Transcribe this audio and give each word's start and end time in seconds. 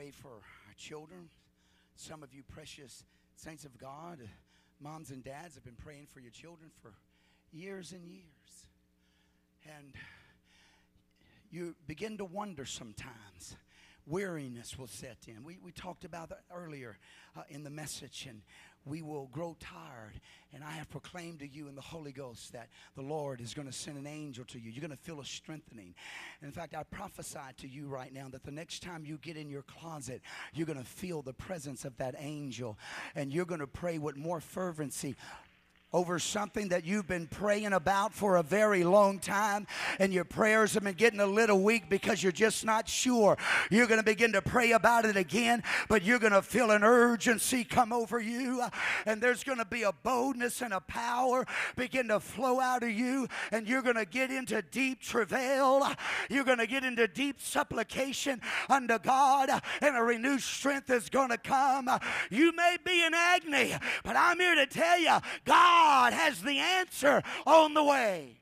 prayed 0.00 0.14
for 0.14 0.30
our 0.30 0.74
children. 0.78 1.28
Some 1.94 2.22
of 2.22 2.32
you 2.32 2.42
precious 2.42 3.04
saints 3.36 3.66
of 3.66 3.76
God, 3.76 4.18
moms 4.80 5.10
and 5.10 5.22
dads, 5.22 5.56
have 5.56 5.64
been 5.64 5.74
praying 5.74 6.06
for 6.06 6.20
your 6.20 6.30
children 6.30 6.70
for 6.80 6.94
years 7.52 7.92
and 7.92 8.06
years. 8.06 8.64
And 9.66 9.92
you 11.50 11.74
begin 11.86 12.16
to 12.16 12.24
wonder 12.24 12.64
sometimes. 12.64 13.56
Weariness 14.10 14.76
will 14.76 14.88
set 14.88 15.18
in. 15.28 15.44
We, 15.44 15.58
we 15.62 15.70
talked 15.70 16.04
about 16.04 16.30
that 16.30 16.42
earlier 16.52 16.98
uh, 17.36 17.42
in 17.48 17.62
the 17.62 17.70
message, 17.70 18.26
and 18.28 18.42
we 18.84 19.02
will 19.02 19.28
grow 19.28 19.56
tired. 19.60 20.20
And 20.52 20.64
I 20.64 20.72
have 20.72 20.90
proclaimed 20.90 21.38
to 21.40 21.48
you 21.48 21.68
in 21.68 21.76
the 21.76 21.80
Holy 21.80 22.10
Ghost 22.10 22.52
that 22.52 22.68
the 22.96 23.02
Lord 23.02 23.40
is 23.40 23.54
going 23.54 23.68
to 23.68 23.72
send 23.72 23.98
an 23.98 24.06
angel 24.06 24.44
to 24.46 24.58
you. 24.58 24.70
You're 24.70 24.80
going 24.80 24.90
to 24.90 24.96
feel 24.96 25.20
a 25.20 25.24
strengthening. 25.24 25.94
in 26.42 26.50
fact, 26.50 26.74
I 26.74 26.82
prophesy 26.82 27.38
to 27.58 27.68
you 27.68 27.86
right 27.86 28.12
now 28.12 28.28
that 28.30 28.42
the 28.42 28.50
next 28.50 28.82
time 28.82 29.04
you 29.04 29.16
get 29.18 29.36
in 29.36 29.48
your 29.48 29.62
closet, 29.62 30.22
you're 30.54 30.66
going 30.66 30.78
to 30.78 30.84
feel 30.84 31.22
the 31.22 31.32
presence 31.32 31.84
of 31.84 31.96
that 31.98 32.16
angel. 32.18 32.78
And 33.14 33.32
you're 33.32 33.44
going 33.44 33.60
to 33.60 33.68
pray 33.68 33.98
with 33.98 34.16
more 34.16 34.40
fervency 34.40 35.14
over 35.92 36.18
something 36.18 36.68
that 36.68 36.84
you've 36.84 37.08
been 37.08 37.26
praying 37.26 37.72
about 37.72 38.12
for 38.12 38.36
a 38.36 38.42
very 38.42 38.84
long 38.84 39.18
time, 39.18 39.66
and 39.98 40.12
your 40.12 40.24
prayers 40.24 40.74
have 40.74 40.84
been 40.84 40.94
getting 40.94 41.20
a 41.20 41.26
little 41.26 41.60
weak 41.60 41.88
because 41.88 42.22
you're 42.22 42.30
just 42.30 42.64
not 42.64 42.88
sure. 42.88 43.36
You're 43.70 43.86
going 43.86 43.98
to 43.98 44.04
begin 44.04 44.32
to 44.32 44.42
pray 44.42 44.72
about 44.72 45.04
it 45.04 45.16
again, 45.16 45.62
but 45.88 46.04
you're 46.04 46.20
going 46.20 46.32
to 46.32 46.42
feel 46.42 46.70
an 46.70 46.84
urgency 46.84 47.64
come 47.64 47.92
over 47.92 48.20
you, 48.20 48.62
and 49.04 49.20
there's 49.20 49.42
going 49.42 49.58
to 49.58 49.64
be 49.64 49.82
a 49.82 49.92
boldness 49.92 50.62
and 50.62 50.72
a 50.72 50.80
power 50.80 51.44
begin 51.76 52.08
to 52.08 52.20
flow 52.20 52.60
out 52.60 52.82
of 52.82 52.90
you, 52.90 53.26
and 53.50 53.66
you're 53.66 53.82
going 53.82 53.96
to 53.96 54.04
get 54.04 54.30
into 54.30 54.62
deep 54.62 55.00
travail. 55.00 55.86
You're 56.28 56.44
going 56.44 56.58
to 56.58 56.66
get 56.66 56.84
into 56.84 57.08
deep 57.08 57.40
supplication 57.40 58.40
unto 58.68 58.98
God, 58.98 59.50
and 59.80 59.96
a 59.96 60.02
renewed 60.02 60.42
strength 60.42 60.90
is 60.90 61.08
going 61.08 61.30
to 61.30 61.38
come. 61.38 61.88
You 62.30 62.54
may 62.54 62.76
be 62.84 63.04
in 63.04 63.12
agony, 63.12 63.74
but 64.04 64.14
I'm 64.16 64.38
here 64.38 64.54
to 64.54 64.66
tell 64.66 65.00
you, 65.00 65.18
God 65.44 65.79
God 65.80 66.12
has 66.12 66.42
the 66.42 66.58
answer 66.58 67.22
on 67.46 67.72
the 67.72 67.82
way. 67.82 68.36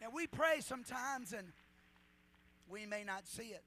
And 0.00 0.12
we 0.14 0.28
pray 0.28 0.60
sometimes 0.60 1.32
and 1.32 1.48
we 2.68 2.86
may 2.86 3.02
not 3.02 3.26
see 3.26 3.48
it. 3.48 3.64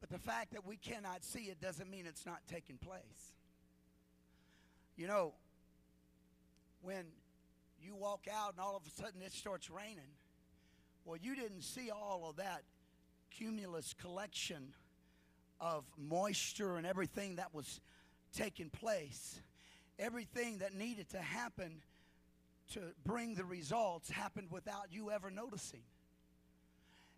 But 0.00 0.10
the 0.10 0.18
fact 0.18 0.52
that 0.52 0.66
we 0.66 0.76
cannot 0.76 1.24
see 1.24 1.44
it 1.44 1.62
doesn't 1.62 1.90
mean 1.90 2.04
it's 2.06 2.26
not 2.26 2.40
taking 2.46 2.76
place. 2.76 3.32
You 4.98 5.06
know, 5.06 5.32
when 6.82 7.06
you 7.80 7.94
walk 7.94 8.26
out 8.30 8.52
and 8.52 8.60
all 8.60 8.76
of 8.76 8.82
a 8.86 8.90
sudden 9.02 9.22
it 9.24 9.32
starts 9.32 9.70
raining, 9.70 10.12
well, 11.06 11.16
you 11.16 11.34
didn't 11.34 11.62
see 11.62 11.90
all 11.90 12.26
of 12.28 12.36
that 12.36 12.64
cumulus 13.30 13.94
collection 13.98 14.74
of 15.58 15.84
moisture 15.96 16.76
and 16.76 16.86
everything 16.86 17.36
that 17.36 17.54
was 17.54 17.80
taking 18.34 18.68
place 18.68 19.40
everything 19.98 20.58
that 20.58 20.74
needed 20.74 21.08
to 21.10 21.18
happen 21.18 21.82
to 22.72 22.80
bring 23.04 23.34
the 23.34 23.44
results 23.44 24.10
happened 24.10 24.48
without 24.50 24.86
you 24.90 25.10
ever 25.10 25.30
noticing. 25.30 25.82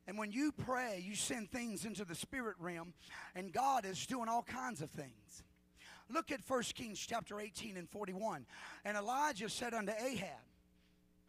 And 0.07 0.17
when 0.17 0.33
you 0.33 0.53
pray, 0.53 1.03
you 1.07 1.15
send 1.15 1.51
things 1.51 1.85
into 1.85 2.05
the 2.05 2.15
spirit 2.15 2.57
realm, 2.59 2.95
and 3.35 3.53
God 3.53 3.85
is 3.85 4.07
doing 4.07 4.29
all 4.29 4.43
kinds 4.43 4.81
of 4.81 4.91
things. 4.91 5.43
Look 6.11 6.33
at 6.33 6.41
1 6.47 6.63
Kings 6.75 6.99
chapter 6.99 7.39
18 7.39 7.77
and 7.77 7.89
41. 7.89 8.47
And 8.85 8.97
Elijah 8.97 9.51
said 9.51 9.75
unto 9.75 9.93
Ahab, 9.93 10.41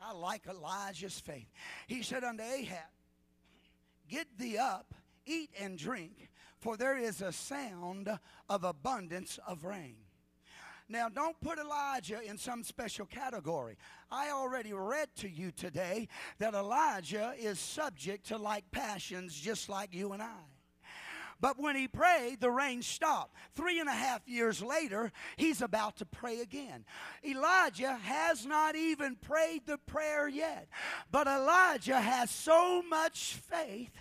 I 0.01 0.13
like 0.13 0.47
Elijah's 0.47 1.19
faith. 1.19 1.47
He 1.87 2.03
said 2.03 2.23
unto 2.23 2.43
Ahab, 2.43 2.87
Get 4.07 4.27
thee 4.37 4.57
up, 4.57 4.93
eat 5.25 5.49
and 5.59 5.77
drink, 5.77 6.29
for 6.59 6.77
there 6.77 6.97
is 6.97 7.21
a 7.21 7.33
sound 7.33 8.09
of 8.49 8.63
abundance 8.63 9.39
of 9.45 9.65
rain. 9.65 9.97
Now, 10.89 11.07
don't 11.07 11.39
put 11.39 11.59
Elijah 11.59 12.19
in 12.21 12.37
some 12.37 12.63
special 12.63 13.05
category. 13.05 13.77
I 14.11 14.31
already 14.31 14.73
read 14.73 15.09
to 15.17 15.29
you 15.29 15.51
today 15.51 16.07
that 16.39 16.55
Elijah 16.55 17.35
is 17.39 17.59
subject 17.59 18.27
to 18.29 18.37
like 18.37 18.69
passions 18.71 19.39
just 19.39 19.69
like 19.69 19.93
you 19.93 20.13
and 20.13 20.21
I. 20.21 20.48
But 21.41 21.59
when 21.59 21.75
he 21.75 21.87
prayed, 21.87 22.41
the 22.41 22.51
rain 22.51 22.81
stopped. 22.81 23.33
Three 23.55 23.79
and 23.79 23.87
a 23.87 23.93
half 23.93 24.27
years 24.27 24.61
later, 24.61 25.11
he's 25.37 25.61
about 25.61 25.97
to 25.97 26.05
pray 26.05 26.41
again. 26.41 26.85
Elijah 27.25 27.93
has 27.93 28.45
not 28.45 28.75
even 28.75 29.15
prayed 29.15 29.61
the 29.65 29.77
prayer 29.77 30.27
yet. 30.27 30.67
But 31.11 31.27
Elijah 31.27 31.99
has 31.99 32.29
so 32.29 32.81
much 32.81 33.35
faith 33.49 33.91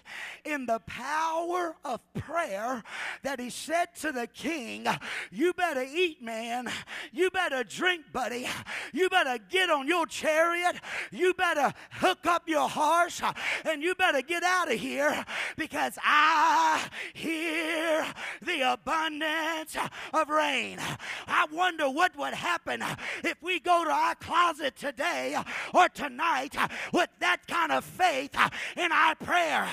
in 0.44 0.66
the 0.66 0.81
power 0.81 1.76
of 1.84 2.00
prayer 2.15 2.82
that 3.22 3.38
he 3.38 3.50
said 3.50 3.94
to 4.00 4.10
the 4.10 4.26
king, 4.26 4.87
You 5.31 5.53
better 5.53 5.82
eat, 5.82 6.22
man. 6.22 6.69
You 7.12 7.31
better 7.31 7.62
drink, 7.62 8.12
buddy. 8.12 8.49
You 8.93 9.09
better 9.09 9.38
get 9.50 9.70
on 9.70 9.87
your 9.87 10.06
chariot. 10.06 10.76
You 11.12 11.34
better 11.34 11.72
hook 11.93 12.26
up 12.26 12.49
your 12.49 12.69
horse. 12.69 13.22
And 13.65 13.82
you 13.82 13.94
better 13.94 14.22
get 14.22 14.43
out 14.43 14.72
of 14.72 14.78
here 14.78 15.25
because 15.56 15.99
I 16.03 16.88
hear 17.28 18.06
the 18.42 18.72
abundance 18.72 19.76
of 20.12 20.28
rain. 20.28 20.78
I 21.26 21.46
wonder 21.52 21.90
what 21.90 22.16
would 22.16 22.34
happen 22.34 22.82
if 23.24 23.42
we 23.42 23.60
go 23.60 23.84
to 23.84 23.90
our 23.90 24.14
closet 24.14 24.76
today 24.76 25.36
or 25.74 25.88
tonight 25.88 26.56
with 26.92 27.10
that 27.20 27.46
kind 27.46 27.72
of 27.72 27.84
faith 27.84 28.34
in 28.76 28.92
our 28.92 29.14
prayer. 29.14 29.68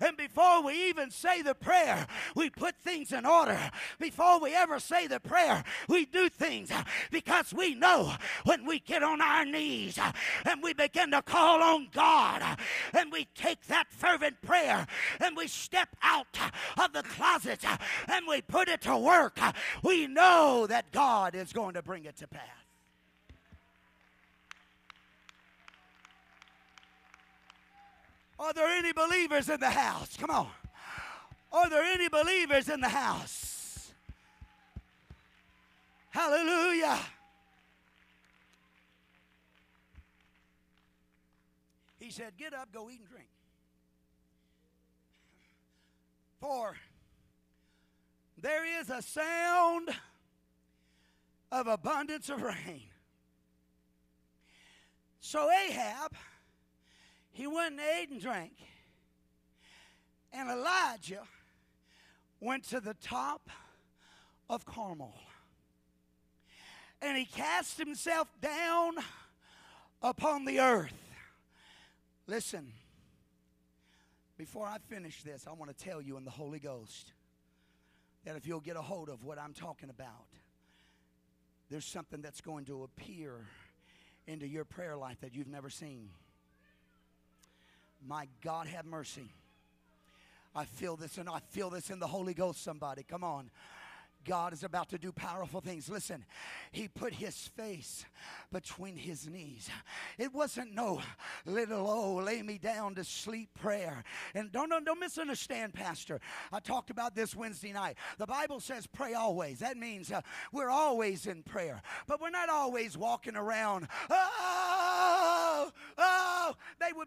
And 0.00 0.16
before 0.16 0.62
we 0.62 0.88
even 0.88 1.10
say 1.10 1.42
the 1.42 1.54
prayer, 1.54 2.06
we 2.34 2.50
put 2.50 2.76
things 2.76 3.12
in 3.12 3.26
order. 3.26 3.58
Before 3.98 4.40
we 4.40 4.54
ever 4.54 4.80
say 4.80 5.06
the 5.06 5.20
prayer, 5.20 5.64
we 5.88 6.04
do 6.04 6.28
things 6.28 6.70
uh, 6.70 6.84
because 7.10 7.52
we 7.52 7.74
know 7.74 8.12
when 8.44 8.66
we 8.66 8.80
get 8.80 9.02
on 9.02 9.20
our 9.20 9.44
knees 9.44 9.98
uh, 9.98 10.12
and 10.44 10.62
we 10.62 10.74
begin 10.74 11.10
to 11.12 11.22
call 11.22 11.62
on 11.62 11.88
God 11.92 12.42
uh, 12.42 12.56
and 12.92 13.12
we 13.12 13.26
take 13.34 13.66
that 13.66 13.86
fervent 13.90 14.40
prayer 14.42 14.86
and 15.20 15.36
we 15.36 15.46
step 15.46 15.88
out 16.02 16.38
of 16.78 16.92
the 16.92 17.02
closet 17.02 17.64
and 18.08 18.26
we 18.26 18.40
put 18.42 18.68
it 18.68 18.80
to 18.82 18.96
work, 18.96 19.38
we 19.82 20.06
know 20.06 20.66
that 20.68 20.90
God 20.92 21.34
is 21.34 21.52
going 21.52 21.74
to 21.74 21.82
bring 21.82 22.04
it 22.04 22.16
to 22.16 22.26
pass. 22.26 22.63
Are 28.44 28.52
there 28.52 28.68
any 28.68 28.92
believers 28.92 29.48
in 29.48 29.58
the 29.58 29.70
house? 29.70 30.18
Come 30.18 30.28
on. 30.28 30.48
Are 31.50 31.70
there 31.70 31.82
any 31.82 32.10
believers 32.10 32.68
in 32.68 32.78
the 32.78 32.90
house? 32.90 33.90
Hallelujah. 36.10 36.98
He 41.98 42.10
said, 42.10 42.36
Get 42.36 42.52
up, 42.52 42.70
go 42.70 42.90
eat 42.90 42.98
and 42.98 43.08
drink. 43.08 43.28
For 46.38 46.76
there 48.36 48.78
is 48.78 48.90
a 48.90 49.00
sound 49.00 49.88
of 51.50 51.66
abundance 51.66 52.28
of 52.28 52.42
rain. 52.42 52.82
So 55.20 55.50
Ahab 55.50 56.12
he 57.34 57.48
went 57.48 57.72
and 57.72 57.80
ate 57.80 58.10
and 58.10 58.20
drank. 58.20 58.52
And 60.32 60.48
Elijah 60.48 61.24
went 62.40 62.62
to 62.68 62.80
the 62.80 62.94
top 62.94 63.50
of 64.48 64.64
Carmel. 64.64 65.18
And 67.02 67.18
he 67.18 67.24
cast 67.24 67.76
himself 67.76 68.28
down 68.40 68.94
upon 70.00 70.44
the 70.44 70.60
earth. 70.60 70.94
Listen, 72.28 72.72
before 74.38 74.66
I 74.66 74.78
finish 74.88 75.24
this, 75.24 75.46
I 75.48 75.52
want 75.54 75.76
to 75.76 75.84
tell 75.84 76.00
you 76.00 76.16
in 76.16 76.24
the 76.24 76.30
Holy 76.30 76.60
Ghost 76.60 77.12
that 78.24 78.36
if 78.36 78.46
you'll 78.46 78.60
get 78.60 78.76
a 78.76 78.82
hold 78.82 79.08
of 79.08 79.24
what 79.24 79.40
I'm 79.40 79.54
talking 79.54 79.90
about, 79.90 80.28
there's 81.68 81.84
something 81.84 82.22
that's 82.22 82.40
going 82.40 82.64
to 82.66 82.84
appear 82.84 83.48
into 84.28 84.46
your 84.46 84.64
prayer 84.64 84.96
life 84.96 85.20
that 85.20 85.34
you've 85.34 85.48
never 85.48 85.68
seen. 85.68 86.10
My 88.06 88.28
God, 88.42 88.66
have 88.66 88.84
mercy. 88.84 89.30
I 90.54 90.64
feel 90.64 90.96
this 90.96 91.18
and 91.18 91.28
I 91.28 91.40
feel 91.50 91.70
this 91.70 91.90
in 91.90 91.98
the 91.98 92.06
Holy 92.06 92.34
Ghost, 92.34 92.62
somebody. 92.62 93.02
Come 93.02 93.24
on. 93.24 93.50
God 94.24 94.52
is 94.52 94.64
about 94.64 94.88
to 94.90 94.98
do 94.98 95.12
powerful 95.12 95.60
things. 95.60 95.88
Listen, 95.88 96.24
he 96.72 96.88
put 96.88 97.12
his 97.12 97.36
face 97.56 98.04
between 98.50 98.96
his 98.96 99.28
knees. 99.28 99.68
It 100.18 100.32
wasn't 100.32 100.74
no 100.74 101.02
little, 101.44 101.86
oh, 101.88 102.14
lay 102.16 102.42
me 102.42 102.58
down 102.58 102.94
to 102.94 103.04
sleep 103.04 103.50
prayer. 103.60 104.02
And 104.34 104.50
don't, 104.50 104.70
don't, 104.70 104.84
don't 104.84 105.00
misunderstand, 105.00 105.74
Pastor. 105.74 106.20
I 106.52 106.60
talked 106.60 106.90
about 106.90 107.14
this 107.14 107.36
Wednesday 107.36 107.72
night. 107.72 107.96
The 108.18 108.26
Bible 108.26 108.60
says 108.60 108.86
pray 108.86 109.14
always. 109.14 109.58
That 109.58 109.76
means 109.76 110.10
uh, 110.10 110.22
we're 110.52 110.70
always 110.70 111.26
in 111.26 111.42
prayer, 111.42 111.82
but 112.06 112.20
we're 112.20 112.30
not 112.30 112.48
always 112.48 112.96
walking 112.96 113.36
around, 113.36 113.88
oh, 114.08 115.70
Oh, 116.46 116.54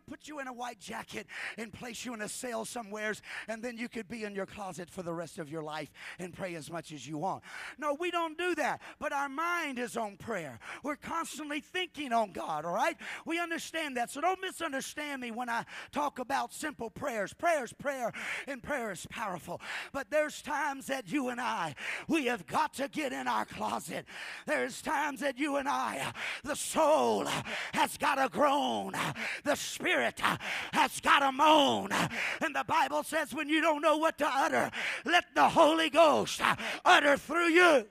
put 0.07 0.28
you 0.28 0.39
in 0.39 0.48
a 0.48 0.54
white 0.54 0.80
jacket 0.80 1.28
and 1.57 1.72
place 1.72 2.06
you 2.06 2.13
in 2.13 2.22
a 2.22 2.30
cell 2.30 2.66
somewheres, 2.66 3.22
and 3.48 3.62
then 3.62 3.78
you 3.78 3.89
could 3.89 4.07
be 4.07 4.24
in 4.24 4.34
your 4.34 4.45
closet 4.45 4.89
for 4.89 5.04
the 5.04 5.13
rest 5.13 5.38
of 5.38 5.50
your 5.50 5.62
life 5.62 5.92
and 6.18 6.34
pray 6.34 6.56
as 6.56 6.72
much 6.72 6.92
as 6.92 7.07
you 7.07 7.18
want. 7.18 7.44
No, 7.78 7.95
we 8.00 8.10
don't 8.10 8.38
do 8.38 8.56
that. 8.56 8.81
But 9.00 9.12
our 9.12 9.30
mind 9.30 9.80
is 9.80 9.98
on 9.98 10.16
prayer. 10.16 10.60
We're 10.84 10.95
constantly 10.95 11.60
thinking 11.60 12.13
on 12.13 12.31
God, 12.31 12.66
all 12.66 12.74
right? 12.74 12.95
We 13.25 13.39
understand 13.39 13.98
that. 13.98 14.10
So 14.10 14.22
don't 14.22 14.42
misunderstand 14.42 15.22
me 15.22 15.31
when 15.31 15.50
I 15.50 15.66
talk 15.92 16.19
about 16.19 16.54
simple 16.54 16.89
prayers. 16.89 17.34
Prayer 17.34 17.66
is 17.66 17.74
prayer, 17.74 18.13
and 18.48 18.63
prayer 18.63 18.92
is 18.92 19.06
powerful. 19.10 19.62
But 19.92 20.10
there's 20.10 20.42
times 20.42 20.88
that 20.88 21.12
you 21.12 21.30
and 21.30 21.42
I, 21.42 21.75
we 22.07 22.25
have 22.25 22.48
got 22.48 22.74
to 22.75 22.88
get 22.88 23.12
in 23.12 23.28
our 23.28 23.45
closet. 23.45 24.06
There's 24.45 24.81
times 24.81 25.19
that 25.19 25.38
you 25.38 25.57
and 25.57 25.68
I, 25.68 26.13
the 26.44 26.56
soul 26.56 27.25
has 27.74 27.98
got 27.98 28.16
to 28.16 28.30
groan, 28.30 28.94
the 29.44 29.56
spirit 29.56 30.19
has 30.74 31.00
got 31.01 31.19
to 31.19 31.31
moan. 31.31 31.91
And 32.41 32.56
the 32.56 32.65
Bible 32.68 33.03
says, 33.03 33.33
when 33.33 33.50
you 33.50 33.62
don't 33.62 33.81
know 33.81 33.97
what 33.97 34.18
to 34.19 34.27
utter, 34.27 34.71
let 35.06 35.25
the 35.35 35.50
Holy 35.50 35.89
Ghost 35.89 36.41
utter 36.85 37.18
through 37.18 37.50
you. 37.50 37.85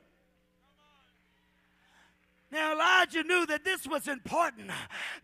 Now, 2.52 2.74
Elijah 2.74 3.24
knew 3.24 3.44
that 3.46 3.64
this 3.64 3.88
was 3.88 4.06
important. 4.06 4.70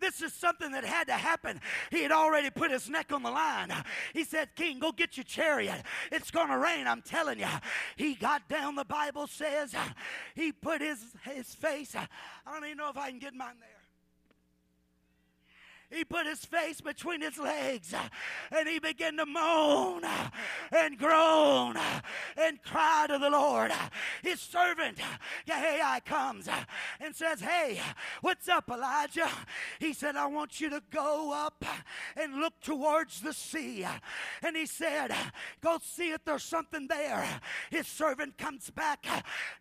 This 0.01 0.23
is 0.23 0.33
something 0.33 0.73
that 0.73 0.85
had 0.85 1.07
to 1.07 1.13
happen. 1.13 1.61
He 1.91 2.03
had 2.03 2.11
already 2.11 2.51
put 2.51 2.73
his 2.73 2.91
neck 2.91 3.13
on 3.13 3.23
the 3.23 3.31
line. 3.31 3.73
He 4.13 4.25
said, 4.25 4.49
King, 4.57 4.81
go 4.81 4.91
get 4.91 5.17
your 5.17 5.25
chariot. 5.25 5.83
It's 6.11 6.33
going 6.33 6.49
to 6.49 6.59
rain, 6.59 6.89
I'm 6.89 7.01
telling 7.01 7.39
you. 7.39 7.47
He 7.97 8.15
got 8.17 8.49
down, 8.49 8.75
the 8.75 8.85
Bible 8.85 9.29
says. 9.29 9.73
He 10.35 10.51
put 10.51 10.83
his, 10.83 10.99
his 11.23 11.55
face. 11.55 11.95
I 11.95 12.09
don't 12.53 12.65
even 12.65 12.79
know 12.79 12.91
if 12.91 12.99
I 12.99 13.11
can 13.11 13.21
get 13.21 13.35
mine 13.35 13.55
there. 13.61 13.82
He 15.93 16.05
put 16.05 16.27
his 16.27 16.45
face 16.45 16.81
between 16.81 17.21
his 17.21 17.37
legs 17.39 17.93
uh, 17.93 18.09
and 18.51 18.67
he 18.67 18.79
began 18.79 19.19
to 19.19 19.27
moan 19.27 20.05
uh, 20.05 20.31
and 20.75 20.99
groan 20.99 21.77
uh, 21.77 22.01
and 22.37 22.63
cry 22.63 23.07
to 23.09 23.19
the 23.19 23.29
Lord. 23.29 23.73
His 24.23 24.41
servant, 24.41 24.99
Gehazi, 25.47 26.01
comes 26.07 26.49
and 26.99 27.15
says, 27.15 27.41
Hey, 27.41 27.79
what's 28.23 28.49
up, 28.49 28.71
Elijah? 28.71 29.29
He 29.79 29.93
said, 29.93 30.17
I 30.17 30.27
want 30.27 30.61
you 30.61 30.71
to 30.71 30.83
go 30.91 31.33
up 31.35 31.63
and 32.17 32.37
look 32.37 32.55
towards 32.63 33.21
the 33.21 33.35
sea. 33.35 33.87
And 34.43 34.57
he 34.57 34.65
said, 34.65 35.15
Go 35.61 35.79
see 35.83 36.13
if 36.13 36.25
there's 36.25 36.43
something 36.43 36.87
there. 36.87 37.27
His 37.71 37.87
servant 37.87 38.39
comes 38.39 38.71
back. 38.71 39.05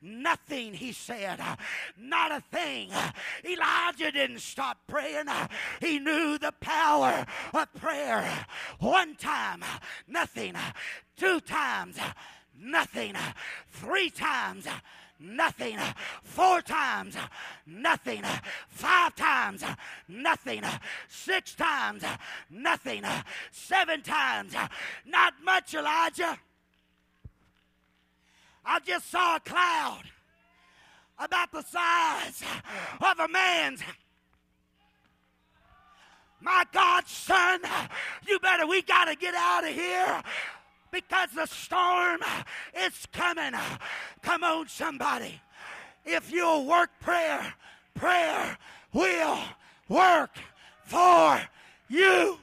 Nothing, 0.02 0.74
he 0.74 0.94
said. 0.94 1.42
Not 2.00 2.32
a 2.32 2.40
thing. 2.40 2.90
Elijah 3.44 4.12
didn't 4.12 4.40
stop 4.40 4.78
praying. 4.88 5.26
He 5.82 6.00
knew 6.00 6.21
the 6.22 6.54
power 6.60 7.26
of 7.54 7.74
prayer. 7.76 8.46
One 8.80 9.16
time, 9.16 9.64
nothing. 10.08 10.56
Two 11.18 11.40
times, 11.40 11.98
nothing. 12.60 13.16
Three 13.70 14.10
times, 14.10 14.68
nothing. 15.20 15.78
Four 16.24 16.62
times, 16.62 17.16
nothing. 17.66 18.24
Five 18.70 19.16
times, 19.16 19.64
nothing. 20.08 20.64
Six 21.08 21.56
times, 21.56 22.04
nothing. 22.50 23.04
Seven 23.52 24.02
times, 24.02 24.54
not 25.06 25.34
much, 25.44 25.74
Elijah. 25.74 26.38
I 28.66 28.80
just 28.80 29.10
saw 29.10 29.38
a 29.38 29.40
cloud 29.40 30.04
about 31.18 31.52
the 31.52 31.62
size 31.62 32.44
of 33.00 33.20
a 33.20 33.28
man's 33.28 33.82
my 36.42 36.66
God, 36.74 37.08
son, 37.08 37.62
you 38.28 38.40
better, 38.40 38.66
we 38.66 38.82
got 38.82 39.06
to 39.06 39.16
get 39.16 39.36
out 39.36 39.64
of 39.64 39.70
here 39.70 40.22
because 40.92 41.30
the 41.36 41.46
storm 41.46 42.20
is 42.78 43.08
coming. 43.12 43.54
Come 44.22 44.44
on, 44.44 44.68
somebody. 44.68 45.40
If 46.06 46.32
you'll 46.32 46.66
work 46.66 46.90
prayer, 47.00 47.54
prayer 47.94 48.58
will 48.94 49.40
work 49.88 50.32
for 50.84 51.40
you. 51.90 52.38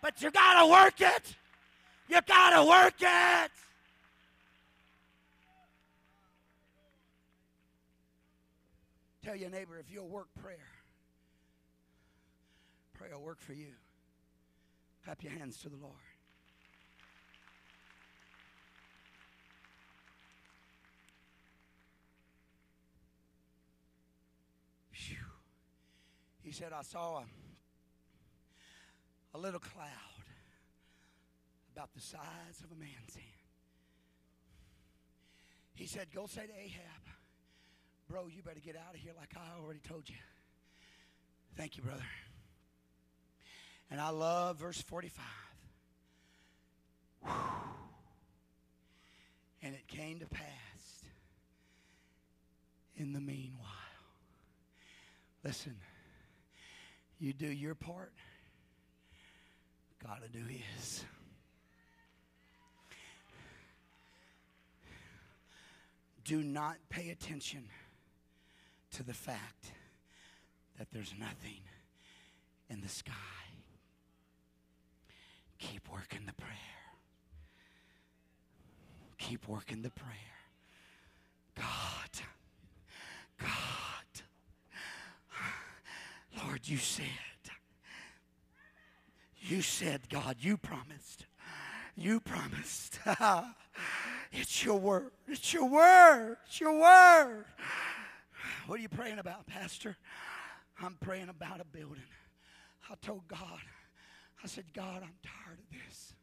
But 0.00 0.22
you 0.22 0.30
got 0.30 0.60
to 0.60 0.70
work 0.70 1.00
it. 1.00 1.34
You 2.08 2.20
got 2.26 2.50
to 2.50 2.68
work 2.68 2.94
it. 3.00 3.50
Tell 9.26 9.34
your 9.34 9.50
neighbor 9.50 9.76
if 9.76 9.92
you'll 9.92 10.06
work 10.06 10.28
prayer, 10.40 10.68
prayer 12.94 13.10
will 13.18 13.24
work 13.24 13.40
for 13.40 13.54
you. 13.54 13.72
Clap 15.04 15.20
your 15.20 15.32
hands 15.32 15.60
to 15.62 15.68
the 15.68 15.74
Lord. 15.74 15.94
Whew. 24.92 25.16
He 26.44 26.52
said, 26.52 26.72
I 26.72 26.82
saw 26.82 27.18
a, 27.18 27.24
a 29.34 29.38
little 29.38 29.58
cloud 29.58 29.88
about 31.74 31.92
the 31.96 32.00
size 32.00 32.62
of 32.62 32.70
a 32.70 32.78
man's 32.78 33.16
hand. 33.16 33.26
He 35.74 35.86
said, 35.86 36.14
Go 36.14 36.26
say 36.28 36.46
to 36.46 36.52
Ahab, 36.56 37.02
Bro, 38.08 38.28
you 38.28 38.42
better 38.42 38.60
get 38.60 38.76
out 38.76 38.94
of 38.94 39.00
here 39.00 39.12
like 39.18 39.30
I 39.36 39.60
already 39.60 39.80
told 39.80 40.08
you. 40.08 40.14
Thank 41.56 41.76
you, 41.76 41.82
brother. 41.82 42.04
And 43.90 44.00
I 44.00 44.10
love 44.10 44.58
verse 44.58 44.80
45. 44.80 45.24
Whew. 47.22 47.32
And 49.62 49.74
it 49.74 49.88
came 49.88 50.20
to 50.20 50.26
pass 50.26 51.04
in 52.96 53.12
the 53.12 53.20
meanwhile. 53.20 53.66
Listen, 55.42 55.76
you 57.18 57.32
do 57.32 57.46
your 57.46 57.74
part, 57.74 58.12
God 60.04 60.20
will 60.20 60.28
do 60.28 60.46
his. 60.46 61.04
Do 66.24 66.42
not 66.42 66.76
pay 66.90 67.10
attention 67.10 67.68
to 68.96 69.02
the 69.02 69.12
fact 69.12 69.72
that 70.78 70.88
there's 70.90 71.12
nothing 71.20 71.60
in 72.70 72.80
the 72.80 72.88
sky. 72.88 73.12
Keep 75.58 75.92
working 75.92 76.20
the 76.24 76.32
prayer. 76.32 76.50
Keep 79.18 79.48
working 79.48 79.82
the 79.82 79.90
prayer. 79.90 80.14
God, 81.56 82.24
God, 83.38 84.22
Lord, 86.42 86.60
you 86.64 86.78
said, 86.78 87.04
you 89.42 89.60
said, 89.60 90.08
God, 90.08 90.36
you 90.40 90.56
promised. 90.56 91.26
You 91.96 92.18
promised. 92.20 92.98
it's 94.32 94.64
your 94.64 94.78
word. 94.78 95.10
It's 95.28 95.52
your 95.52 95.68
word. 95.68 96.38
It's 96.46 96.60
your 96.60 96.80
word. 96.80 97.44
What 98.66 98.80
are 98.80 98.82
you 98.82 98.88
praying 98.88 99.20
about, 99.20 99.46
Pastor? 99.46 99.96
I'm 100.82 100.96
praying 101.00 101.28
about 101.28 101.60
a 101.60 101.64
building. 101.64 102.02
I 102.90 102.94
told 103.00 103.28
God, 103.28 103.60
I 104.42 104.48
said, 104.48 104.64
God, 104.74 105.02
I'm 105.02 105.14
tired 105.22 105.58
of 105.60 105.70
this. 105.70 106.14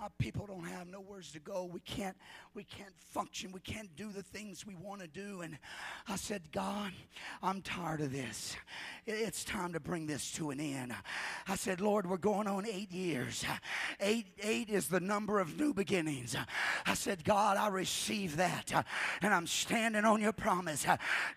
My 0.00 0.06
people 0.16 0.46
don't 0.46 0.64
have 0.68 0.86
nowhere 0.86 1.22
to 1.32 1.40
go. 1.40 1.64
We 1.64 1.80
can't, 1.80 2.16
we 2.54 2.62
can't 2.62 2.94
function. 3.10 3.50
We 3.50 3.58
can't 3.58 3.94
do 3.96 4.12
the 4.12 4.22
things 4.22 4.64
we 4.64 4.76
want 4.76 5.00
to 5.00 5.08
do. 5.08 5.40
And 5.40 5.58
I 6.06 6.14
said, 6.14 6.52
God, 6.52 6.92
I'm 7.42 7.62
tired 7.62 8.00
of 8.02 8.12
this. 8.12 8.54
It's 9.06 9.42
time 9.42 9.72
to 9.72 9.80
bring 9.80 10.06
this 10.06 10.30
to 10.32 10.50
an 10.50 10.60
end. 10.60 10.94
I 11.48 11.56
said, 11.56 11.80
Lord, 11.80 12.08
we're 12.08 12.16
going 12.16 12.46
on 12.46 12.64
eight 12.64 12.92
years. 12.92 13.44
Eight, 13.98 14.26
eight 14.40 14.68
is 14.68 14.86
the 14.86 15.00
number 15.00 15.40
of 15.40 15.58
new 15.58 15.74
beginnings. 15.74 16.36
I 16.86 16.94
said, 16.94 17.24
God, 17.24 17.56
I 17.56 17.66
receive 17.66 18.36
that. 18.36 18.86
And 19.20 19.34
I'm 19.34 19.48
standing 19.48 20.04
on 20.04 20.20
your 20.20 20.32
promise. 20.32 20.86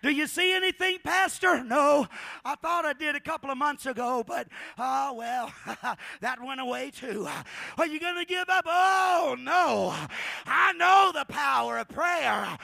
Do 0.02 0.10
you 0.10 0.28
see 0.28 0.54
anything, 0.54 0.98
Pastor? 1.02 1.64
No. 1.64 2.06
I 2.44 2.54
thought 2.54 2.84
I 2.84 2.92
did 2.92 3.16
a 3.16 3.20
couple 3.20 3.50
of 3.50 3.58
months 3.58 3.86
ago, 3.86 4.22
but 4.24 4.46
oh 4.78 5.14
well, 5.14 5.52
that 6.20 6.40
went 6.40 6.60
away 6.60 6.92
too. 6.92 7.26
Are 7.76 7.86
you 7.86 7.98
going 7.98 8.18
to 8.18 8.24
give 8.24 8.48
up? 8.52 8.64
Oh 8.66 9.36
no. 9.38 9.94
I 10.46 10.72
know 10.74 11.10
the 11.14 11.24
power 11.32 11.78
of 11.78 11.88
prayer. 11.88 12.58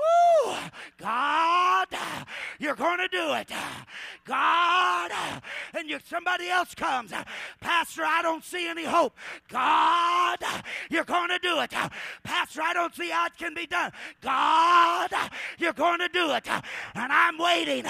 Woo! 0.00 0.54
God, 0.98 1.88
you're 2.58 2.74
going 2.74 2.98
to 2.98 3.08
do 3.08 3.32
it. 3.34 3.50
God, 4.24 5.10
and 5.74 5.88
you, 5.88 5.98
somebody 6.04 6.48
else 6.48 6.74
comes, 6.74 7.12
Pastor, 7.60 8.02
I 8.04 8.22
don't 8.22 8.44
see 8.44 8.68
any 8.68 8.84
hope. 8.84 9.16
God, 9.48 10.38
you're 10.90 11.04
going 11.04 11.30
to 11.30 11.38
do 11.38 11.60
it. 11.60 11.72
Pastor, 12.22 12.60
I 12.62 12.72
don't 12.74 12.94
see 12.94 13.08
how 13.10 13.26
it 13.26 13.36
can 13.38 13.54
be 13.54 13.66
done. 13.66 13.92
God, 14.20 15.10
you're 15.58 15.72
going 15.72 16.00
to 16.00 16.08
do 16.08 16.32
it. 16.32 16.46
And 16.48 17.12
I'm 17.12 17.38
waiting 17.38 17.84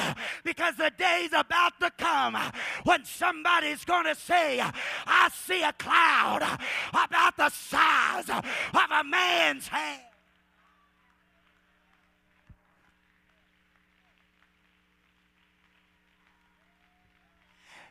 because 0.45 0.77
the 0.77 0.93
day's 0.97 1.33
about 1.33 1.79
to 1.81 1.91
come 1.99 2.37
when 2.85 3.05
somebody's 3.05 3.85
going 3.85 4.07
to 4.07 4.15
say, 4.15 4.61
I 4.61 5.31
see 5.33 5.63
a 5.63 5.73
cloud 5.73 6.59
about 6.91 7.37
the 7.37 7.49
size 7.51 8.29
of 8.29 8.45
a 8.91 9.05
man's 9.05 9.69
hand. 9.69 10.10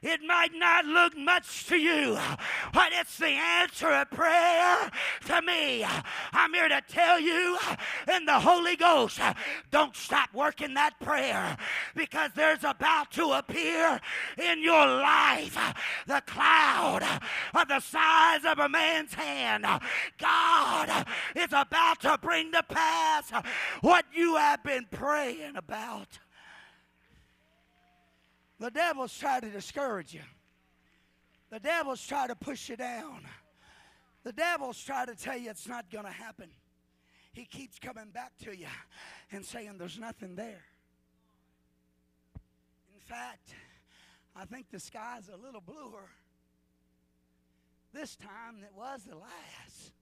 It 0.01 0.21
might 0.25 0.53
not 0.53 0.85
look 0.85 1.17
much 1.17 1.65
to 1.67 1.77
you, 1.77 2.17
but 2.73 2.91
it's 2.93 3.17
the 3.17 3.27
answer 3.27 3.91
of 3.91 4.09
prayer 4.09 4.89
to 5.25 5.41
me. 5.41 5.85
I'm 6.31 6.53
here 6.53 6.69
to 6.69 6.81
tell 6.87 7.19
you 7.19 7.57
in 8.13 8.25
the 8.25 8.39
Holy 8.39 8.77
Ghost, 8.77 9.19
don't 9.71 9.95
stop 9.95 10.29
working 10.33 10.73
that 10.75 10.99
prayer 11.01 11.57
because 11.95 12.31
there's 12.33 12.63
about 12.63 13.11
to 13.11 13.31
appear 13.31 13.99
in 14.37 14.63
your 14.63 14.85
life 14.85 15.57
the 16.07 16.21
cloud 16.25 17.03
of 17.53 17.67
the 17.67 17.81
size 17.81 18.45
of 18.45 18.59
a 18.59 18.69
man's 18.69 19.13
hand. 19.13 19.65
God 20.17 21.05
is 21.35 21.49
about 21.51 21.99
to 22.01 22.17
bring 22.21 22.53
to 22.53 22.63
pass 22.63 23.31
what 23.81 24.05
you 24.13 24.37
have 24.37 24.63
been 24.63 24.85
praying 24.91 25.57
about. 25.57 26.19
The 28.59 28.69
devil's 28.69 29.17
trying 29.17 29.41
to 29.41 29.49
discourage 29.49 30.13
you. 30.13 30.21
The 31.49 31.59
devil's 31.59 32.05
trying 32.05 32.27
to 32.27 32.35
push 32.35 32.69
you 32.69 32.75
down. 32.75 33.21
The 34.23 34.33
devil's 34.33 34.81
trying 34.83 35.07
to 35.07 35.15
tell 35.15 35.37
you 35.37 35.49
it's 35.49 35.67
not 35.67 35.89
going 35.89 36.05
to 36.05 36.11
happen. 36.11 36.49
He 37.31 37.45
keeps 37.45 37.79
coming 37.79 38.09
back 38.13 38.33
to 38.43 38.55
you 38.55 38.67
and 39.31 39.45
saying 39.45 39.77
there's 39.77 39.97
nothing 39.97 40.35
there. 40.35 40.65
In 42.93 42.99
fact, 42.99 43.53
I 44.35 44.45
think 44.45 44.67
the 44.71 44.79
sky's 44.79 45.29
a 45.33 45.37
little 45.37 45.61
bluer 45.61 46.09
this 47.93 48.15
time 48.15 48.55
than 48.55 48.65
it 48.65 48.73
was 48.75 49.03
the 49.03 49.15
last. 49.15 49.93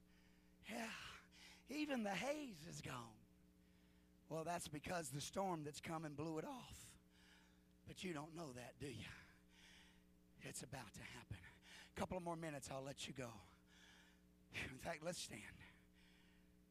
Yeah, 0.70 1.78
even 1.78 2.04
the 2.04 2.10
haze 2.10 2.68
is 2.70 2.82
gone. 2.82 2.94
Well, 4.30 4.44
that's 4.44 4.68
because 4.68 5.10
the 5.10 5.22
storm 5.22 5.62
that's 5.64 5.80
coming 5.80 6.14
blew 6.14 6.40
it 6.40 6.46
off. 6.46 6.87
But 7.88 8.04
you 8.04 8.14
don't 8.14 8.36
know 8.36 8.52
that, 8.56 8.74
do 8.80 8.88
you? 8.88 9.12
It's 10.42 10.62
about 10.62 10.94
to 10.94 11.02
happen. 11.16 11.38
A 11.96 12.00
couple 12.00 12.18
of 12.18 12.24
more 12.24 12.36
minutes, 12.36 12.70
I'll 12.72 12.84
let 12.84 13.08
you 13.08 13.14
go. 13.18 13.30
In 14.54 14.78
fact, 14.80 15.00
let's 15.04 15.22
stand. 15.22 15.42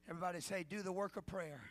Everybody 0.08 0.40
say, 0.40 0.64
do 0.68 0.82
the 0.82 0.92
work 0.92 1.16
of 1.16 1.26
prayer. 1.26 1.62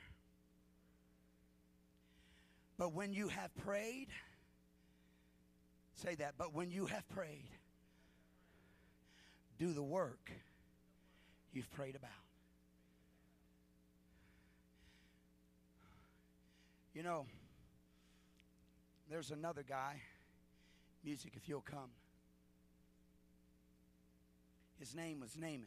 But 2.77 2.93
when 2.93 3.13
you 3.13 3.29
have 3.29 3.55
prayed, 3.55 4.07
say 5.93 6.15
that, 6.15 6.33
but 6.37 6.53
when 6.53 6.69
you 6.69 6.87
have 6.87 7.07
prayed, 7.09 7.49
do 9.57 9.71
the 9.71 9.83
work 9.83 10.31
you've 11.53 11.71
prayed 11.71 11.95
about. 11.95 12.11
You 16.93 17.03
know, 17.03 17.25
there's 19.09 19.31
another 19.31 19.63
guy. 19.67 20.01
Music, 21.03 21.33
if 21.35 21.47
you'll 21.47 21.61
come. 21.61 21.91
His 24.79 24.95
name 24.95 25.19
was 25.19 25.37
Naaman. 25.37 25.65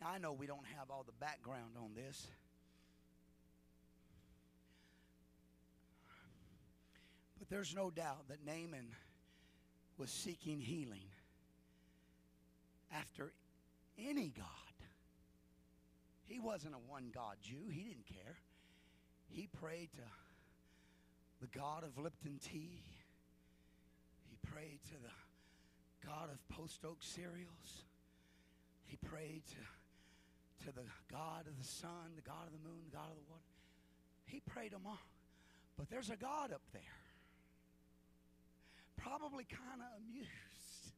Now, 0.00 0.08
I 0.10 0.18
know 0.18 0.32
we 0.32 0.46
don't 0.46 0.66
have 0.76 0.90
all 0.90 1.04
the 1.04 1.12
background 1.12 1.76
on 1.78 1.90
this. 1.94 2.26
But 7.38 7.48
there's 7.48 7.74
no 7.74 7.90
doubt 7.90 8.28
that 8.28 8.44
Naaman 8.44 8.88
was 9.96 10.10
seeking 10.10 10.60
healing 10.60 11.06
after 12.92 13.32
any 13.98 14.32
God. 14.36 14.46
He 16.26 16.40
wasn't 16.40 16.74
a 16.74 16.78
one 16.90 17.10
God 17.14 17.36
Jew, 17.42 17.68
he 17.70 17.82
didn't 17.82 18.06
care. 18.06 18.36
He 19.28 19.48
prayed 19.60 19.90
to 19.94 20.02
the 21.44 21.58
God 21.58 21.84
of 21.84 22.02
Lipton 22.02 22.38
tea. 22.42 22.80
He 24.30 24.36
prayed 24.50 24.80
to 24.86 24.94
the 24.94 26.08
God 26.08 26.30
of 26.32 26.56
post 26.56 26.80
oak 26.86 26.98
cereals. 27.00 27.84
He 28.86 28.96
prayed 28.96 29.42
to, 29.48 30.66
to 30.66 30.74
the 30.74 30.84
God 31.10 31.46
of 31.46 31.58
the 31.58 31.68
sun, 31.68 32.16
the 32.16 32.22
God 32.22 32.46
of 32.46 32.52
the 32.52 32.66
moon, 32.66 32.80
the 32.90 32.96
God 32.96 33.10
of 33.10 33.16
the 33.16 33.28
water. 33.28 33.42
He 34.24 34.40
prayed 34.40 34.72
them 34.72 34.82
all. 34.86 34.98
But 35.76 35.90
there's 35.90 36.08
a 36.08 36.16
God 36.16 36.50
up 36.52 36.62
there. 36.72 36.82
Probably 38.96 39.44
kind 39.44 39.82
of 39.82 40.00
amused. 40.00 40.94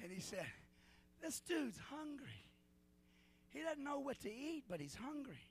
And 0.00 0.12
he 0.12 0.20
said, 0.20 0.46
This 1.20 1.40
dude's 1.40 1.78
hungry. 1.90 2.46
He 3.50 3.62
doesn't 3.62 3.82
know 3.82 3.98
what 3.98 4.20
to 4.20 4.32
eat, 4.32 4.64
but 4.70 4.80
he's 4.80 4.94
hungry. 4.94 5.42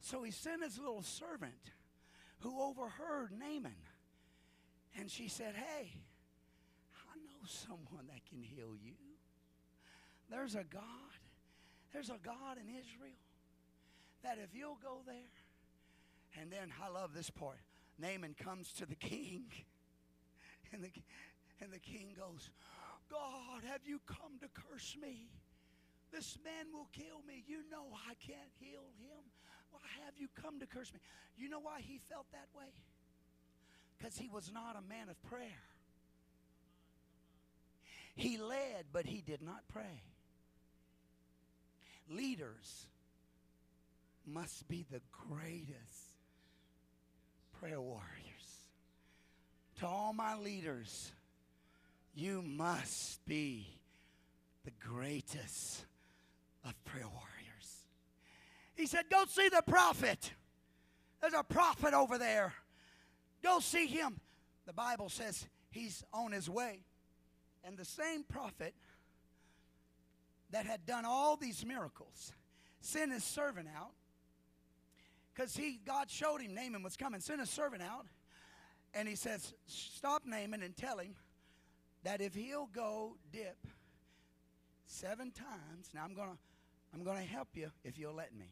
So 0.00 0.22
he 0.22 0.30
sent 0.30 0.62
his 0.62 0.78
little 0.78 1.02
servant 1.02 1.72
who 2.40 2.60
overheard 2.62 3.30
Naaman. 3.38 3.76
And 4.98 5.10
she 5.10 5.28
said, 5.28 5.54
Hey, 5.54 5.92
I 6.94 7.16
know 7.18 7.46
someone 7.46 8.06
that 8.08 8.24
can 8.28 8.42
heal 8.42 8.74
you. 8.82 8.94
There's 10.30 10.54
a 10.54 10.64
God. 10.64 10.82
There's 11.92 12.10
a 12.10 12.18
God 12.22 12.58
in 12.58 12.68
Israel 12.68 13.16
that 14.22 14.38
if 14.42 14.54
you'll 14.54 14.78
go 14.82 14.98
there, 15.06 15.14
and 16.40 16.50
then 16.50 16.72
I 16.82 16.88
love 16.88 17.14
this 17.14 17.30
part. 17.30 17.60
Naaman 17.98 18.34
comes 18.34 18.72
to 18.74 18.86
the 18.86 18.94
king, 18.96 19.44
and 20.72 20.82
the, 20.82 20.90
and 21.60 21.72
the 21.72 21.78
king 21.78 22.14
goes, 22.18 22.50
God, 23.10 23.62
have 23.70 23.82
you 23.86 24.00
come 24.06 24.38
to 24.40 24.48
curse 24.52 24.96
me? 25.00 25.28
This 26.12 26.38
man 26.44 26.72
will 26.72 26.88
kill 26.92 27.22
me. 27.26 27.44
You 27.46 27.58
know 27.70 27.86
I 28.08 28.14
can't 28.14 28.50
heal 28.58 28.84
him. 28.98 29.25
Why 29.70 29.80
have 30.04 30.14
you 30.18 30.28
come 30.42 30.60
to 30.60 30.66
curse 30.66 30.92
me? 30.92 31.00
You 31.36 31.48
know 31.48 31.60
why 31.60 31.80
he 31.80 32.00
felt 32.08 32.26
that 32.32 32.48
way? 32.56 32.72
Because 33.96 34.16
he 34.16 34.28
was 34.28 34.50
not 34.52 34.76
a 34.76 34.88
man 34.88 35.08
of 35.08 35.22
prayer. 35.24 35.62
He 38.14 38.38
led, 38.38 38.86
but 38.92 39.06
he 39.06 39.20
did 39.20 39.42
not 39.42 39.62
pray. 39.68 40.02
Leaders 42.08 42.86
must 44.26 44.68
be 44.68 44.86
the 44.90 45.00
greatest 45.28 46.16
prayer 47.60 47.80
warriors. 47.80 48.02
To 49.80 49.86
all 49.86 50.12
my 50.12 50.36
leaders, 50.36 51.12
you 52.14 52.42
must 52.42 53.24
be 53.26 53.66
the 54.64 54.72
greatest 54.80 55.84
of 56.64 56.72
prayer 56.84 57.06
warriors. 57.06 57.35
He 58.76 58.86
said, 58.86 59.04
Go 59.10 59.24
see 59.28 59.48
the 59.48 59.62
prophet. 59.66 60.32
There's 61.20 61.34
a 61.34 61.42
prophet 61.42 61.94
over 61.94 62.18
there. 62.18 62.52
Go 63.42 63.60
see 63.60 63.86
him. 63.86 64.20
The 64.66 64.72
Bible 64.72 65.08
says 65.08 65.46
he's 65.70 66.04
on 66.12 66.32
his 66.32 66.48
way. 66.48 66.80
And 67.64 67.76
the 67.76 67.84
same 67.84 68.22
prophet 68.22 68.74
that 70.50 70.66
had 70.66 70.86
done 70.86 71.04
all 71.04 71.36
these 71.36 71.64
miracles 71.64 72.32
sent 72.80 73.12
his 73.12 73.24
servant 73.24 73.68
out 73.76 73.92
because 75.34 75.56
he 75.56 75.80
God 75.84 76.10
showed 76.10 76.40
him 76.40 76.54
Naaman 76.54 76.82
was 76.82 76.96
coming. 76.96 77.20
Sent 77.20 77.40
his 77.40 77.50
servant 77.50 77.82
out, 77.82 78.06
and 78.94 79.08
he 79.08 79.16
says, 79.16 79.52
"Stop 79.66 80.22
Naaman 80.24 80.62
and 80.62 80.76
tell 80.76 80.98
him 80.98 81.16
that 82.04 82.20
if 82.20 82.34
he'll 82.34 82.68
go 82.72 83.16
dip 83.32 83.66
seven 84.86 85.30
times. 85.30 85.90
Now 85.94 86.04
I'm 86.04 86.14
gonna 86.14 86.38
I'm 86.94 87.04
gonna 87.04 87.20
help 87.20 87.48
you 87.54 87.70
if 87.84 87.98
you'll 87.98 88.14
let 88.14 88.34
me. 88.34 88.46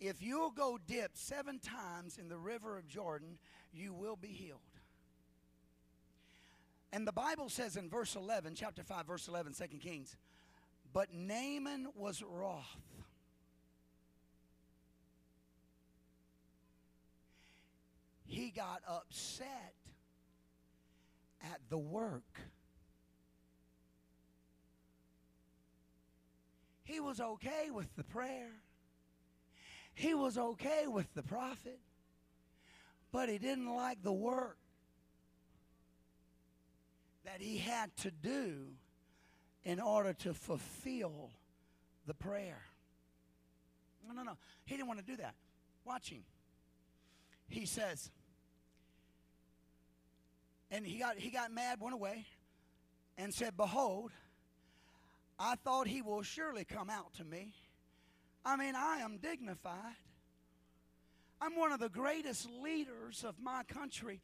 If 0.00 0.22
you'll 0.22 0.50
go 0.50 0.78
dip 0.86 1.10
seven 1.14 1.58
times 1.58 2.16
in 2.18 2.28
the 2.28 2.38
river 2.38 2.78
of 2.78 2.88
Jordan, 2.88 3.38
you 3.72 3.92
will 3.92 4.16
be 4.16 4.28
healed. 4.28 4.60
And 6.92 7.06
the 7.06 7.12
Bible 7.12 7.48
says 7.48 7.76
in 7.76 7.88
verse 7.88 8.16
11, 8.16 8.54
chapter 8.54 8.82
5, 8.82 9.06
verse 9.06 9.28
11, 9.28 9.52
2 9.52 9.76
Kings, 9.78 10.16
but 10.92 11.12
Naaman 11.12 11.88
was 11.94 12.22
wroth. 12.22 12.64
He 18.24 18.50
got 18.50 18.80
upset 18.88 19.74
at 21.42 21.60
the 21.68 21.78
work. 21.78 22.40
He 26.84 27.00
was 27.00 27.20
okay 27.20 27.70
with 27.70 27.94
the 27.96 28.04
prayer. 28.04 28.50
He 29.94 30.14
was 30.14 30.38
okay 30.38 30.86
with 30.86 31.12
the 31.14 31.22
prophet, 31.22 31.78
but 33.12 33.28
he 33.28 33.38
didn't 33.38 33.74
like 33.74 34.02
the 34.02 34.12
work 34.12 34.56
that 37.24 37.40
he 37.40 37.58
had 37.58 37.94
to 37.98 38.10
do 38.10 38.68
in 39.64 39.80
order 39.80 40.12
to 40.12 40.32
fulfill 40.32 41.30
the 42.06 42.14
prayer. 42.14 42.62
No, 44.06 44.14
no, 44.14 44.22
no. 44.22 44.36
He 44.64 44.76
didn't 44.76 44.88
want 44.88 45.00
to 45.00 45.06
do 45.06 45.16
that. 45.16 45.34
Watch 45.84 46.10
him. 46.10 46.22
He 47.48 47.66
says, 47.66 48.10
and 50.70 50.86
he 50.86 50.98
got 50.98 51.16
he 51.16 51.30
got 51.30 51.52
mad, 51.52 51.80
went 51.80 51.94
away, 51.94 52.26
and 53.18 53.34
said, 53.34 53.56
Behold, 53.56 54.12
I 55.38 55.56
thought 55.56 55.86
he 55.86 56.00
will 56.00 56.22
surely 56.22 56.64
come 56.64 56.88
out 56.88 57.12
to 57.14 57.24
me. 57.24 57.54
I 58.44 58.56
mean, 58.56 58.74
I 58.74 58.98
am 58.98 59.18
dignified. 59.18 59.96
I'm 61.40 61.56
one 61.56 61.72
of 61.72 61.80
the 61.80 61.88
greatest 61.88 62.48
leaders 62.62 63.24
of 63.26 63.34
my 63.40 63.62
country. 63.64 64.20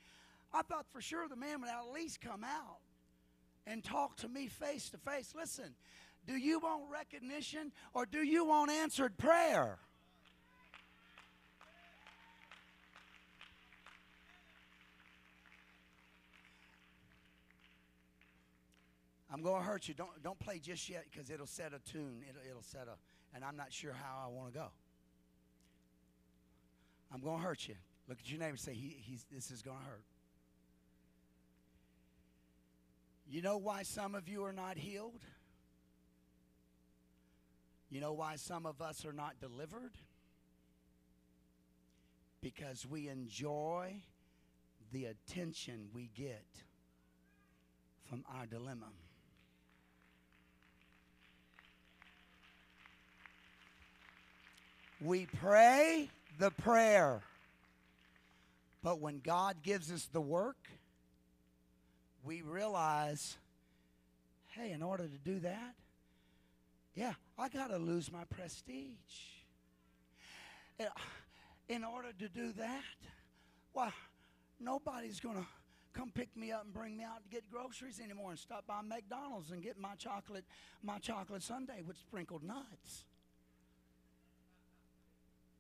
I 0.53 0.63
thought 0.63 0.87
for 0.93 1.01
sure 1.01 1.29
the 1.29 1.37
man 1.37 1.61
would 1.61 1.71
at 1.71 1.93
least 1.93 2.21
come 2.21 2.45
out 2.45 2.79
and 3.67 3.83
talk 3.83 4.17
to 4.19 4.29
me 4.29 4.47
face 4.47 4.91
to 4.91 4.99
face. 4.99 5.35
Listen, 5.37 5.75
do 6.27 6.37
you 6.37 6.59
want 6.61 6.85
recognition 6.91 7.73
or 7.95 8.07
do 8.07 8.23
you 8.23 8.45
want 8.45 8.71
answered 8.71 9.17
prayer? 9.17 9.79
I'm 19.37 19.43
going 19.43 19.61
to 19.61 19.67
hurt 19.67 19.87
you. 19.87 19.93
Don't, 19.93 20.23
don't 20.23 20.39
play 20.39 20.59
just 20.59 20.89
yet 20.89 21.05
because 21.11 21.29
it'll 21.31 21.47
set 21.47 21.73
a 21.75 21.91
tune. 21.91 22.25
It'll, 22.27 22.41
it'll 22.51 22.63
set 22.63 22.89
a, 22.89 22.97
and 23.37 23.45
I'm 23.45 23.57
not 23.57 23.71
sure 23.71 23.93
how 23.93 24.25
I 24.25 24.29
want 24.29 24.55
to 24.55 24.59
go. 24.59 24.67
I'm 27.13 27.21
going 27.21 27.37
to 27.39 27.45
hurt 27.45 27.69
you. 27.69 27.75
Look 28.09 28.19
at 28.19 28.31
your 28.31 28.41
neighbor 28.41 28.51
and 28.51 28.59
say, 28.59 28.73
he, 28.73 28.97
he's, 28.99 29.27
This 29.31 29.51
is 29.51 29.61
going 29.61 29.79
to 29.79 29.85
hurt. 29.85 30.05
You 33.29 33.43
know 33.43 33.59
why 33.59 33.83
some 33.83 34.15
of 34.15 34.27
you 34.27 34.43
are 34.45 34.55
not 34.55 34.79
healed? 34.79 35.21
You 37.91 38.01
know 38.01 38.15
why 38.15 38.37
some 38.37 38.65
of 38.65 38.81
us 38.81 39.05
are 39.05 39.13
not 39.13 39.39
delivered? 39.39 39.93
Because 42.41 42.87
we 42.89 43.09
enjoy 43.09 44.03
the 44.93 45.07
attention 45.07 45.89
we 45.93 46.11
get 46.17 46.47
from 48.09 48.25
our 48.35 48.47
dilemma. 48.47 48.87
We 55.01 55.27
pray 55.27 56.09
the 56.39 56.51
prayer. 56.51 57.23
But 58.83 59.01
when 59.01 59.21
God 59.21 59.57
gives 59.63 59.91
us 59.91 60.09
the 60.13 60.21
work, 60.21 60.57
we 62.25 62.43
realize 62.43 63.37
hey, 64.57 64.73
in 64.73 64.83
order 64.83 65.05
to 65.05 65.19
do 65.31 65.39
that, 65.41 65.75
yeah, 66.95 67.13
I 67.39 67.49
got 67.51 67.69
to 67.69 67.77
lose 67.77 68.11
my 68.11 68.25
prestige. 68.25 68.97
In 71.69 71.85
order 71.85 72.09
to 72.19 72.29
do 72.29 72.53
that, 72.53 72.83
well, 73.75 73.93
nobody's 74.59 75.21
going 75.21 75.37
to 75.37 75.47
come 75.93 76.11
pick 76.11 76.35
me 76.37 76.53
up 76.53 76.65
and 76.65 76.73
bring 76.73 76.97
me 76.97 77.05
out 77.05 77.23
to 77.23 77.29
get 77.29 77.51
groceries 77.51 78.01
anymore 78.03 78.31
and 78.31 78.39
stop 78.39 78.67
by 78.67 78.81
McDonald's 78.83 79.51
and 79.51 79.63
get 79.63 79.79
my 79.79 79.95
chocolate 79.97 80.45
my 80.83 80.99
chocolate 80.99 81.43
sundae 81.43 81.83
with 81.87 81.97
sprinkled 81.97 82.43
nuts. 82.43 83.05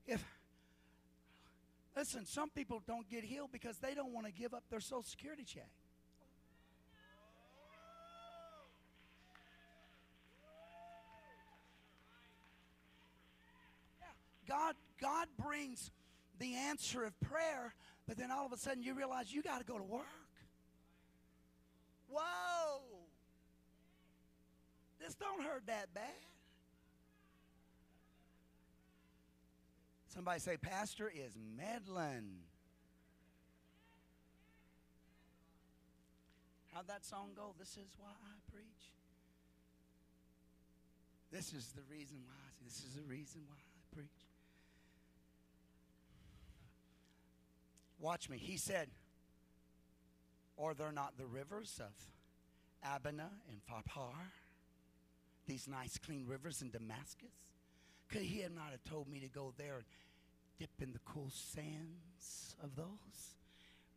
If 0.07 0.25
listen, 1.97 2.25
some 2.27 2.51
people 2.51 2.83
don't 2.87 3.09
get 3.09 3.25
healed 3.25 3.51
because 3.53 3.79
they 3.79 3.95
don't 3.95 4.13
want 4.13 4.27
to 4.27 4.33
give 4.33 4.55
up 4.55 4.63
their 4.71 4.81
social 4.81 5.03
security 5.03 5.45
check. 5.45 5.69
God, 14.49 14.77
God 15.01 15.27
brings 15.39 15.91
the 16.39 16.55
answer 16.55 17.05
of 17.05 17.19
prayer, 17.21 17.75
but 18.07 18.17
then 18.17 18.31
all 18.31 18.47
of 18.47 18.53
a 18.53 18.57
sudden 18.57 18.83
you 18.83 18.95
realize 18.95 19.33
you 19.33 19.43
got 19.43 19.59
to 19.59 19.65
go 19.65 19.77
to 19.77 19.85
work. 19.85 20.07
Whoa! 22.09 22.81
This 25.01 25.15
don't 25.15 25.43
hurt 25.43 25.67
that 25.67 25.93
bad. 25.95 26.05
Somebody 30.17 30.41
say, 30.41 30.57
Pastor 30.57 31.13
is 31.15 31.37
meddling. 31.59 32.39
How'd 36.73 36.89
that 36.89 37.05
song 37.05 37.33
go? 37.37 37.55
This 37.59 37.73
is 37.73 37.91
why 37.99 38.09
I 38.09 38.51
preach. 38.51 38.65
This 41.31 41.53
is 41.53 41.71
the 41.77 41.83
reason 41.95 42.17
why. 42.25 42.33
This 42.65 42.79
is 42.79 42.95
the 42.95 43.03
reason 43.03 43.43
why 43.47 43.57
I 43.57 43.95
preach. 43.95 44.09
Watch 48.01 48.31
me. 48.31 48.39
He 48.39 48.57
said, 48.57 48.89
Are 50.59 50.73
there 50.73 50.93
not 50.93 51.19
the 51.19 51.27
rivers 51.27 51.79
of 51.79 51.93
Abana 52.83 53.33
and 53.51 53.61
Pharpar? 53.71 54.15
These 55.47 55.69
nice, 55.69 55.99
clean 55.99 56.25
rivers 56.27 56.63
in 56.63 56.71
Damascus? 56.71 57.29
Could 58.09 58.23
he 58.23 58.41
have 58.41 58.53
not 58.53 58.71
have 58.71 58.85
told 58.85 59.09
me 59.09 59.21
to 59.21 59.29
go 59.29 59.53
there 59.59 59.85
dip 60.59 60.71
in 60.81 60.93
the 60.93 60.99
cool 61.05 61.31
sands 61.31 62.57
of 62.63 62.77
those 62.77 63.35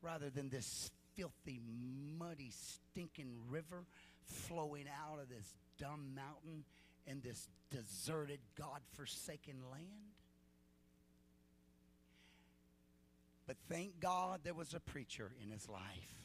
rather 0.01 0.29
than 0.29 0.49
this 0.49 0.91
filthy, 1.15 1.59
muddy, 2.17 2.51
stinking 2.51 3.35
river 3.49 3.85
flowing 4.23 4.85
out 4.87 5.19
of 5.19 5.29
this 5.29 5.53
dumb 5.77 6.15
mountain 6.15 6.63
in 7.05 7.21
this 7.21 7.47
deserted, 7.69 8.39
God 8.57 8.81
forsaken 8.93 9.55
land? 9.71 9.85
But 13.47 13.57
thank 13.67 13.99
God 13.99 14.41
there 14.43 14.53
was 14.53 14.73
a 14.73 14.79
preacher 14.79 15.31
in 15.43 15.49
his 15.49 15.67
life. 15.67 16.19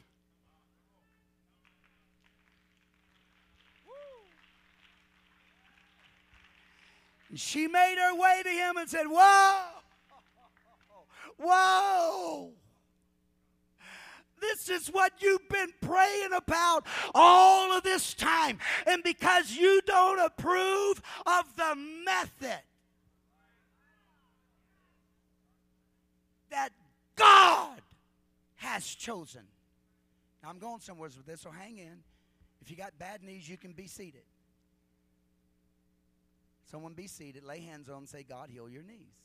And 7.29 7.39
she 7.39 7.67
made 7.67 7.95
her 7.97 8.15
way 8.15 8.43
to 8.43 8.49
him 8.49 8.77
and 8.77 8.89
said, 8.89 9.07
Whoa! 9.07 9.84
Whoa! 11.37 12.51
This 14.41 14.69
is 14.69 14.87
what 14.87 15.13
you've 15.21 15.47
been 15.49 15.73
praying 15.81 16.33
about 16.35 16.85
all 17.13 17.71
of 17.71 17.83
this 17.83 18.13
time. 18.13 18.59
And 18.85 19.03
because 19.03 19.51
you 19.51 19.81
don't 19.85 20.19
approve 20.19 21.01
of 21.25 21.55
the 21.55 21.75
method 22.05 22.61
that 26.51 26.69
God 27.15 27.81
has 28.57 28.85
chosen. 28.85 29.41
Now, 30.43 30.49
I'm 30.49 30.59
going 30.59 30.79
somewhere 30.79 31.09
with 31.15 31.25
this, 31.25 31.41
so 31.41 31.49
hang 31.49 31.77
in. 31.77 32.03
If 32.61 32.69
you 32.69 32.77
got 32.77 32.97
bad 32.99 33.23
knees, 33.23 33.49
you 33.49 33.57
can 33.57 33.73
be 33.73 33.87
seated. 33.87 34.23
Someone 36.69 36.93
be 36.93 37.07
seated, 37.07 37.43
lay 37.43 37.61
hands 37.61 37.89
on 37.89 38.05
say, 38.05 38.23
God, 38.23 38.49
heal 38.49 38.69
your 38.69 38.83
knees. 38.83 39.24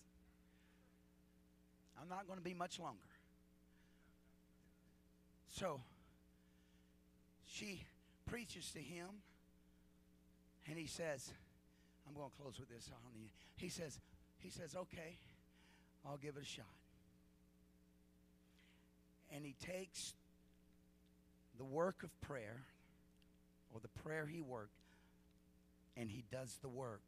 I'm 2.01 2.09
not 2.09 2.27
going 2.27 2.39
to 2.39 2.45
be 2.45 2.55
much 2.55 2.79
longer. 2.79 2.99
So, 5.51 5.81
she 7.45 7.85
preaches 8.27 8.71
to 8.73 8.79
him, 8.79 9.09
and 10.69 10.79
he 10.79 10.87
says, 10.87 11.33
I'm 12.09 12.15
going 12.15 12.31
to 12.31 12.43
close 12.43 12.59
with 12.59 12.69
this. 12.69 12.89
He 13.57 13.69
says, 13.69 13.99
he 14.39 14.49
says, 14.49 14.75
okay, 14.77 15.19
I'll 16.07 16.17
give 16.17 16.37
it 16.37 16.43
a 16.43 16.47
shot. 16.47 16.65
And 19.35 19.45
he 19.45 19.55
takes 19.61 20.15
the 21.59 21.65
work 21.65 22.03
of 22.03 22.21
prayer, 22.21 22.63
or 23.75 23.81
the 23.81 24.01
prayer 24.03 24.27
he 24.27 24.41
worked, 24.41 24.71
and 25.97 26.09
he 26.09 26.25
does 26.33 26.57
the 26.63 26.69
work 26.69 27.03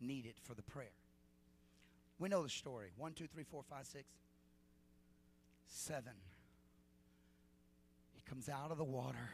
needed 0.00 0.34
for 0.42 0.54
the 0.54 0.62
prayer. 0.62 0.88
We 2.18 2.28
know 2.28 2.42
the 2.42 2.48
story. 2.48 2.90
One, 2.96 3.12
two, 3.12 3.26
three, 3.26 3.44
four, 3.44 3.62
five, 3.68 3.86
six, 3.86 4.04
seven. 5.66 6.12
He 8.14 8.22
comes 8.28 8.48
out 8.48 8.70
of 8.70 8.78
the 8.78 8.84
water, 8.84 9.30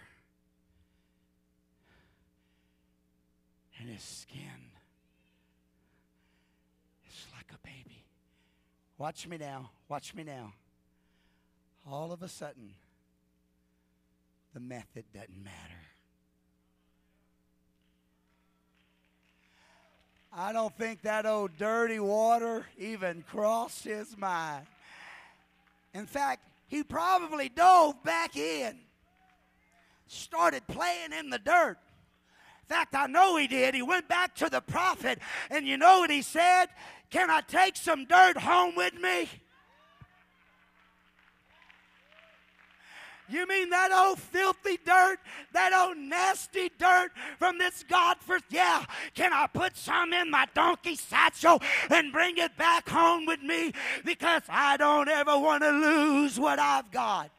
and 3.78 3.88
his 3.88 4.02
skin 4.02 4.72
is 7.08 7.26
like 7.32 7.52
a 7.54 7.58
baby. 7.66 8.04
Watch 8.98 9.26
me 9.28 9.36
now. 9.38 9.70
Watch 9.88 10.14
me 10.14 10.24
now. 10.24 10.52
All 11.86 12.12
of 12.12 12.22
a 12.22 12.28
sudden, 12.28 12.74
the 14.52 14.60
method 14.60 15.04
doesn't 15.14 15.42
matter. 15.42 15.89
I 20.40 20.54
don't 20.54 20.74
think 20.74 21.02
that 21.02 21.26
old 21.26 21.58
dirty 21.58 22.00
water 22.00 22.64
even 22.78 23.22
crossed 23.30 23.84
his 23.84 24.16
mind. 24.16 24.64
In 25.92 26.06
fact, 26.06 26.40
he 26.66 26.82
probably 26.82 27.50
dove 27.50 28.02
back 28.04 28.38
in, 28.38 28.78
started 30.06 30.66
playing 30.66 31.12
in 31.12 31.28
the 31.28 31.38
dirt. 31.38 31.76
In 32.62 32.74
fact, 32.74 32.94
I 32.94 33.06
know 33.06 33.36
he 33.36 33.48
did. 33.48 33.74
He 33.74 33.82
went 33.82 34.08
back 34.08 34.34
to 34.36 34.48
the 34.48 34.62
prophet, 34.62 35.18
and 35.50 35.66
you 35.66 35.76
know 35.76 35.98
what 35.98 36.10
he 36.10 36.22
said? 36.22 36.68
Can 37.10 37.28
I 37.28 37.42
take 37.42 37.76
some 37.76 38.06
dirt 38.06 38.38
home 38.38 38.74
with 38.76 38.94
me? 38.94 39.28
You 43.30 43.46
mean 43.46 43.70
that 43.70 43.92
old 43.92 44.18
filthy 44.18 44.78
dirt, 44.84 45.18
that 45.52 45.72
old 45.72 45.96
nasty 45.96 46.70
dirt 46.78 47.12
from 47.38 47.58
this 47.58 47.84
God 47.88 48.16
first? 48.20 48.44
Yeah. 48.50 48.84
Can 49.14 49.32
I 49.32 49.46
put 49.46 49.76
some 49.76 50.12
in 50.12 50.30
my 50.30 50.46
donkey 50.52 50.96
satchel 50.96 51.62
and 51.90 52.12
bring 52.12 52.38
it 52.38 52.56
back 52.56 52.88
home 52.88 53.26
with 53.26 53.40
me? 53.40 53.72
Because 54.04 54.42
I 54.48 54.76
don't 54.76 55.08
ever 55.08 55.38
want 55.38 55.62
to 55.62 55.70
lose 55.70 56.40
what 56.40 56.58
I've 56.58 56.90
got. 56.90 57.30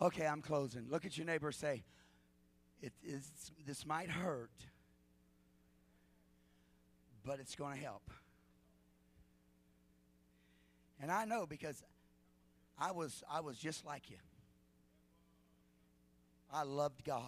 Okay, 0.00 0.26
I'm 0.26 0.42
closing. 0.42 0.86
Look 0.88 1.04
at 1.04 1.16
your 1.16 1.26
neighbor 1.26 1.52
say, 1.52 1.84
it 2.80 2.92
is, 3.04 3.30
this 3.64 3.86
might 3.86 4.10
hurt 4.10 4.50
but 7.24 7.40
it's 7.40 7.54
going 7.54 7.76
to 7.76 7.82
help. 7.82 8.10
And 11.00 11.10
I 11.10 11.24
know 11.24 11.46
because 11.46 11.82
I 12.78 12.92
was 12.92 13.22
I 13.30 13.40
was 13.40 13.58
just 13.58 13.84
like 13.84 14.10
you. 14.10 14.18
I 16.52 16.62
loved 16.62 17.04
God. 17.04 17.22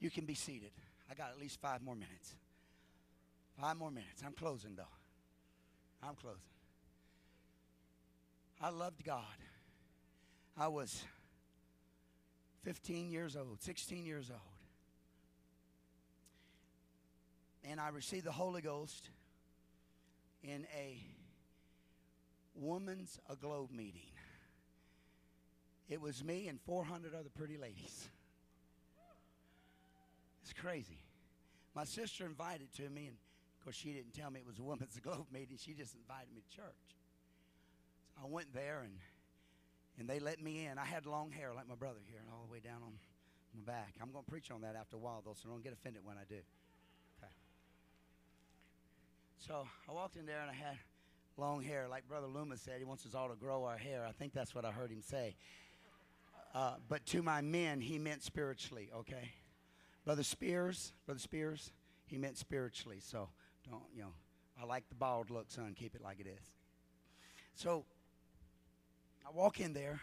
You 0.00 0.10
can 0.10 0.24
be 0.24 0.34
seated. 0.34 0.72
I 1.10 1.14
got 1.14 1.30
at 1.30 1.40
least 1.40 1.60
five 1.60 1.82
more 1.82 1.94
minutes. 1.94 2.34
Five 3.60 3.76
more 3.76 3.90
minutes. 3.90 4.22
I'm 4.24 4.32
closing 4.32 4.74
though. 4.74 4.82
I'm 6.02 6.14
closing. 6.14 6.40
I 8.60 8.70
loved 8.70 9.04
God. 9.04 9.24
I 10.56 10.68
was 10.68 11.04
15 12.64 13.10
years 13.10 13.36
old, 13.36 13.62
16 13.62 14.06
years 14.06 14.30
old. 14.30 14.53
And 17.68 17.80
I 17.80 17.88
received 17.88 18.24
the 18.24 18.32
Holy 18.32 18.60
Ghost 18.60 19.08
in 20.42 20.66
a 20.76 20.98
woman's 22.54 23.18
aglow 23.28 23.68
meeting. 23.72 24.12
It 25.88 26.00
was 26.00 26.24
me 26.24 26.48
and 26.48 26.60
400 26.62 27.14
other 27.14 27.30
pretty 27.34 27.56
ladies. 27.56 28.08
It's 30.42 30.52
crazy. 30.52 30.98
My 31.74 31.84
sister 31.84 32.26
invited 32.26 32.72
to 32.74 32.88
me, 32.88 33.06
and 33.06 33.16
of 33.58 33.64
course, 33.64 33.76
she 33.76 33.92
didn't 33.92 34.12
tell 34.12 34.30
me 34.30 34.40
it 34.40 34.46
was 34.46 34.58
a 34.58 34.62
woman's 34.62 34.96
aglow 34.96 35.26
meeting. 35.32 35.56
She 35.58 35.72
just 35.72 35.94
invited 35.94 36.34
me 36.34 36.42
to 36.48 36.56
church. 36.56 36.96
So 38.14 38.22
I 38.22 38.28
went 38.28 38.52
there, 38.54 38.82
and 38.84 38.92
and 39.98 40.08
they 40.08 40.18
let 40.18 40.42
me 40.42 40.66
in. 40.66 40.78
I 40.78 40.84
had 40.84 41.06
long 41.06 41.30
hair 41.30 41.52
like 41.54 41.68
my 41.68 41.76
brother 41.76 42.00
here, 42.10 42.20
all 42.32 42.44
the 42.46 42.52
way 42.52 42.60
down 42.60 42.82
on 42.82 42.92
my 43.54 43.72
back. 43.72 43.94
I'm 44.02 44.10
going 44.10 44.24
to 44.24 44.30
preach 44.30 44.50
on 44.50 44.62
that 44.62 44.74
after 44.74 44.96
a 44.96 44.98
while, 44.98 45.22
though, 45.24 45.34
so 45.40 45.48
don't 45.48 45.62
get 45.62 45.72
offended 45.72 46.02
when 46.04 46.16
I 46.18 46.24
do. 46.28 46.40
So 49.46 49.66
I 49.86 49.92
walked 49.92 50.16
in 50.16 50.24
there 50.24 50.40
and 50.40 50.50
I 50.50 50.54
had 50.54 50.78
long 51.36 51.62
hair. 51.62 51.86
Like 51.86 52.08
Brother 52.08 52.26
Loomis 52.26 52.62
said, 52.62 52.76
he 52.78 52.84
wants 52.84 53.04
us 53.04 53.14
all 53.14 53.28
to 53.28 53.34
grow 53.34 53.64
our 53.64 53.76
hair. 53.76 54.06
I 54.08 54.12
think 54.12 54.32
that's 54.32 54.54
what 54.54 54.64
I 54.64 54.70
heard 54.70 54.90
him 54.90 55.02
say. 55.02 55.36
Uh, 56.54 56.74
but 56.88 57.04
to 57.06 57.22
my 57.22 57.42
men, 57.42 57.80
he 57.80 57.98
meant 57.98 58.22
spiritually, 58.22 58.88
okay? 58.96 59.32
Brother 60.04 60.22
Spears, 60.22 60.94
Brother 61.04 61.20
Spears, 61.20 61.72
he 62.06 62.16
meant 62.16 62.38
spiritually. 62.38 63.00
So 63.00 63.28
don't, 63.68 63.82
you 63.94 64.02
know, 64.02 64.12
I 64.58 64.64
like 64.64 64.88
the 64.88 64.94
bald 64.94 65.28
look, 65.28 65.50
son. 65.50 65.74
Keep 65.78 65.94
it 65.94 66.00
like 66.00 66.20
it 66.20 66.26
is. 66.26 66.52
So 67.54 67.84
I 69.26 69.30
walk 69.30 69.60
in 69.60 69.74
there, 69.74 70.00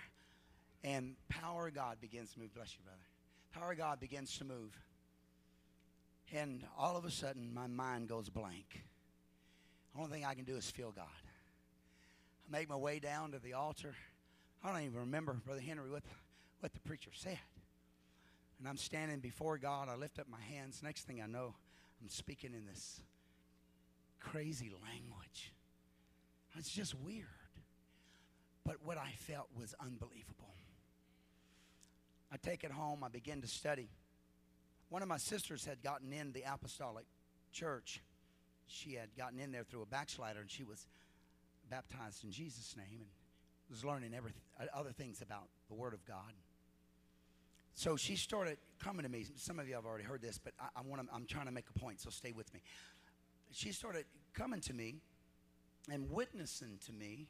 and 0.83 1.15
power 1.29 1.67
of 1.67 1.73
God 1.73 1.97
begins 1.99 2.33
to 2.33 2.39
move. 2.39 2.53
Bless 2.53 2.75
you, 2.77 2.83
brother. 2.83 3.01
Power 3.53 3.71
of 3.71 3.77
God 3.79 3.99
begins 3.99 4.37
to 4.37 4.43
move. 4.43 4.77
And 6.31 6.63
all 6.77 6.95
of 6.95 7.05
a 7.05 7.11
sudden, 7.11 7.51
my 7.53 7.67
mind 7.67 8.07
goes 8.07 8.29
blank. 8.29 8.83
The 9.93 10.01
only 10.01 10.11
thing 10.11 10.25
I 10.25 10.33
can 10.33 10.45
do 10.45 10.55
is 10.55 10.69
feel 10.69 10.91
God. 10.91 11.05
I 11.05 12.51
make 12.51 12.69
my 12.69 12.75
way 12.75 12.99
down 12.99 13.31
to 13.31 13.39
the 13.39 13.53
altar. 13.53 13.93
I 14.63 14.71
don't 14.71 14.81
even 14.81 14.99
remember, 14.99 15.33
Brother 15.33 15.61
Henry, 15.61 15.89
what 15.89 16.03
what 16.61 16.73
the 16.73 16.79
preacher 16.79 17.09
said. 17.13 17.39
And 18.59 18.67
I'm 18.67 18.77
standing 18.77 19.19
before 19.19 19.57
God. 19.57 19.89
I 19.89 19.95
lift 19.95 20.19
up 20.19 20.27
my 20.29 20.39
hands. 20.55 20.81
Next 20.83 21.07
thing 21.07 21.21
I 21.21 21.25
know, 21.25 21.55
I'm 22.01 22.09
speaking 22.09 22.53
in 22.53 22.67
this 22.67 23.01
crazy 24.19 24.71
language. 24.83 25.53
It's 26.57 26.69
just 26.69 26.93
weird. 26.93 27.25
But 28.63 28.75
what 28.83 28.97
I 28.97 29.13
felt 29.17 29.47
was 29.57 29.73
unbelievable. 29.79 30.53
I 32.31 32.37
take 32.37 32.63
it 32.63 32.71
home. 32.71 33.03
I 33.03 33.09
begin 33.09 33.41
to 33.41 33.47
study. 33.47 33.89
One 34.89 35.01
of 35.01 35.07
my 35.07 35.17
sisters 35.17 35.65
had 35.65 35.81
gotten 35.81 36.13
in 36.13 36.31
the 36.31 36.43
apostolic 36.43 37.05
church 37.51 38.01
she 38.71 38.93
had 38.93 39.15
gotten 39.17 39.39
in 39.39 39.51
there 39.51 39.63
through 39.63 39.81
a 39.81 39.85
backslider 39.85 40.39
and 40.39 40.49
she 40.49 40.63
was 40.63 40.87
baptized 41.69 42.23
in 42.23 42.31
Jesus' 42.31 42.75
name 42.77 42.99
and 43.01 43.09
was 43.69 43.83
learning 43.85 44.13
every, 44.15 44.31
uh, 44.59 44.65
other 44.73 44.91
things 44.91 45.21
about 45.21 45.47
the 45.69 45.75
Word 45.75 45.93
of 45.93 46.05
God. 46.05 46.33
So 47.73 47.95
she 47.95 48.15
started 48.15 48.57
coming 48.79 49.03
to 49.03 49.09
me. 49.09 49.25
Some 49.37 49.59
of 49.59 49.67
you 49.67 49.75
have 49.75 49.85
already 49.85 50.03
heard 50.03 50.21
this, 50.21 50.37
but 50.37 50.53
I, 50.59 50.79
I 50.79 50.81
want 50.81 51.01
to, 51.01 51.13
I'm 51.13 51.25
trying 51.25 51.45
to 51.45 51.51
make 51.51 51.65
a 51.73 51.79
point, 51.79 52.01
so 52.01 52.09
stay 52.09 52.31
with 52.31 52.53
me. 52.53 52.61
She 53.51 53.71
started 53.71 54.05
coming 54.33 54.61
to 54.61 54.73
me 54.73 54.95
and 55.89 56.09
witnessing 56.11 56.79
to 56.85 56.93
me 56.93 57.27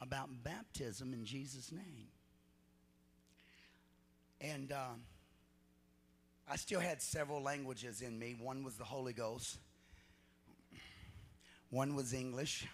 about 0.00 0.28
baptism 0.42 1.12
in 1.12 1.24
Jesus' 1.24 1.70
name. 1.70 2.08
And 4.40 4.72
um, 4.72 5.02
I 6.48 6.56
still 6.56 6.80
had 6.80 7.00
several 7.00 7.42
languages 7.42 8.02
in 8.02 8.18
me. 8.18 8.34
One 8.38 8.64
was 8.64 8.74
the 8.74 8.84
Holy 8.84 9.12
Ghost. 9.12 9.58
One 11.72 11.94
was 11.94 12.12
English, 12.12 12.68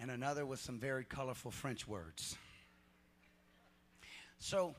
and 0.00 0.10
another 0.10 0.46
was 0.46 0.60
some 0.60 0.78
very 0.78 1.04
colorful 1.04 1.50
French 1.50 1.86
words. 1.86 2.38
So 4.38 4.74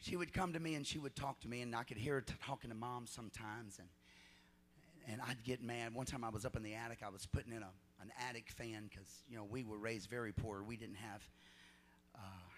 she 0.00 0.16
would 0.16 0.32
come 0.32 0.54
to 0.54 0.58
me 0.58 0.74
and 0.74 0.84
she 0.84 0.98
would 0.98 1.14
talk 1.14 1.38
to 1.42 1.48
me, 1.48 1.62
and 1.62 1.76
I 1.76 1.84
could 1.84 1.96
hear 1.96 2.14
her 2.14 2.24
talking 2.44 2.70
to 2.70 2.76
mom 2.76 3.06
sometimes, 3.06 3.78
and 3.78 3.86
and 5.08 5.20
I'd 5.28 5.44
get 5.44 5.62
mad. 5.62 5.94
One 5.94 6.04
time 6.04 6.24
I 6.24 6.30
was 6.30 6.44
up 6.44 6.56
in 6.56 6.64
the 6.64 6.74
attic, 6.74 6.98
I 7.06 7.10
was 7.10 7.26
putting 7.26 7.52
in 7.52 7.62
a 7.62 7.70
an 8.02 8.10
attic 8.28 8.50
fan 8.50 8.88
because 8.90 9.22
you 9.30 9.36
know 9.36 9.44
we 9.48 9.62
were 9.62 9.78
raised 9.78 10.10
very 10.10 10.32
poor. 10.32 10.64
We 10.64 10.76
didn't 10.76 10.96
have 10.96 11.22
uh, 12.16 12.48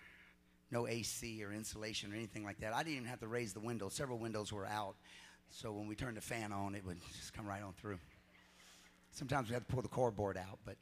no 0.71 0.89
AC 0.89 1.45
or 1.45 1.53
insulation 1.53 2.11
or 2.11 2.17
anything 2.17 2.43
like 2.43 2.61
that. 2.61 2.73
I 2.73 2.79
didn't 2.79 2.95
even 2.95 3.09
have 3.09 3.21
to 3.21 3.29
raise 3.29 3.53
the 3.53 3.61
windows. 3.61 3.93
Several 3.93 4.19
windows 4.19 4.51
were 4.51 4.65
out, 4.65 4.95
so 5.51 5.73
when 5.73 5.89
we 5.89 5.95
turned 5.95 6.17
the 6.17 6.23
fan 6.23 6.53
on, 6.53 6.75
it 6.75 6.87
would 6.87 6.97
just 7.19 7.35
come 7.35 7.47
right 7.47 7.63
on 7.63 7.75
through. 7.75 7.99
Sometimes 9.13 9.49
we 9.49 9.55
have 9.55 9.67
to 9.67 9.73
pull 9.73 9.83
the 9.83 9.89
cord 9.89 10.17
board 10.17 10.37
out, 10.37 10.59
but 10.65 10.77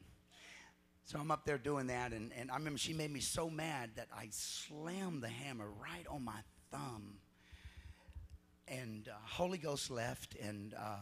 so 1.05 1.19
I'm 1.19 1.31
up 1.31 1.45
there 1.45 1.57
doing 1.57 1.87
that, 1.87 2.13
and, 2.13 2.31
and 2.37 2.51
I 2.51 2.57
remember 2.57 2.77
she 2.77 2.93
made 2.93 3.11
me 3.11 3.19
so 3.19 3.49
mad 3.49 3.89
that 3.95 4.07
I 4.15 4.27
slammed 4.31 5.23
the 5.23 5.27
hammer 5.27 5.65
right 5.81 6.05
on 6.07 6.23
my 6.23 6.39
thumb. 6.71 7.17
And 8.67 9.07
uh, 9.07 9.13
Holy 9.25 9.57
Ghost 9.57 9.89
left, 9.89 10.35
and 10.35 10.75
uh, 10.75 10.97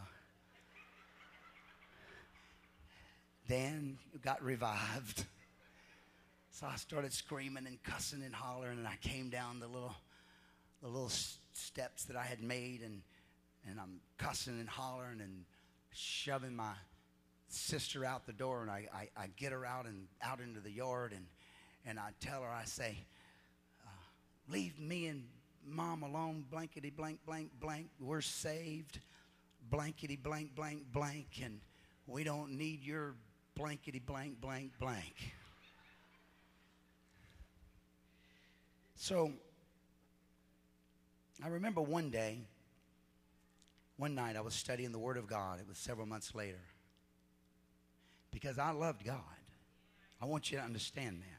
Dan 3.49 3.97
got 4.23 4.41
revived. 4.41 5.25
So 6.51 6.67
I 6.67 6.77
started 6.77 7.11
screaming 7.11 7.67
and 7.67 7.83
cussing 7.83 8.23
and 8.23 8.33
hollering, 8.33 8.77
and 8.77 8.87
I 8.87 8.95
came 9.01 9.29
down 9.29 9.59
the 9.59 9.67
little, 9.67 9.95
the 10.81 10.87
little 10.87 11.11
steps 11.51 12.05
that 12.05 12.15
I 12.15 12.23
had 12.23 12.41
made, 12.41 12.81
and 12.81 13.01
and 13.69 13.79
I'm 13.79 13.99
cussing 14.17 14.59
and 14.59 14.69
hollering 14.69 15.19
and 15.21 15.43
shoving 15.91 16.55
my 16.55 16.73
sister 17.49 18.03
out 18.03 18.25
the 18.25 18.33
door 18.33 18.61
and 18.61 18.69
I, 18.69 18.87
I, 18.93 19.09
I, 19.15 19.27
get 19.35 19.51
her 19.51 19.65
out 19.65 19.85
and 19.85 20.07
out 20.21 20.39
into 20.39 20.59
the 20.59 20.71
yard 20.71 21.13
and, 21.13 21.25
and 21.85 21.99
I 21.99 22.09
tell 22.19 22.41
her, 22.41 22.49
I 22.49 22.65
say, 22.65 23.05
uh, 23.85 23.89
leave 24.49 24.79
me 24.79 25.07
and 25.07 25.23
mom 25.65 26.03
alone, 26.03 26.45
blankety 26.49 26.89
blank 26.89 27.19
blank 27.25 27.51
blank. 27.59 27.87
We're 27.99 28.21
saved, 28.21 28.99
blankety 29.69 30.17
blank 30.17 30.55
blank 30.55 30.83
blank, 30.91 31.41
and 31.43 31.59
we 32.05 32.23
don't 32.23 32.51
need 32.51 32.83
your 32.83 33.15
blankety 33.55 33.99
blank 33.99 34.41
blank 34.41 34.71
blank. 34.79 35.33
So 38.95 39.31
I 41.43 41.47
remember 41.47 41.81
one 41.81 42.09
day, 42.09 42.41
one 43.95 44.15
night 44.15 44.35
I 44.35 44.41
was 44.41 44.53
studying 44.53 44.91
the 44.91 44.99
Word 44.99 45.17
of 45.17 45.27
God. 45.27 45.59
It 45.59 45.67
was 45.67 45.77
several 45.77 46.07
months 46.07 46.35
later 46.35 46.59
because 48.31 48.59
I 48.59 48.71
loved 48.71 49.05
God. 49.05 49.15
I 50.21 50.25
want 50.25 50.51
you 50.51 50.57
to 50.57 50.63
understand 50.63 51.21
that. 51.21 51.37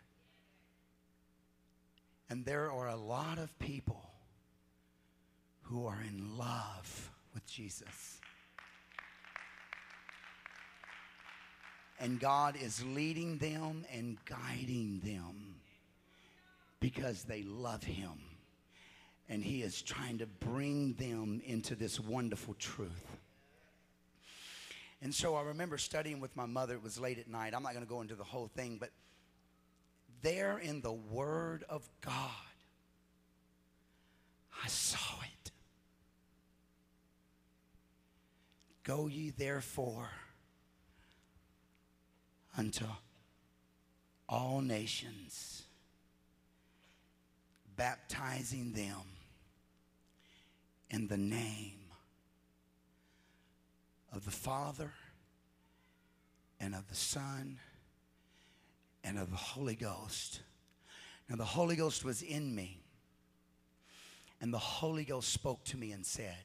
And 2.30 2.44
there 2.44 2.70
are 2.70 2.88
a 2.88 2.96
lot 2.96 3.38
of 3.38 3.58
people 3.58 4.02
who 5.62 5.86
are 5.86 6.00
in 6.06 6.36
love 6.36 7.10
with 7.34 7.46
Jesus. 7.46 8.20
And 12.00 12.20
God 12.20 12.56
is 12.60 12.84
leading 12.84 13.38
them 13.38 13.84
and 13.92 14.18
guiding 14.24 15.00
them 15.02 15.56
because 16.80 17.24
they 17.24 17.42
love 17.42 17.82
Him. 17.82 18.12
And 19.28 19.42
He 19.42 19.62
is 19.62 19.82
trying 19.82 20.18
to 20.18 20.26
bring 20.26 20.94
them 20.94 21.42
into 21.44 21.74
this 21.74 21.98
wonderful 21.98 22.54
truth. 22.54 23.18
And 25.00 25.14
so 25.14 25.36
I 25.36 25.42
remember 25.42 25.78
studying 25.78 26.20
with 26.20 26.34
my 26.36 26.46
mother. 26.46 26.74
It 26.74 26.82
was 26.82 26.98
late 26.98 27.18
at 27.18 27.28
night. 27.28 27.54
I'm 27.54 27.62
not 27.62 27.72
going 27.72 27.84
to 27.84 27.88
go 27.88 28.00
into 28.00 28.16
the 28.16 28.24
whole 28.24 28.48
thing, 28.48 28.78
but 28.80 28.90
there 30.22 30.58
in 30.58 30.80
the 30.80 30.92
Word 30.92 31.64
of 31.68 31.88
God, 32.00 32.14
I 34.64 34.68
saw 34.68 35.20
it. 35.22 35.50
Go 38.82 39.06
ye 39.06 39.30
therefore 39.30 40.10
unto 42.56 42.86
all 44.28 44.60
nations, 44.60 45.62
baptizing 47.76 48.72
them 48.72 49.02
in 50.90 51.06
the 51.06 51.16
name 51.16 51.87
of 54.12 54.24
the 54.24 54.30
Father 54.30 54.92
and 56.60 56.74
of 56.74 56.88
the 56.88 56.94
Son 56.94 57.58
and 59.04 59.18
of 59.18 59.30
the 59.30 59.36
Holy 59.36 59.74
Ghost. 59.74 60.40
Now, 61.28 61.36
the 61.36 61.44
Holy 61.44 61.76
Ghost 61.76 62.04
was 62.04 62.22
in 62.22 62.54
me, 62.54 62.80
and 64.40 64.52
the 64.52 64.58
Holy 64.58 65.04
Ghost 65.04 65.30
spoke 65.32 65.62
to 65.64 65.76
me 65.76 65.92
and 65.92 66.04
said, 66.04 66.44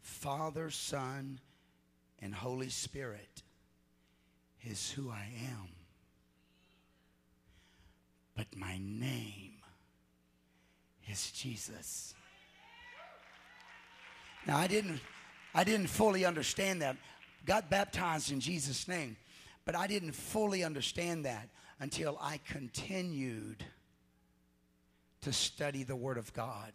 Father, 0.00 0.70
Son, 0.70 1.40
and 2.20 2.34
Holy 2.34 2.70
Spirit 2.70 3.42
is 4.64 4.90
who 4.90 5.10
I 5.10 5.28
am. 5.50 5.68
But 8.34 8.46
my 8.56 8.78
name 8.78 9.52
is 11.10 11.30
Jesus. 11.32 12.14
Now, 14.46 14.56
I 14.56 14.66
didn't 14.66 15.00
I 15.54 15.64
didn't 15.64 15.88
fully 15.88 16.24
understand 16.24 16.82
that. 16.82 16.96
Got 17.46 17.70
baptized 17.70 18.30
in 18.30 18.40
Jesus' 18.40 18.88
name, 18.88 19.16
but 19.64 19.74
I 19.74 19.86
didn't 19.86 20.12
fully 20.12 20.64
understand 20.64 21.24
that 21.24 21.48
until 21.80 22.18
I 22.20 22.40
continued 22.46 23.64
to 25.22 25.32
study 25.32 25.82
the 25.82 25.96
Word 25.96 26.18
of 26.18 26.32
God. 26.32 26.72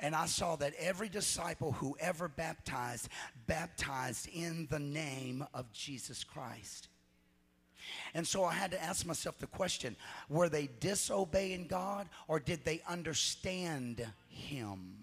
And 0.00 0.16
I 0.16 0.26
saw 0.26 0.56
that 0.56 0.74
every 0.78 1.08
disciple 1.08 1.72
who 1.72 1.96
ever 2.00 2.28
baptized, 2.28 3.08
baptized 3.46 4.28
in 4.34 4.66
the 4.68 4.80
name 4.80 5.46
of 5.54 5.72
Jesus 5.72 6.24
Christ. 6.24 6.88
And 8.14 8.26
so 8.26 8.44
I 8.44 8.52
had 8.52 8.72
to 8.72 8.82
ask 8.82 9.06
myself 9.06 9.38
the 9.38 9.46
question 9.46 9.96
were 10.28 10.48
they 10.48 10.68
disobeying 10.80 11.66
God 11.68 12.08
or 12.28 12.40
did 12.40 12.64
they 12.64 12.82
understand 12.88 14.04
Him? 14.28 14.94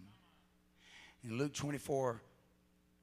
In 1.23 1.37
Luke 1.37 1.53
24, 1.53 2.21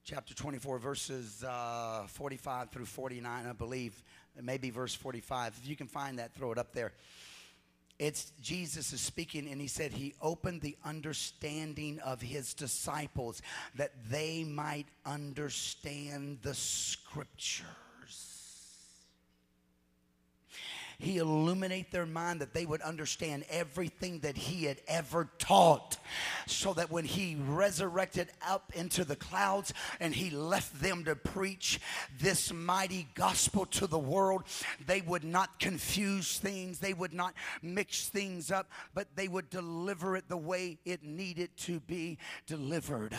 chapter 0.07 0.35
24, 0.35 0.79
verses 0.79 1.43
uh, 1.43 2.05
45 2.07 2.71
through 2.71 2.85
49, 2.85 3.47
I 3.47 3.53
believe, 3.53 4.01
maybe 4.41 4.71
verse 4.71 4.95
45. 4.95 5.59
If 5.61 5.69
you 5.69 5.75
can 5.75 5.89
find 5.89 6.21
that, 6.21 6.33
throw 6.33 6.53
it 6.53 6.59
up 6.59 6.73
there. 6.73 6.93
It's 7.99 8.31
Jesus 8.41 8.93
is 8.93 9.01
speaking, 9.01 9.49
and 9.49 9.61
he 9.61 9.67
said 9.67 9.91
he 9.91 10.15
opened 10.23 10.61
the 10.61 10.77
understanding 10.85 11.99
of 12.05 12.21
his 12.21 12.55
disciples 12.55 13.43
that 13.75 13.93
they 14.09 14.45
might 14.45 14.87
understand 15.05 16.39
the 16.43 16.55
scripture. 16.55 17.65
He 20.99 21.19
illuminate 21.19 21.91
their 21.91 22.07
mind 22.07 22.41
that 22.41 22.55
they 22.55 22.67
would 22.67 22.81
understand 22.81 23.45
everything 23.51 24.21
that 24.21 24.37
he 24.37 24.65
had 24.65 24.81
ever 24.89 25.29
taught 25.39 25.99
so 26.47 26.73
that 26.75 26.91
when 26.91 27.05
he 27.05 27.37
resurrected 27.47 28.29
up 28.47 28.73
into 28.75 29.05
the 29.05 29.17
clouds 29.17 29.75
and 30.01 30.15
he 30.15 30.31
left 30.31 30.81
them 30.81 31.05
to 31.05 31.15
preach 31.15 31.81
this 32.19 32.53
mighty 32.53 33.09
gospel 33.15 33.67
to 33.67 33.87
the 33.87 33.99
world, 33.99 34.45
they 34.87 35.01
would 35.01 35.25
not 35.25 35.61
confuse 35.61 36.39
things, 36.39 36.79
they 36.79 36.95
would 36.95 37.13
not 37.13 37.35
mix 37.63 38.09
things 38.09 38.51
up, 38.51 38.71
but 38.95 39.09
they 39.17 39.29
would 39.29 39.51
deliver 39.51 40.17
it 40.17 40.29
the 40.29 40.37
way 40.37 40.79
it 40.85 41.03
needed 41.03 41.55
to 41.57 41.81
be 41.81 42.19
delivered. 42.47 43.15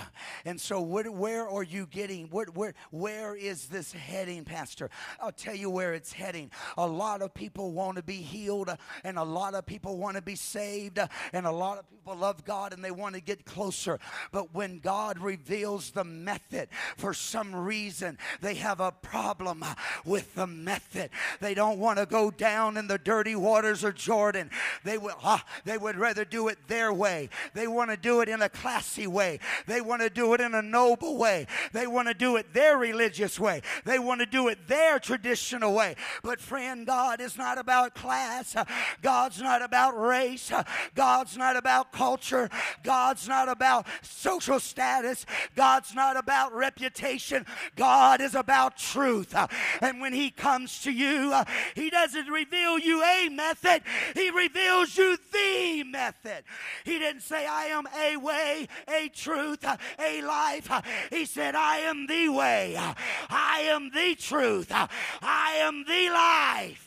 And 0.46 0.60
so, 0.60 0.82
where, 0.82 1.12
where 1.12 1.48
are 1.48 1.64
you 1.64 1.86
getting? 1.86 2.28
Where, 2.28 2.46
where, 2.48 2.74
where 2.92 3.36
is 3.36 3.68
this 3.68 3.92
heading, 3.92 4.46
Pastor? 4.46 4.90
I'll 5.22 5.32
tell 5.32 5.56
you 5.56 5.70
where 5.70 5.94
it's 5.94 6.14
heading. 6.14 6.52
A 6.78 6.88
lot 6.88 7.22
of 7.22 7.34
people 7.34 7.67
want 7.72 7.98
to 7.98 8.04
be 8.04 8.16
healed, 8.16 8.70
and 9.04 9.18
a 9.18 9.24
lot 9.24 9.54
of 9.54 9.66
people 9.66 9.98
want 9.98 10.16
to 10.16 10.22
be 10.22 10.36
saved, 10.36 11.00
and 11.34 11.46
a 11.46 11.52
lot 11.52 11.78
of 11.78 11.90
people 11.90 12.16
love 12.16 12.46
God 12.46 12.74
and 12.74 12.84
they 12.84 12.92
want 12.92 13.16
to 13.16 13.22
get 13.22 13.46
closer. 13.46 14.00
But 14.32 14.54
when 14.54 14.80
God 14.80 15.20
reveals 15.20 15.92
the 15.92 16.04
method, 16.04 16.70
for 16.96 17.14
some 17.14 17.56
reason, 17.56 18.18
they 18.42 18.56
have 18.56 18.80
a 18.80 18.92
problem 18.92 19.64
with 20.06 20.34
the 20.36 20.48
method. 20.48 21.10
They 21.40 21.54
don't 21.54 21.80
want 21.80 22.00
to 22.00 22.06
go 22.06 22.32
down 22.32 22.78
in 22.78 22.88
the 22.88 22.98
dirty 22.98 23.36
waters 23.36 23.84
of 23.84 23.96
Jordan. 23.96 24.50
They 24.84 24.98
would, 24.98 25.14
ah, 25.24 25.44
they 25.66 25.78
would 25.78 25.98
rather 25.98 26.26
do 26.26 26.48
it 26.48 26.58
their 26.68 26.94
way. 26.94 27.30
They 27.54 27.68
want 27.68 27.92
to 27.92 27.98
do 27.98 28.22
it 28.22 28.30
in 28.30 28.42
a 28.42 28.50
classy 28.50 29.08
way. 29.08 29.40
They 29.66 29.82
want 29.82 30.02
to 30.02 30.10
do 30.10 30.34
it 30.34 30.42
in 30.42 30.54
a 30.56 30.62
noble 30.62 31.18
way. 31.18 31.48
They 31.74 31.88
want 31.88 32.08
to 32.08 32.14
do 32.14 32.38
it 32.38 32.54
their 32.54 32.78
religious 32.78 33.40
way. 33.40 33.62
They 33.86 34.00
want 34.00 34.22
to 34.22 34.26
do 34.26 34.48
it 34.48 34.68
their 34.68 35.00
traditional 35.00 35.74
way. 35.74 35.96
But 36.24 36.40
friend, 36.40 36.86
God 36.86 37.22
is 37.22 37.38
not 37.38 37.57
not 37.58 37.62
about 37.62 37.96
class. 37.96 38.56
God's 39.02 39.42
not 39.42 39.62
about 39.62 40.00
race. 40.00 40.52
God's 40.96 41.38
not 41.38 41.56
about 41.56 41.92
culture. 41.92 42.50
God's 42.84 43.28
not 43.28 43.50
about 43.50 43.88
social 44.02 44.60
status. 44.60 45.26
God's 45.56 45.96
not 45.96 46.18
about 46.18 46.54
reputation. 46.54 47.46
God 47.76 48.22
is 48.22 48.36
about 48.36 48.78
truth. 48.78 49.36
And 49.82 50.00
when 50.00 50.14
He 50.14 50.30
comes 50.30 50.82
to 50.84 50.92
you, 50.92 51.34
He 51.76 51.90
doesn't 51.90 52.28
reveal 52.28 52.78
you 52.80 53.04
a 53.04 53.30
method, 53.30 53.82
He 54.14 54.30
reveals 54.30 54.96
you 54.98 55.18
the 55.32 55.84
method. 55.84 56.44
He 56.86 57.00
didn't 57.00 57.22
say, 57.22 57.48
I 57.48 57.66
am 57.66 57.86
a 57.98 58.18
way, 58.18 58.68
a 58.88 59.10
truth, 59.10 59.66
a 60.00 60.22
life. 60.22 60.70
He 61.10 61.26
said, 61.26 61.56
I 61.56 61.78
am 61.80 62.08
the 62.08 62.30
way, 62.30 62.78
I 63.30 63.62
am 63.62 63.90
the 63.90 64.16
truth, 64.16 64.72
I 64.72 65.54
am 65.62 65.86
the 65.88 66.10
life. 66.12 66.87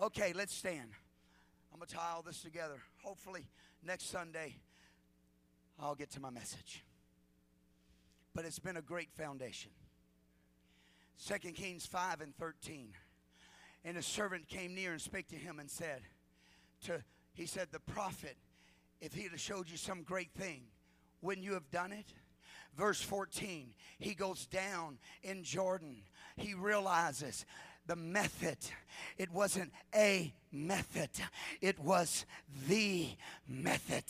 Okay, 0.00 0.32
let's 0.32 0.54
stand. 0.54 0.90
I'm 1.72 1.80
going 1.80 1.88
to 1.88 1.94
tie 1.94 2.12
all 2.14 2.22
this 2.22 2.40
together. 2.40 2.80
Hopefully, 3.02 3.48
next 3.84 4.10
Sunday, 4.10 4.54
I'll 5.80 5.96
get 5.96 6.10
to 6.12 6.20
my 6.20 6.30
message. 6.30 6.84
But 8.32 8.44
it's 8.44 8.60
been 8.60 8.76
a 8.76 8.82
great 8.82 9.10
foundation. 9.10 9.72
2 11.26 11.50
Kings 11.50 11.84
5 11.84 12.20
and 12.20 12.36
13. 12.36 12.92
And 13.84 13.96
a 13.96 14.02
servant 14.02 14.46
came 14.46 14.72
near 14.72 14.92
and 14.92 15.00
spake 15.00 15.28
to 15.28 15.36
him 15.36 15.58
and 15.58 15.68
said, 15.68 16.02
to, 16.84 17.02
He 17.32 17.46
said, 17.46 17.68
The 17.72 17.80
prophet, 17.80 18.36
if 19.00 19.14
he 19.14 19.24
had 19.24 19.40
showed 19.40 19.68
you 19.68 19.76
some 19.76 20.02
great 20.02 20.30
thing, 20.30 20.62
wouldn't 21.22 21.44
you 21.44 21.54
have 21.54 21.70
done 21.72 21.90
it? 21.90 22.06
Verse 22.76 23.00
14, 23.00 23.74
he 23.98 24.14
goes 24.14 24.46
down 24.46 24.98
in 25.24 25.42
Jordan. 25.42 26.02
He 26.36 26.54
realizes 26.54 27.44
the 27.88 27.96
method. 27.96 28.58
It 29.16 29.32
wasn't 29.32 29.72
a 29.94 30.32
method, 30.52 31.10
it 31.60 31.78
was 31.78 32.24
the 32.68 33.08
method. 33.48 34.04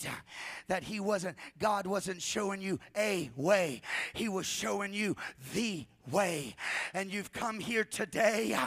That 0.67 0.83
He 0.83 0.99
wasn't, 0.99 1.37
God 1.59 1.85
wasn't 1.87 2.21
showing 2.21 2.61
you 2.61 2.79
a 2.95 3.29
way, 3.35 3.81
He 4.13 4.29
was 4.29 4.45
showing 4.45 4.93
you 4.93 5.15
the 5.53 5.85
way. 6.11 6.55
And 6.93 7.11
you've 7.11 7.31
come 7.31 7.59
here 7.59 7.83
today 7.83 8.57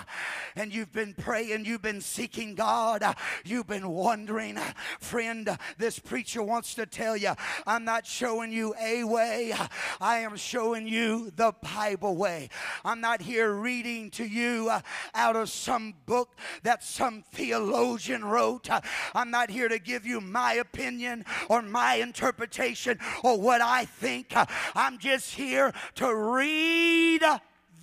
and 0.55 0.73
you've 0.73 0.93
been 0.93 1.15
praying, 1.15 1.65
you've 1.65 1.83
been 1.83 2.01
seeking 2.01 2.55
God, 2.55 3.05
you've 3.45 3.67
been 3.67 3.89
wondering. 3.89 4.59
Friend, 5.01 5.59
this 5.79 5.99
preacher 5.99 6.43
wants 6.43 6.75
to 6.75 6.87
tell 6.87 7.17
you 7.17 7.33
I'm 7.67 7.85
not 7.85 8.07
showing 8.07 8.53
you 8.53 8.75
a 8.81 9.05
way, 9.05 9.55
I 10.01 10.19
am 10.19 10.37
showing 10.37 10.87
you 10.87 11.33
the 11.35 11.53
Bible 11.63 12.17
way. 12.17 12.49
I'm 12.85 13.01
not 13.01 13.23
here 13.23 13.53
reading 13.53 14.11
to 14.13 14.25
you 14.25 14.71
out 15.15 15.37
of 15.37 15.51
some 15.51 15.95
book 16.07 16.37
that 16.63 16.85
some 16.85 17.23
theologian 17.33 17.62
theologian 17.63 18.25
wrote. 18.25 18.69
I'm 19.15 19.31
not 19.31 19.51
here 19.51 19.69
to 19.69 19.79
give 19.79 20.07
you 20.07 20.21
my 20.21 20.55
opinion 20.55 21.25
or 21.49 21.63
my 21.63 21.97
interpretation 21.97 22.99
or 23.23 23.39
what 23.39 23.61
I 23.61 23.85
think. 23.85 24.33
I'm 24.75 24.99
just 24.99 25.35
here 25.35 25.73
to 25.97 26.15
read 26.15 27.23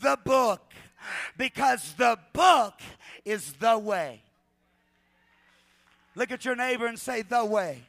the 0.02 0.18
book 0.24 0.62
because 1.38 1.94
the 1.94 2.18
book 2.34 2.80
is 3.26 3.54
the 3.54 3.78
way. 3.78 4.22
Look 6.16 6.32
at 6.32 6.44
your 6.44 6.56
neighbor 6.56 6.88
and 6.88 7.00
say, 7.00 7.22
the 7.22 7.46
way. 7.46 7.84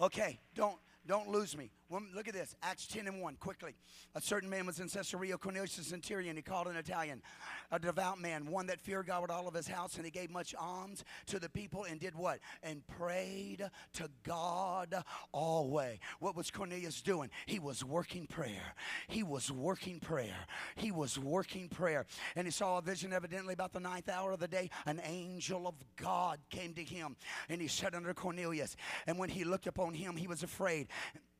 Okay, 0.00 0.38
don't 0.56 0.76
don't 1.06 1.28
lose 1.28 1.56
me. 1.56 1.70
Look 2.14 2.28
at 2.28 2.34
this. 2.34 2.54
Acts 2.62 2.86
10 2.86 3.06
and 3.06 3.20
1, 3.20 3.36
quickly. 3.36 3.74
A 4.14 4.20
certain 4.20 4.48
man 4.48 4.66
was 4.66 4.80
in 4.80 4.88
Caesarea, 4.88 5.36
Cornelius 5.38 5.78
a 5.78 5.84
centurion. 5.84 6.36
He 6.36 6.42
called 6.42 6.66
an 6.66 6.76
Italian, 6.76 7.22
a 7.70 7.78
devout 7.78 8.20
man, 8.20 8.46
one 8.46 8.66
that 8.66 8.80
feared 8.80 9.06
God 9.06 9.22
with 9.22 9.30
all 9.30 9.48
of 9.48 9.54
his 9.54 9.68
house, 9.68 9.96
and 9.96 10.04
he 10.04 10.10
gave 10.10 10.30
much 10.30 10.54
alms 10.54 11.04
to 11.26 11.38
the 11.38 11.48
people 11.48 11.84
and 11.84 12.00
did 12.00 12.14
what? 12.14 12.38
And 12.62 12.86
prayed 12.86 13.68
to 13.94 14.08
God 14.22 14.94
always. 15.32 15.98
What 16.20 16.36
was 16.36 16.50
Cornelius 16.50 17.02
doing? 17.02 17.30
He 17.46 17.58
was 17.58 17.84
working 17.84 18.26
prayer. 18.26 18.74
He 19.08 19.22
was 19.22 19.50
working 19.50 20.00
prayer. 20.00 20.46
He 20.76 20.90
was 20.90 21.18
working 21.18 21.68
prayer. 21.68 22.06
And 22.36 22.46
he 22.46 22.50
saw 22.50 22.78
a 22.78 22.82
vision 22.82 23.12
evidently 23.12 23.54
about 23.54 23.72
the 23.72 23.80
ninth 23.80 24.08
hour 24.08 24.32
of 24.32 24.40
the 24.40 24.48
day. 24.48 24.70
An 24.86 25.00
angel 25.04 25.66
of 25.66 25.74
God 25.96 26.38
came 26.50 26.72
to 26.74 26.82
him, 26.84 27.16
and 27.48 27.60
he 27.60 27.68
said 27.68 27.94
unto 27.94 28.12
Cornelius, 28.14 28.76
and 29.06 29.18
when 29.18 29.28
he 29.28 29.44
looked 29.44 29.66
upon 29.66 29.94
him, 29.94 30.16
he 30.16 30.26
was 30.26 30.42
afraid. 30.42 30.88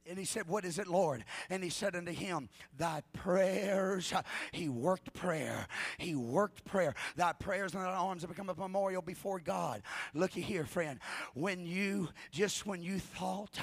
And 0.06 0.18
he 0.18 0.24
said, 0.24 0.46
What 0.46 0.64
is 0.64 0.78
it, 0.78 0.86
Lord? 0.86 1.24
And 1.48 1.64
he 1.64 1.70
said 1.70 1.96
unto 1.96 2.12
him, 2.12 2.48
Thy 2.76 3.02
prayers, 3.12 4.12
he 4.52 4.68
worked 4.68 5.14
prayer. 5.14 5.66
He 5.98 6.14
worked 6.14 6.64
prayer. 6.64 6.94
Thy 7.16 7.32
prayers 7.32 7.74
and 7.74 7.82
thy 7.82 7.88
arms 7.88 8.22
have 8.22 8.30
become 8.30 8.50
a 8.50 8.54
memorial 8.54 9.00
before 9.02 9.40
God. 9.40 9.82
Looky 10.12 10.42
here, 10.42 10.66
friend. 10.66 11.00
When 11.34 11.66
you, 11.66 12.10
just 12.30 12.66
when 12.66 12.82
you 12.82 12.98
thought 12.98 13.58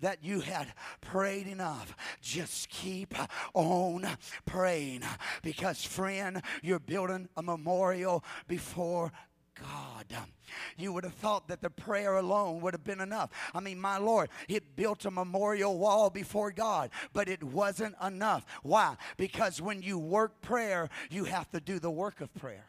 that 0.00 0.22
you 0.22 0.40
had 0.40 0.72
prayed 1.00 1.48
enough, 1.48 1.96
just 2.20 2.68
keep 2.68 3.14
on 3.54 4.06
praying. 4.46 5.02
Because, 5.42 5.84
friend, 5.84 6.42
you're 6.62 6.78
building 6.78 7.28
a 7.36 7.42
memorial 7.42 8.24
before 8.46 9.12
God. 9.62 10.06
Um, 10.16 10.26
you 10.76 10.92
would 10.92 11.04
have 11.04 11.14
thought 11.14 11.48
that 11.48 11.62
the 11.62 11.70
prayer 11.70 12.16
alone 12.16 12.60
would 12.60 12.74
have 12.74 12.84
been 12.84 13.00
enough. 13.00 13.30
I 13.54 13.60
mean, 13.60 13.80
my 13.80 13.98
Lord, 13.98 14.28
it 14.48 14.76
built 14.76 15.04
a 15.04 15.10
memorial 15.10 15.78
wall 15.78 16.10
before 16.10 16.50
God, 16.50 16.90
but 17.12 17.28
it 17.28 17.42
wasn't 17.42 17.94
enough. 18.04 18.44
Why? 18.62 18.96
Because 19.16 19.60
when 19.60 19.82
you 19.82 19.98
work 19.98 20.40
prayer, 20.40 20.88
you 21.10 21.24
have 21.24 21.50
to 21.52 21.60
do 21.60 21.78
the 21.78 21.90
work 21.90 22.20
of 22.20 22.34
prayer. 22.34 22.66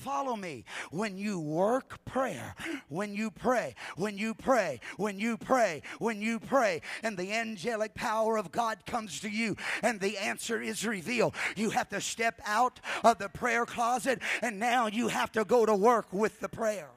Follow 0.00 0.34
me. 0.34 0.64
When 0.90 1.18
you 1.18 1.38
work 1.38 2.02
prayer, 2.06 2.54
when 2.88 3.14
you 3.14 3.30
pray, 3.30 3.74
when 3.96 4.16
you 4.16 4.34
pray, 4.34 4.80
when 4.96 5.18
you 5.18 5.36
pray, 5.36 5.82
when 5.98 6.22
you 6.22 6.40
pray, 6.40 6.80
and 7.02 7.18
the 7.18 7.32
angelic 7.32 7.94
power 7.94 8.38
of 8.38 8.50
God 8.50 8.86
comes 8.86 9.20
to 9.20 9.28
you 9.28 9.56
and 9.82 10.00
the 10.00 10.16
answer 10.16 10.62
is 10.62 10.86
revealed, 10.86 11.34
you 11.54 11.68
have 11.70 11.90
to 11.90 12.00
step 12.00 12.40
out 12.46 12.80
of 13.04 13.18
the 13.18 13.28
prayer 13.28 13.66
closet 13.66 14.20
and 14.40 14.58
now 14.58 14.86
you 14.86 15.08
have 15.08 15.30
to 15.32 15.44
go 15.44 15.66
to 15.66 15.74
work 15.74 16.12
with 16.12 16.40
the 16.40 16.48
prayer. 16.48 16.88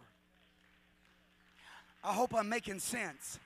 I 2.05 2.13
hope 2.13 2.33
I'm 2.33 2.47
making 2.47 2.79
sense. 2.79 3.37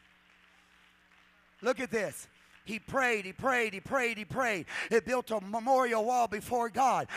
Look 1.64 1.80
at 1.80 1.90
this. 1.90 2.28
He 2.64 2.78
prayed, 2.78 3.26
he 3.26 3.32
prayed, 3.34 3.74
he 3.74 3.80
prayed, 3.80 4.18
he 4.18 4.26
prayed. 4.26 4.66
It 4.92 5.06
built 5.06 5.32
a 5.32 5.42
memorial 5.42 6.04
wall 6.06 6.28
before 6.28 6.70
God. 6.70 7.08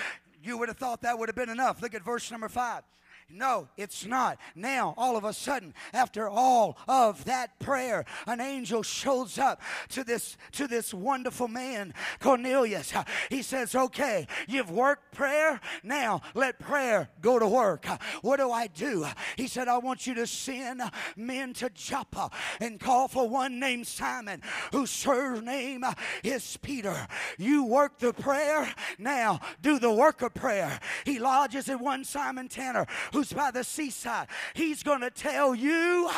You 0.43 0.59
would 0.59 0.69
have 0.69 0.79
thought 0.79 1.03
that 1.03 1.19
would 1.19 1.29
have 1.29 1.37
been 1.37 1.51
enough. 1.51 1.83
Look 1.83 1.95
at 1.95 2.05
verse 2.05 2.31
number 2.31 2.49
five. 2.49 2.83
No, 3.33 3.69
it's 3.77 4.05
not. 4.05 4.39
Now, 4.55 4.95
all 4.97 5.17
of 5.17 5.25
a 5.25 5.33
sudden, 5.33 5.73
after 5.93 6.29
all 6.29 6.77
of 6.89 7.25
that 7.25 7.59
prayer, 7.61 8.05
an 8.27 8.41
angel 8.41 8.83
shows 8.83 9.39
up 9.39 9.63
to 9.91 10.05
this 10.05 10.37
to 10.53 10.67
this 10.67 10.93
wonderful 10.93 11.49
man, 11.49 11.95
Cornelius. 12.19 12.93
He 13.29 13.43
says, 13.43 13.75
"Okay, 13.75 14.27
you've 14.49 14.71
worked 14.71 15.13
prayer. 15.13 15.61
Now, 15.83 16.23
let 16.35 16.59
prayer 16.59 17.09
go 17.21 17.39
to 17.39 17.47
work. 17.47 17.87
What 18.23 18.39
do 18.39 18.51
I 18.51 18.67
do?" 18.67 19.07
He 19.37 19.47
said, 19.47 19.69
"I 19.69 19.79
want 19.79 20.07
you 20.07 20.15
to 20.15 20.27
send 20.27 20.83
men 21.17 21.55
to 21.55 21.71
Joppa 21.71 22.31
and 22.61 22.81
call 22.81 23.09
for 23.09 23.29
one 23.29 23.61
named 23.61 23.87
Simon, 23.87 24.43
whose 24.73 24.91
surname 24.91 25.85
is 26.25 26.57
Peter. 26.57 27.07
You 27.39 27.65
work 27.65 27.99
the 27.99 28.13
prayer. 28.13 28.75
Now, 28.99 29.41
do 29.63 29.79
the 29.79 29.93
work 29.93 30.23
of 30.23 30.35
prayer." 30.35 30.81
He 31.05 31.19
lodges 31.19 31.69
in 31.69 31.79
one 31.79 32.05
Simon 32.05 32.49
Tanner, 32.49 32.87
who 33.13 33.20
who's 33.21 33.33
by 33.35 33.51
the 33.51 33.63
seaside. 33.63 34.29
He's 34.55 34.83
going 34.83 35.03
to 35.03 35.11
tell 35.11 35.55
you 35.55 36.09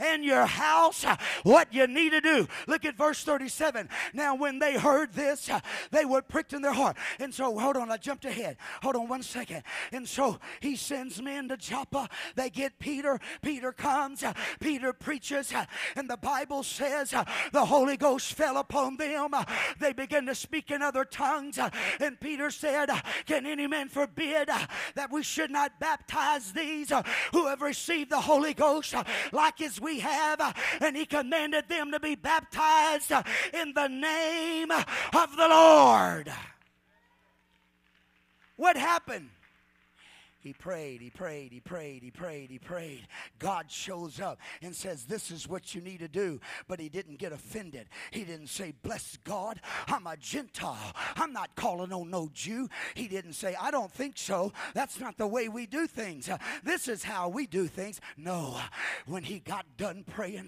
and 0.00 0.24
your 0.24 0.46
house 0.46 1.04
what 1.42 1.72
you 1.72 1.86
need 1.86 2.10
to 2.10 2.20
do. 2.22 2.48
Look 2.66 2.86
at 2.86 2.96
verse 2.96 3.22
37. 3.22 3.90
Now, 4.14 4.34
when 4.34 4.58
they 4.58 4.78
heard 4.78 5.12
this, 5.12 5.50
they 5.90 6.06
were 6.06 6.22
pricked 6.22 6.54
in 6.54 6.62
their 6.62 6.72
heart. 6.72 6.96
And 7.18 7.34
so, 7.34 7.58
hold 7.58 7.76
on, 7.76 7.90
I 7.90 7.98
jumped 7.98 8.24
ahead. 8.24 8.56
Hold 8.82 8.96
on 8.96 9.08
one 9.08 9.22
second. 9.22 9.64
And 9.92 10.08
so, 10.08 10.38
he 10.60 10.76
sends 10.76 11.20
men 11.20 11.48
to 11.48 11.58
Joppa. 11.58 12.08
They 12.36 12.48
get 12.48 12.78
Peter. 12.78 13.20
Peter 13.42 13.72
comes. 13.72 14.24
Peter 14.58 14.94
preaches. 14.94 15.52
And 15.94 16.08
the 16.08 16.16
Bible 16.16 16.62
says 16.62 17.12
the 17.52 17.66
Holy 17.66 17.98
Ghost 17.98 18.32
fell 18.32 18.56
upon 18.56 18.96
them. 18.96 19.34
They 19.78 19.92
began 19.92 20.24
to 20.24 20.34
speak 20.34 20.70
in 20.70 20.80
other 20.80 21.04
tongues. 21.04 21.58
And 22.00 22.18
Peter 22.18 22.50
said, 22.50 22.88
Can 23.26 23.44
any 23.44 23.66
man 23.66 23.90
forbid 23.90 24.48
that 24.48 25.10
we 25.10 25.22
should 25.22 25.50
not 25.50 25.78
baptize 25.78 26.45
these 26.52 26.92
uh, 26.92 27.02
who 27.32 27.46
have 27.46 27.60
received 27.60 28.10
the 28.10 28.20
Holy 28.20 28.54
Ghost 28.54 28.94
uh, 28.94 29.04
like 29.32 29.60
as 29.60 29.80
we 29.80 30.00
have. 30.00 30.40
Uh, 30.40 30.52
and 30.80 30.96
he 30.96 31.06
commanded 31.06 31.68
them 31.68 31.90
to 31.92 32.00
be 32.00 32.14
baptized 32.14 33.12
in 33.52 33.72
the 33.74 33.88
name 33.88 34.70
of 34.70 35.36
the 35.36 35.48
Lord. 35.48 36.32
What 38.56 38.76
happened? 38.76 39.30
He 40.46 40.52
prayed, 40.52 41.00
he 41.00 41.10
prayed, 41.10 41.50
he 41.50 41.58
prayed, 41.58 42.04
he 42.04 42.10
prayed, 42.12 42.50
he 42.50 42.60
prayed. 42.60 43.08
God 43.40 43.68
shows 43.68 44.20
up 44.20 44.38
and 44.62 44.72
says, 44.72 45.04
This 45.04 45.32
is 45.32 45.48
what 45.48 45.74
you 45.74 45.80
need 45.80 45.98
to 45.98 46.06
do. 46.06 46.40
But 46.68 46.78
he 46.78 46.88
didn't 46.88 47.18
get 47.18 47.32
offended. 47.32 47.88
He 48.12 48.22
didn't 48.22 48.46
say, 48.46 48.72
Bless 48.84 49.18
God, 49.24 49.60
I'm 49.88 50.06
a 50.06 50.16
Gentile. 50.16 50.94
I'm 51.16 51.32
not 51.32 51.56
calling 51.56 51.92
on 51.92 52.10
no 52.10 52.30
Jew. 52.32 52.68
He 52.94 53.08
didn't 53.08 53.32
say, 53.32 53.56
I 53.60 53.72
don't 53.72 53.90
think 53.90 54.18
so. 54.18 54.52
That's 54.72 55.00
not 55.00 55.18
the 55.18 55.26
way 55.26 55.48
we 55.48 55.66
do 55.66 55.88
things. 55.88 56.30
This 56.62 56.86
is 56.86 57.02
how 57.02 57.28
we 57.28 57.48
do 57.48 57.66
things. 57.66 58.00
No. 58.16 58.56
When 59.06 59.24
he 59.24 59.40
got 59.40 59.66
done 59.76 60.04
praying, 60.06 60.46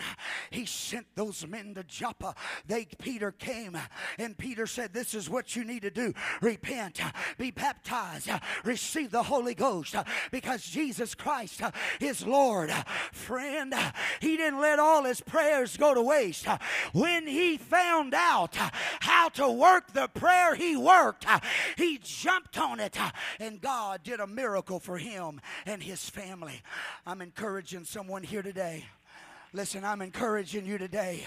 he 0.50 0.64
sent 0.64 1.08
those 1.16 1.44
men 1.44 1.74
to 1.74 1.82
Joppa. 1.82 2.37
They 2.68 2.84
Peter 2.84 3.32
came 3.32 3.76
and 4.16 4.38
Peter 4.38 4.68
said, 4.68 4.92
This 4.92 5.12
is 5.12 5.28
what 5.28 5.56
you 5.56 5.64
need 5.64 5.82
to 5.82 5.90
do. 5.90 6.14
Repent, 6.40 7.00
be 7.37 7.50
baptized, 7.50 8.30
receive 8.62 9.11
the 9.11 9.24
Holy 9.24 9.56
Ghost 9.56 9.88
Uh, 9.94 10.05
because 10.31 10.64
Jesus 10.64 11.14
Christ 11.14 11.62
uh, 11.62 11.70
is 12.01 12.27
Lord. 12.27 12.70
Uh, 12.70 12.83
friend, 13.12 13.74
he 14.20 14.37
didn't 14.37 14.61
let 14.61 14.79
all 14.79 15.05
his 15.05 15.20
prayers 15.20 15.77
go 15.77 15.94
to 15.94 16.03
waste. 16.03 16.46
When 16.92 17.27
he 17.27 17.57
found 17.57 18.14
out 18.14 18.57
how 19.01 19.29
to 19.31 19.48
work 19.48 19.92
the 19.92 20.09
prayer 20.09 20.55
he 20.55 20.77
worked, 20.77 21.27
he 21.77 21.98
jumped 22.03 22.59
on 22.59 22.81
it, 22.81 22.96
and 23.38 23.61
God 23.61 24.03
did 24.03 24.20
a 24.20 24.27
miracle 24.27 24.81
for 24.81 24.98
him 24.98 25.40
and 25.66 25.83
his 25.83 26.09
family. 26.09 26.62
I'm 27.07 27.20
encouraging 27.22 27.85
someone 27.85 28.22
here 28.22 28.42
today. 28.42 28.85
Listen, 29.54 29.82
I'm 29.82 30.02
encouraging 30.02 30.66
you 30.66 30.76
today. 30.76 31.24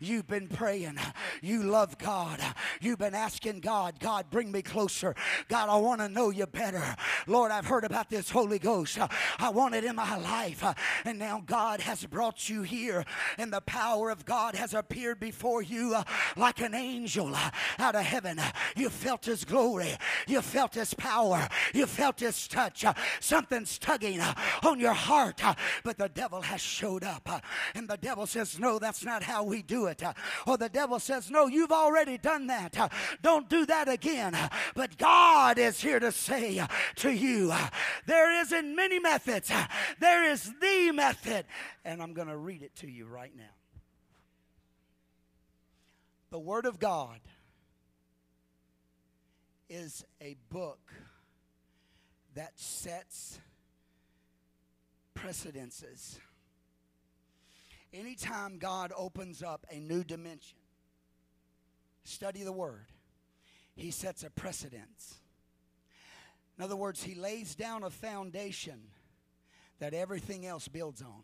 You've 0.00 0.26
been 0.26 0.48
praying. 0.48 0.98
You 1.40 1.62
love 1.62 1.98
God. 1.98 2.40
You've 2.80 2.98
been 2.98 3.14
asking 3.14 3.60
God, 3.60 4.00
God, 4.00 4.26
bring 4.28 4.50
me 4.50 4.60
closer. 4.60 5.14
God, 5.48 5.68
I 5.68 5.76
want 5.76 6.00
to 6.00 6.08
know 6.08 6.30
you 6.30 6.46
better. 6.46 6.96
Lord, 7.28 7.52
I've 7.52 7.66
heard 7.66 7.84
about 7.84 8.10
this 8.10 8.28
Holy 8.28 8.58
Ghost. 8.58 8.98
I 9.38 9.50
want 9.50 9.76
it 9.76 9.84
in 9.84 9.94
my 9.94 10.16
life. 10.16 10.64
And 11.04 11.18
now 11.18 11.44
God 11.46 11.80
has 11.80 12.04
brought 12.06 12.48
you 12.48 12.62
here, 12.62 13.04
and 13.38 13.52
the 13.52 13.60
power 13.60 14.10
of 14.10 14.24
God 14.24 14.56
has 14.56 14.74
appeared 14.74 15.20
before 15.20 15.62
you 15.62 15.96
like 16.36 16.60
an 16.60 16.74
angel 16.74 17.36
out 17.78 17.94
of 17.94 18.02
heaven. 18.02 18.40
You 18.74 18.90
felt 18.90 19.26
His 19.26 19.44
glory. 19.44 19.96
You 20.26 20.42
felt 20.42 20.74
His 20.74 20.92
power. 20.94 21.48
You 21.72 21.86
felt 21.86 22.18
His 22.18 22.48
touch. 22.48 22.84
Something's 23.20 23.78
tugging 23.78 24.20
on 24.64 24.80
your 24.80 24.92
heart, 24.92 25.40
but 25.84 25.98
the 25.98 26.08
devil 26.08 26.42
has 26.42 26.60
showed 26.60 27.04
up. 27.04 27.28
And 27.74 27.88
the 27.88 27.96
devil 27.96 28.26
says, 28.26 28.58
No, 28.58 28.78
that's 28.78 29.04
not 29.04 29.22
how 29.22 29.44
we 29.44 29.62
do 29.62 29.86
it. 29.86 30.02
Or 30.46 30.56
the 30.56 30.68
devil 30.68 30.98
says, 30.98 31.30
No, 31.30 31.46
you've 31.46 31.72
already 31.72 32.18
done 32.18 32.46
that. 32.48 32.92
Don't 33.22 33.48
do 33.48 33.66
that 33.66 33.88
again. 33.88 34.36
But 34.74 34.98
God 34.98 35.58
is 35.58 35.80
here 35.80 36.00
to 36.00 36.12
say 36.12 36.66
to 36.96 37.10
you, 37.10 37.52
There 38.06 38.40
isn't 38.40 38.74
many 38.74 38.98
methods, 38.98 39.50
there 39.98 40.30
is 40.30 40.52
the 40.60 40.92
method. 40.92 41.46
And 41.84 42.02
I'm 42.02 42.12
going 42.12 42.28
to 42.28 42.36
read 42.36 42.62
it 42.62 42.74
to 42.76 42.90
you 42.90 43.06
right 43.06 43.32
now. 43.36 43.44
The 46.30 46.38
Word 46.38 46.66
of 46.66 46.78
God 46.78 47.18
is 49.68 50.04
a 50.20 50.36
book 50.48 50.92
that 52.34 52.52
sets 52.58 53.40
precedences. 55.14 56.18
Anytime 57.92 58.58
God 58.58 58.92
opens 58.96 59.42
up 59.42 59.66
a 59.70 59.80
new 59.80 60.04
dimension, 60.04 60.58
study 62.04 62.42
the 62.42 62.52
Word, 62.52 62.86
He 63.74 63.90
sets 63.90 64.22
a 64.22 64.30
precedence. 64.30 65.16
In 66.56 66.64
other 66.64 66.76
words, 66.76 67.02
He 67.02 67.14
lays 67.14 67.54
down 67.54 67.82
a 67.82 67.90
foundation 67.90 68.80
that 69.80 69.94
everything 69.94 70.46
else 70.46 70.68
builds 70.68 71.02
on, 71.02 71.22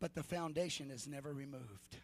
but 0.00 0.14
the 0.14 0.22
foundation 0.22 0.90
is 0.90 1.06
never 1.06 1.32
removed. 1.32 1.96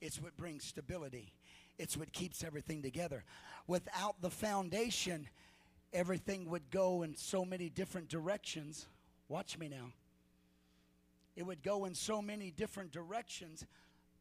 It's 0.00 0.20
what 0.20 0.36
brings 0.36 0.64
stability, 0.64 1.32
it's 1.78 1.96
what 1.96 2.12
keeps 2.12 2.42
everything 2.42 2.82
together. 2.82 3.24
Without 3.68 4.20
the 4.20 4.30
foundation, 4.30 5.28
everything 5.92 6.50
would 6.50 6.70
go 6.70 7.02
in 7.02 7.16
so 7.16 7.44
many 7.44 7.68
different 7.68 8.08
directions. 8.08 8.86
Watch 9.28 9.58
me 9.58 9.68
now. 9.68 9.92
It 11.36 11.44
would 11.44 11.62
go 11.62 11.84
in 11.84 11.94
so 11.94 12.22
many 12.22 12.50
different 12.50 12.92
directions 12.92 13.66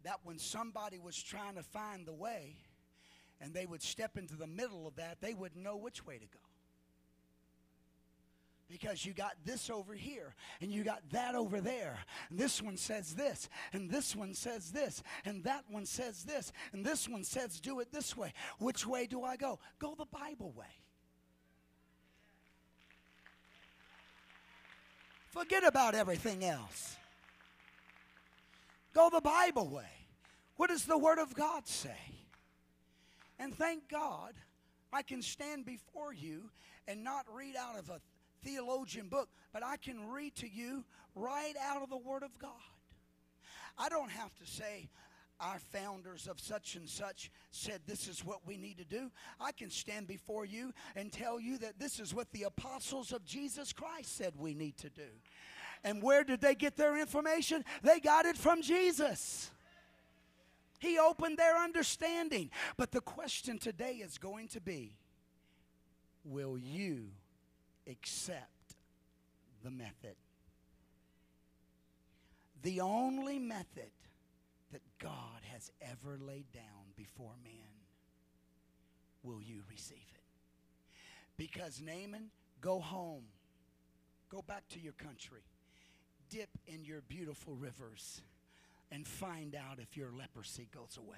that 0.03 0.19
when 0.23 0.37
somebody 0.37 0.99
was 0.99 1.21
trying 1.21 1.55
to 1.55 1.63
find 1.63 2.05
the 2.05 2.13
way 2.13 2.57
and 3.41 3.53
they 3.53 3.65
would 3.65 3.81
step 3.81 4.17
into 4.17 4.35
the 4.35 4.47
middle 4.47 4.85
of 4.85 4.97
that, 4.97 5.21
they 5.21 5.33
wouldn't 5.33 5.63
know 5.63 5.77
which 5.77 6.05
way 6.05 6.15
to 6.17 6.25
go. 6.25 6.39
Because 8.67 9.05
you 9.05 9.13
got 9.13 9.33
this 9.45 9.69
over 9.69 9.93
here, 9.93 10.33
and 10.59 10.71
you 10.71 10.83
got 10.83 11.01
that 11.11 11.35
over 11.35 11.61
there. 11.61 11.99
And 12.31 12.39
this 12.39 12.63
one 12.63 12.77
says 12.77 13.13
this, 13.13 13.47
and 13.73 13.91
this 13.91 14.15
one 14.15 14.33
says 14.33 14.71
this, 14.71 15.03
and 15.23 15.43
that 15.43 15.65
one 15.69 15.85
says 15.85 16.23
this, 16.23 16.51
and 16.73 16.83
this 16.83 17.07
one 17.07 17.23
says 17.23 17.59
do 17.59 17.79
it 17.79 17.91
this 17.91 18.17
way. 18.17 18.33
Which 18.57 18.87
way 18.87 19.05
do 19.05 19.23
I 19.23 19.35
go? 19.35 19.59
Go 19.77 19.93
the 19.95 20.07
Bible 20.07 20.51
way. 20.57 20.65
Forget 25.29 25.63
about 25.63 25.93
everything 25.93 26.43
else. 26.43 26.97
Go 28.95 29.09
the 29.09 29.21
Bible 29.21 29.67
way. 29.67 29.83
What 30.55 30.69
does 30.69 30.85
the 30.85 30.97
Word 30.97 31.19
of 31.19 31.35
God 31.35 31.67
say? 31.67 31.97
And 33.37 33.53
thank 33.53 33.89
God 33.89 34.33
I 34.93 35.01
can 35.01 35.21
stand 35.21 35.65
before 35.65 36.13
you 36.13 36.49
and 36.87 37.03
not 37.03 37.25
read 37.33 37.55
out 37.57 37.77
of 37.77 37.89
a 37.89 37.99
theologian 38.41 39.09
book, 39.09 39.27
but 39.51 39.63
I 39.63 39.75
can 39.75 40.09
read 40.09 40.33
to 40.37 40.47
you 40.47 40.85
right 41.13 41.53
out 41.61 41.83
of 41.83 41.89
the 41.89 41.97
Word 41.97 42.23
of 42.23 42.39
God. 42.39 42.51
I 43.77 43.89
don't 43.89 44.11
have 44.11 44.33
to 44.35 44.45
say, 44.45 44.87
our 45.41 45.59
founders 45.59 46.27
of 46.27 46.39
such 46.39 46.75
and 46.75 46.87
such 46.87 47.29
said 47.51 47.81
this 47.85 48.07
is 48.07 48.23
what 48.23 48.47
we 48.47 48.55
need 48.55 48.77
to 48.77 48.85
do. 48.85 49.11
I 49.41 49.51
can 49.51 49.69
stand 49.69 50.07
before 50.07 50.45
you 50.45 50.73
and 50.95 51.11
tell 51.11 51.41
you 51.41 51.57
that 51.57 51.77
this 51.77 51.99
is 51.99 52.13
what 52.13 52.31
the 52.31 52.43
apostles 52.43 53.11
of 53.11 53.25
Jesus 53.25 53.73
Christ 53.73 54.15
said 54.15 54.33
we 54.37 54.53
need 54.53 54.77
to 54.77 54.89
do. 54.89 55.09
And 55.83 56.01
where 56.01 56.23
did 56.23 56.41
they 56.41 56.55
get 56.55 56.75
their 56.75 56.97
information? 56.97 57.63
They 57.83 57.99
got 57.99 58.25
it 58.25 58.37
from 58.37 58.61
Jesus. 58.61 59.51
He 60.79 60.99
opened 60.99 61.37
their 61.37 61.57
understanding. 61.57 62.51
But 62.77 62.91
the 62.91 63.01
question 63.01 63.57
today 63.57 63.93
is 63.95 64.17
going 64.17 64.49
to 64.49 64.61
be 64.61 64.93
will 66.23 66.57
you 66.57 67.07
accept 67.87 68.75
the 69.63 69.71
method? 69.71 70.15
The 72.63 72.81
only 72.81 73.37
method 73.37 73.91
that 74.71 74.81
God 74.99 75.41
has 75.53 75.71
ever 75.81 76.17
laid 76.19 76.51
down 76.51 76.93
before 76.97 77.33
men, 77.43 77.53
will 79.23 79.41
you 79.41 79.61
receive 79.69 79.97
it? 79.97 80.21
Because 81.37 81.81
Naaman, 81.81 82.29
go 82.61 82.79
home. 82.79 83.25
Go 84.29 84.41
back 84.41 84.67
to 84.69 84.79
your 84.79 84.93
country. 84.93 85.41
Dip 86.29 86.49
in 86.67 86.83
your 86.83 87.01
beautiful 87.01 87.55
rivers 87.55 88.21
and 88.91 89.07
find 89.07 89.55
out 89.55 89.79
if 89.79 89.97
your 89.97 90.11
leprosy 90.11 90.67
goes 90.73 90.97
away. 90.97 91.17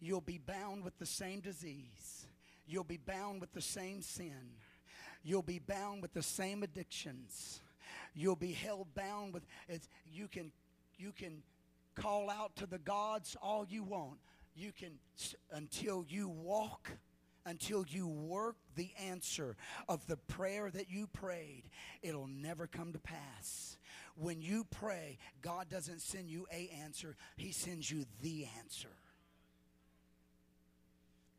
You'll 0.00 0.20
be 0.20 0.38
bound 0.38 0.84
with 0.84 0.98
the 0.98 1.06
same 1.06 1.40
disease. 1.40 2.26
You'll 2.66 2.84
be 2.84 2.96
bound 2.96 3.40
with 3.40 3.52
the 3.52 3.60
same 3.60 4.02
sin. 4.02 4.56
You'll 5.22 5.42
be 5.42 5.60
bound 5.60 6.02
with 6.02 6.12
the 6.12 6.22
same 6.22 6.62
addictions. 6.62 7.60
You'll 8.14 8.36
be 8.36 8.52
held 8.52 8.94
bound 8.94 9.34
with 9.34 9.44
you 10.12 10.28
can 10.28 10.52
you 10.98 11.12
can 11.12 11.42
call 11.94 12.30
out 12.30 12.56
to 12.56 12.66
the 12.66 12.78
gods 12.78 13.36
all 13.42 13.66
you 13.68 13.82
want. 13.82 14.18
You 14.54 14.72
can 14.72 14.98
until 15.52 16.04
you 16.08 16.28
walk 16.28 16.90
until 17.44 17.84
you 17.88 18.06
work 18.06 18.56
the 18.76 18.90
answer 19.00 19.56
of 19.88 20.06
the 20.06 20.16
prayer 20.16 20.70
that 20.70 20.90
you 20.90 21.06
prayed, 21.06 21.64
it'll 22.02 22.28
never 22.28 22.66
come 22.66 22.92
to 22.92 22.98
pass. 22.98 23.76
When 24.16 24.40
you 24.40 24.64
pray, 24.70 25.18
God 25.40 25.68
doesn't 25.68 26.00
send 26.00 26.30
you 26.30 26.46
a 26.52 26.70
answer, 26.82 27.16
He 27.36 27.52
sends 27.52 27.90
you 27.90 28.04
the 28.22 28.46
answer. 28.58 28.90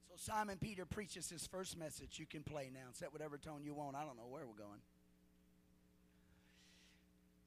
So 0.10 0.32
Simon 0.32 0.58
Peter 0.60 0.86
preaches 0.86 1.30
his 1.30 1.47
first 1.47 1.78
message. 1.78 2.20
You 2.20 2.26
can 2.26 2.43
play 2.43 2.70
now. 2.72 2.91
Set 2.91 3.12
whatever 3.12 3.38
tone 3.38 3.64
you 3.64 3.74
want. 3.74 3.95
I 3.95 4.04
don't 4.04 4.16
know 4.16 4.28
where 4.30 4.45
we're 4.45 4.64
going. 4.64 4.80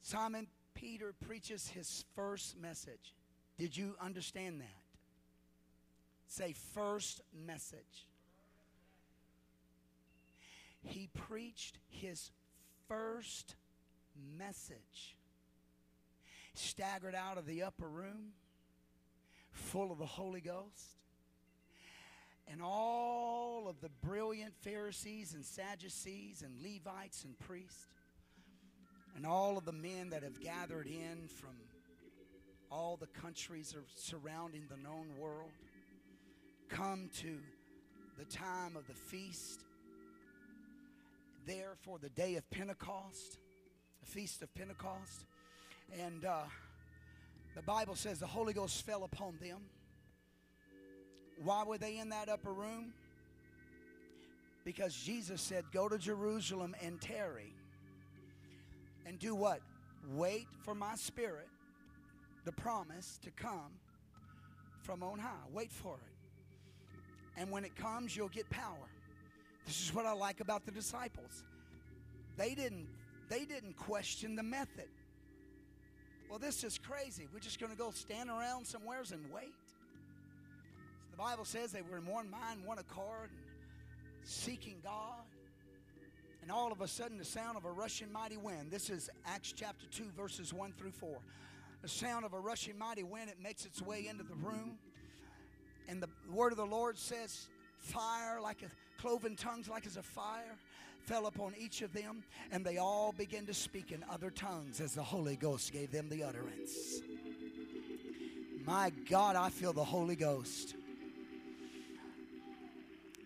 Simon 0.03 0.49
Peter 0.75 1.13
preaches 1.27 1.69
his 1.69 2.05
first 2.15 2.57
message. 2.59 3.15
Did 3.59 3.77
you 3.77 3.95
understand 4.01 4.61
that? 4.61 4.83
Say, 6.29 6.55
first 6.75 7.23
message. 7.47 8.07
He 10.87 11.09
preached 11.13 11.79
his 11.89 12.31
first 12.89 13.57
message. 14.39 15.17
Staggered 16.55 17.15
out 17.15 17.37
of 17.37 17.45
the 17.45 17.65
upper 17.65 17.89
room, 17.89 18.33
full 19.51 19.93
of 19.93 19.99
the 19.99 20.07
Holy 20.07 20.41
Ghost. 20.41 20.97
And 22.49 22.63
all 22.63 23.67
of 23.69 23.81
the 23.81 23.91
brilliant 24.07 24.55
Pharisees 24.61 25.35
and 25.35 25.45
Sadducees 25.45 26.43
and 26.43 26.55
Levites 26.63 27.25
and 27.25 27.37
priests, 27.41 27.89
and 29.17 29.27
all 29.27 29.59
of 29.59 29.65
the 29.65 29.73
men 29.73 30.11
that 30.11 30.23
have 30.23 30.41
gathered 30.41 30.87
in 30.87 31.27
from 31.27 31.57
all 32.71 32.97
the 32.97 33.09
countries 33.09 33.75
surrounding 33.97 34.63
the 34.71 34.77
known 34.77 35.09
world, 35.19 35.51
come 36.69 37.11
to 37.21 37.39
the 38.19 38.25
time 38.25 38.77
of 38.77 38.87
the 38.87 38.95
feast 38.95 39.66
there 41.47 41.75
for 41.83 41.99
the 41.99 42.09
day 42.11 42.35
of 42.35 42.49
Pentecost, 42.51 43.39
the 44.01 44.07
feast 44.07 44.43
of 44.43 44.53
Pentecost. 44.55 45.25
And 46.01 46.25
uh, 46.25 46.43
the 47.55 47.63
Bible 47.63 47.95
says 47.95 48.19
the 48.19 48.27
Holy 48.27 48.53
Ghost 48.53 48.85
fell 48.85 49.05
upon 49.05 49.39
them. 49.41 49.59
Why 51.43 51.65
were 51.65 51.79
they 51.79 51.99
in 51.99 52.09
that 52.09 52.29
upper 52.29 52.53
room? 52.53 52.93
Because 54.65 54.95
Jesus 54.95 55.41
said, 55.41 55.65
Go 55.73 55.89
to 55.89 55.99
Jerusalem 55.99 56.75
and 56.83 57.01
tarry. 57.01 57.55
And 59.07 59.19
do 59.19 59.35
what? 59.35 59.61
Wait 60.15 60.47
for 60.63 60.75
my 60.75 60.97
spirit, 60.97 61.49
the 62.45 62.53
promise 62.53 63.19
to 63.23 63.31
come 63.31 63.79
from 64.83 65.03
on 65.03 65.21
high. 65.21 65.31
Wait 65.53 65.71
for 65.71 65.95
it. 65.95 67.41
And 67.41 67.51
when 67.51 67.65
it 67.65 67.77
comes, 67.77 68.17
you'll 68.17 68.29
get 68.29 68.49
power. 68.51 68.89
This 69.67 69.83
is 69.83 69.95
what 69.95 70.07
I 70.07 70.13
like 70.13 70.41
about 70.41 70.65
the 70.65 70.73
disciples. 70.73 71.45
They 72.37 72.55
didn't 72.55 72.87
they 73.29 73.45
didn't 73.45 73.77
question 73.77 74.37
the 74.37 74.43
method. 74.43 74.89
Well, 76.31 76.39
this 76.39 76.65
is 76.65 76.79
crazy. 76.79 77.29
We're 77.33 77.41
just 77.41 77.61
going 77.61 77.73
to 77.73 77.79
go 77.79 77.91
stand 77.91 78.31
around 78.31 78.67
somewheres 78.67 79.13
and 79.13 79.21
wait. 79.33 79.55
The 81.11 81.17
Bible 81.17 81.45
says 81.45 81.73
they 81.73 81.83
were 81.83 81.99
in 81.99 82.07
one 82.07 82.31
mind, 82.31 82.65
one 82.65 82.79
accord, 82.79 83.31
seeking 84.25 84.77
God. 84.83 85.25
And 86.43 86.53
all 86.53 86.71
of 86.71 86.81
a 86.81 86.87
sudden, 86.87 87.19
the 87.19 87.25
sound 87.25 87.57
of 87.57 87.65
a 87.65 87.71
rushing 87.71 88.13
mighty 88.13 88.37
wind. 88.37 88.71
This 88.71 88.91
is 88.91 89.11
Acts 89.27 89.53
chapter 89.53 89.87
2, 89.91 90.05
verses 90.17 90.53
1 90.53 90.75
through 90.79 90.93
4. 90.93 91.17
The 91.83 91.89
sound 91.89 92.25
of 92.25 92.33
a 92.33 92.39
rushing 92.39 92.79
mighty 92.79 93.03
wind, 93.03 93.31
it 93.31 93.43
makes 93.43 93.65
its 93.65 93.83
way 93.83 94.07
into 94.09 94.23
the 94.23 94.35
room. 94.35 94.79
And 95.89 96.03
the 96.03 96.09
word 96.31 96.53
of 96.53 96.59
the 96.59 96.67
Lord 96.67 96.99
says, 96.99 97.49
fire 97.87 98.41
like 98.41 98.63
a 98.63 99.01
cloven 99.01 99.37
tongues 99.37 99.69
like 99.69 99.87
as 99.87 99.97
a 99.97 100.03
fire 100.03 100.57
fell 101.03 101.27
upon 101.27 101.55
each 101.57 101.83
of 101.83 101.93
them, 101.93 102.25
and 102.51 102.65
they 102.65 102.79
all 102.79 103.13
began 103.17 103.47
to 103.47 103.55
speak 103.55 103.93
in 103.93 104.05
other 104.11 104.31
tongues 104.31 104.81
as 104.81 104.95
the 104.95 105.03
Holy 105.03 105.37
Ghost 105.37 105.73
gave 105.73 105.93
them 105.93 106.09
the 106.09 106.25
utterance. 106.25 107.01
My 108.65 108.91
God, 109.09 109.37
I 109.37 109.51
feel 109.51 109.73
the 109.73 109.85
Holy 109.85 110.17
Ghost. 110.17 110.75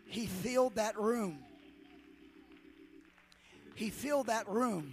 He 0.06 0.26
filled 0.26 0.74
that 0.74 0.98
room. 0.98 1.38
He 3.74 3.88
filled 3.88 4.26
that 4.26 4.46
room. 4.46 4.92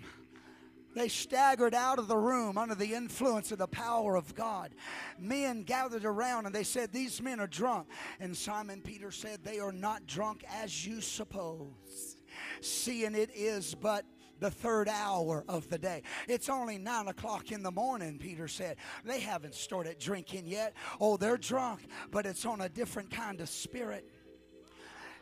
They 0.98 1.10
staggered 1.10 1.76
out 1.76 2.00
of 2.00 2.08
the 2.08 2.18
room 2.18 2.58
under 2.58 2.74
the 2.74 2.96
influence 2.96 3.52
of 3.52 3.60
the 3.60 3.68
power 3.68 4.16
of 4.16 4.34
God. 4.34 4.74
Men 5.20 5.62
gathered 5.62 6.06
around 6.06 6.48
and 6.48 6.56
they 6.56 6.64
said, 6.64 6.92
These 6.92 7.22
men 7.22 7.40
are 7.40 7.46
drunk. 7.46 7.88
And 8.20 8.36
Simon 8.36 8.82
Peter 8.82 9.12
said, 9.12 9.44
They 9.44 9.60
are 9.60 9.72
not 9.72 10.08
drunk 10.08 10.44
as 10.52 10.88
you 10.88 11.02
suppose, 11.02 12.16
seeing 12.62 13.14
it 13.14 13.30
is 13.36 13.76
but 13.76 14.06
the 14.40 14.50
third 14.50 14.90
hour 14.90 15.44
of 15.48 15.70
the 15.70 15.78
day. 15.78 16.02
It's 16.28 16.50
only 16.50 16.80
nine 16.80 17.08
o'clock 17.10 17.52
in 17.52 17.62
the 17.62 17.72
morning, 17.72 18.18
Peter 18.18 18.48
said. 18.48 18.78
They 19.06 19.20
haven't 19.20 19.54
started 19.54 20.00
drinking 20.00 20.48
yet. 20.48 20.74
Oh, 21.00 21.16
they're 21.16 21.38
drunk, 21.38 21.82
but 22.10 22.26
it's 22.26 22.46
on 22.46 22.62
a 22.62 22.70
different 22.70 23.12
kind 23.12 23.40
of 23.40 23.50
spirit. 23.50 24.10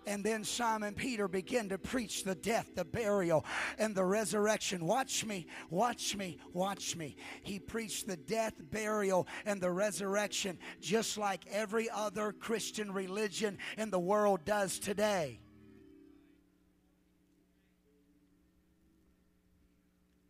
And 0.07 0.23
then 0.23 0.43
Simon 0.43 0.93
Peter 0.93 1.27
began 1.27 1.69
to 1.69 1.77
preach 1.77 2.23
the 2.23 2.35
death, 2.35 2.75
the 2.75 2.85
burial, 2.85 3.45
and 3.77 3.95
the 3.95 4.05
resurrection. 4.05 4.85
Watch 4.85 5.25
me, 5.25 5.47
watch 5.69 6.15
me, 6.15 6.37
watch 6.53 6.95
me. 6.95 7.15
He 7.41 7.59
preached 7.59 8.07
the 8.07 8.17
death, 8.17 8.53
burial, 8.71 9.27
and 9.45 9.59
the 9.59 9.71
resurrection 9.71 10.59
just 10.79 11.17
like 11.17 11.45
every 11.51 11.89
other 11.89 12.31
Christian 12.31 12.91
religion 12.91 13.57
in 13.77 13.89
the 13.89 13.99
world 13.99 14.45
does 14.45 14.77
today. 14.77 15.39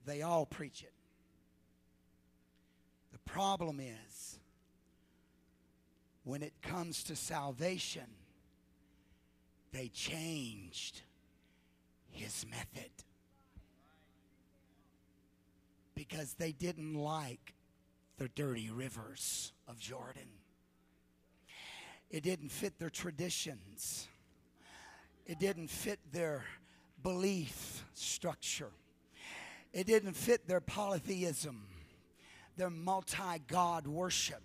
They 0.06 0.22
all 0.22 0.46
preach 0.46 0.84
it. 0.84 0.94
The 3.12 3.20
problem 3.20 3.80
is 3.80 4.40
when 6.24 6.44
it 6.44 6.54
comes 6.62 7.04
to 7.06 7.16
salvation, 7.16 8.06
they 9.76 9.90
changed 9.90 11.02
his 12.10 12.46
method 12.50 12.92
because 15.94 16.36
they 16.36 16.54
didn't 16.54 16.94
like 16.94 17.54
the 18.18 18.30
dirty 18.30 18.70
rivers 18.70 19.52
of 19.68 19.78
Jordan. 19.78 20.30
It 22.10 22.24
didn't 22.24 22.50
fit 22.50 22.80
their 22.80 22.90
traditions, 22.90 24.08
it 25.26 25.40
didn't 25.40 25.68
fit 25.68 26.00
their 26.14 26.46
belief 27.04 27.84
structure, 27.94 28.72
it 29.74 29.88
didn't 29.88 30.14
fit 30.14 30.48
their 30.48 30.62
polytheism, 30.62 31.64
their 32.56 32.70
multi 32.70 33.42
God 33.48 33.88
worship. 33.88 34.42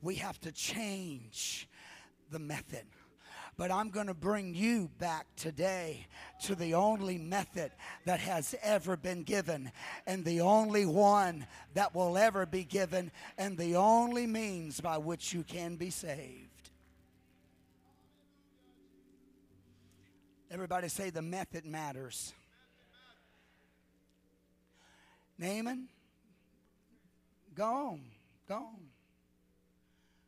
We 0.00 0.14
have 0.16 0.40
to 0.40 0.52
change 0.52 1.68
the 2.30 2.38
method. 2.38 2.86
But 3.56 3.70
I'm 3.70 3.90
going 3.90 4.06
to 4.06 4.14
bring 4.14 4.54
you 4.54 4.90
back 4.98 5.26
today 5.36 6.06
to 6.44 6.54
the 6.54 6.74
only 6.74 7.18
method 7.18 7.70
that 8.06 8.20
has 8.20 8.54
ever 8.62 8.96
been 8.96 9.22
given, 9.24 9.70
and 10.06 10.24
the 10.24 10.40
only 10.40 10.86
one 10.86 11.46
that 11.74 11.94
will 11.94 12.16
ever 12.16 12.46
be 12.46 12.64
given, 12.64 13.10
and 13.36 13.58
the 13.58 13.76
only 13.76 14.26
means 14.26 14.80
by 14.80 14.98
which 14.98 15.34
you 15.34 15.42
can 15.42 15.76
be 15.76 15.90
saved. 15.90 16.48
Everybody 20.50 20.88
say 20.88 21.10
the 21.10 21.22
method 21.22 21.64
matters. 21.64 22.32
Naaman, 25.38 25.88
go 27.54 27.64
on, 27.64 28.00
go 28.48 28.56
on. 28.56 28.80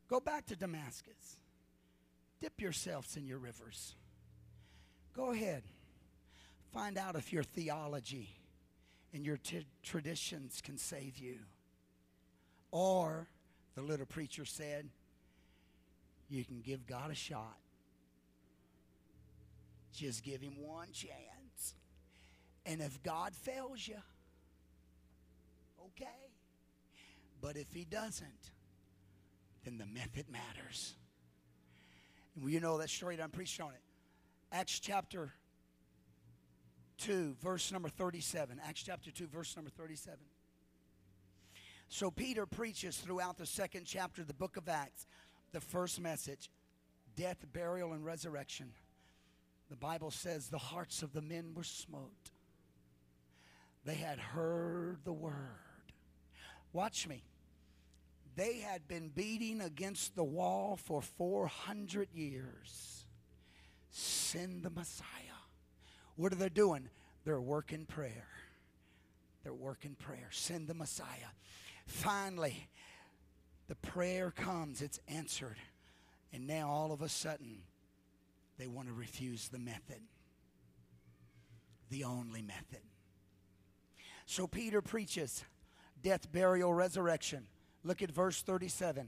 Go 0.09 0.21
back 0.21 0.47
to 0.47 0.57
Damascus. 0.57 1.37
Dip 2.45 2.61
yourselves 2.61 3.17
in 3.17 3.27
your 3.27 3.39
rivers. 3.39 3.95
Go 5.17 5.31
ahead. 5.33 5.63
Find 6.75 6.99
out 6.99 7.17
if 7.17 7.33
your 7.33 7.43
theology 7.43 8.37
and 9.15 9.25
your 9.25 9.39
t- 9.39 9.65
traditions 9.83 10.61
can 10.63 10.77
save 10.77 11.17
you. 11.17 11.39
Or, 12.71 13.29
the 13.75 13.81
little 13.81 14.05
preacher 14.05 14.45
said, 14.45 14.91
you 16.29 16.45
can 16.45 16.61
give 16.61 16.87
God 16.87 17.11
a 17.11 17.15
shot. 17.15 17.57
Just 19.95 20.23
give 20.23 20.43
him 20.43 20.59
one 20.61 20.89
chance. 20.93 21.75
And 22.67 22.83
if 22.83 23.03
God 23.03 23.33
fails 23.35 23.89
you, 23.89 24.03
okay. 25.87 26.29
But 27.41 27.57
if 27.57 27.73
he 27.73 27.87
doesn't, 27.87 28.51
then 29.65 29.79
the 29.79 29.87
method 29.87 30.27
matters. 30.31 30.93
You 32.43 32.61
know 32.61 32.79
that 32.79 32.91
story 32.91 33.17
that 33.17 33.23
I'm 33.23 33.31
preaching 33.31 33.65
on 33.65 33.73
it. 33.73 33.81
Acts 34.53 34.79
chapter 34.81 35.33
2, 36.99 37.37
verse 37.43 37.73
number 37.73 37.89
37. 37.89 38.61
Acts 38.67 38.83
chapter 38.83 39.11
2, 39.11 39.27
verse 39.29 39.55
number 39.57 39.71
37. 39.71 40.19
So 41.89 42.11
Peter 42.11 42.47
preaches 42.47 42.97
throughout 42.97 43.39
the 43.39 43.47
second 43.47 43.85
chapter 43.87 44.23
of 44.23 44.29
the 44.29 44.35
book 44.35 44.57
of 44.57 44.69
Acts 44.69 45.07
the 45.53 45.61
first 45.61 46.01
message 46.01 46.51
death, 47.17 47.45
burial, 47.53 47.93
and 47.93 48.05
resurrection. 48.05 48.73
The 49.71 49.77
Bible 49.77 50.11
says 50.11 50.49
the 50.49 50.59
hearts 50.59 51.03
of 51.03 51.13
the 51.13 51.23
men 51.23 51.53
were 51.55 51.63
smote. 51.63 52.31
They 53.85 53.95
had 53.95 54.19
heard 54.19 54.99
the 55.05 55.13
word. 55.13 55.33
Watch 56.73 57.07
me. 57.07 57.23
They 58.37 58.59
had 58.59 58.89
been 58.89 59.09
beating 59.09 59.61
against 59.61 60.17
the 60.17 60.25
wall 60.25 60.77
for 60.77 61.01
400 61.01 62.09
years. 62.13 63.07
Send 63.91 64.63
the 64.65 64.71
Messiah. 64.71 65.07
What 66.17 66.33
are 66.33 66.37
they 66.37 66.49
doing? 66.49 66.89
They're 67.25 67.41
working 67.41 67.87
prayer. 67.87 68.29
They're 69.43 69.55
working 69.55 69.95
prayer. 69.95 70.29
Send 70.31 70.67
the 70.67 70.75
Messiah. 70.75 71.31
Finally, 71.87 72.69
the 73.69 73.77
prayer 73.77 74.31
comes, 74.31 74.83
it's 74.83 74.99
answered. 75.09 75.57
And 76.33 76.47
now 76.47 76.69
all 76.69 76.93
of 76.93 77.03
a 77.03 77.09
sudden, 77.09 77.63
they 78.59 78.67
want 78.67 78.89
to 78.89 78.95
refuse 78.95 79.49
the 79.49 79.59
method, 79.59 80.01
the 81.91 82.05
only 82.05 82.43
method. 82.43 82.81
So 84.27 84.47
Peter 84.47 84.83
preaches 84.83 85.45
death, 86.03 86.31
burial, 86.33 86.73
resurrection. 86.73 87.47
Look 87.85 88.03
at 88.03 88.11
verse 88.11 88.41
37. 88.43 89.07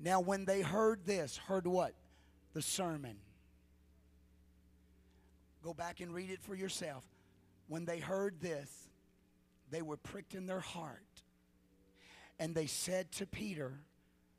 Now, 0.00 0.20
when 0.20 0.46
they 0.46 0.62
heard 0.62 1.04
this, 1.04 1.36
heard 1.36 1.66
what? 1.66 1.94
The 2.54 2.62
sermon. 2.62 3.16
Go 5.62 5.74
back 5.74 6.00
and 6.00 6.12
read 6.12 6.30
it 6.30 6.42
for 6.42 6.54
yourself. 6.54 7.04
When 7.68 7.84
they 7.84 7.98
heard 7.98 8.40
this, 8.40 8.88
they 9.70 9.82
were 9.82 9.96
pricked 9.96 10.34
in 10.34 10.46
their 10.46 10.60
heart. 10.60 11.00
And 12.38 12.54
they 12.54 12.66
said 12.66 13.12
to 13.12 13.26
Peter, 13.26 13.80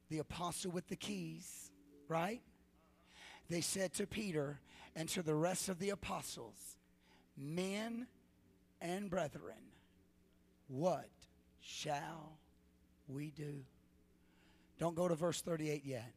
the 0.09 0.19
apostle 0.19 0.71
with 0.71 0.87
the 0.87 0.95
keys, 0.95 1.71
right? 2.07 2.41
They 3.49 3.61
said 3.61 3.93
to 3.95 4.07
Peter 4.07 4.59
and 4.95 5.07
to 5.09 5.21
the 5.21 5.35
rest 5.35 5.69
of 5.69 5.79
the 5.79 5.89
apostles, 5.91 6.77
Men 7.37 8.07
and 8.81 9.09
brethren, 9.09 9.71
what 10.67 11.09
shall 11.59 12.37
we 13.07 13.31
do. 13.31 13.63
Don't 14.79 14.95
go 14.95 15.07
to 15.07 15.15
verse 15.15 15.41
38 15.41 15.85
yet. 15.85 16.11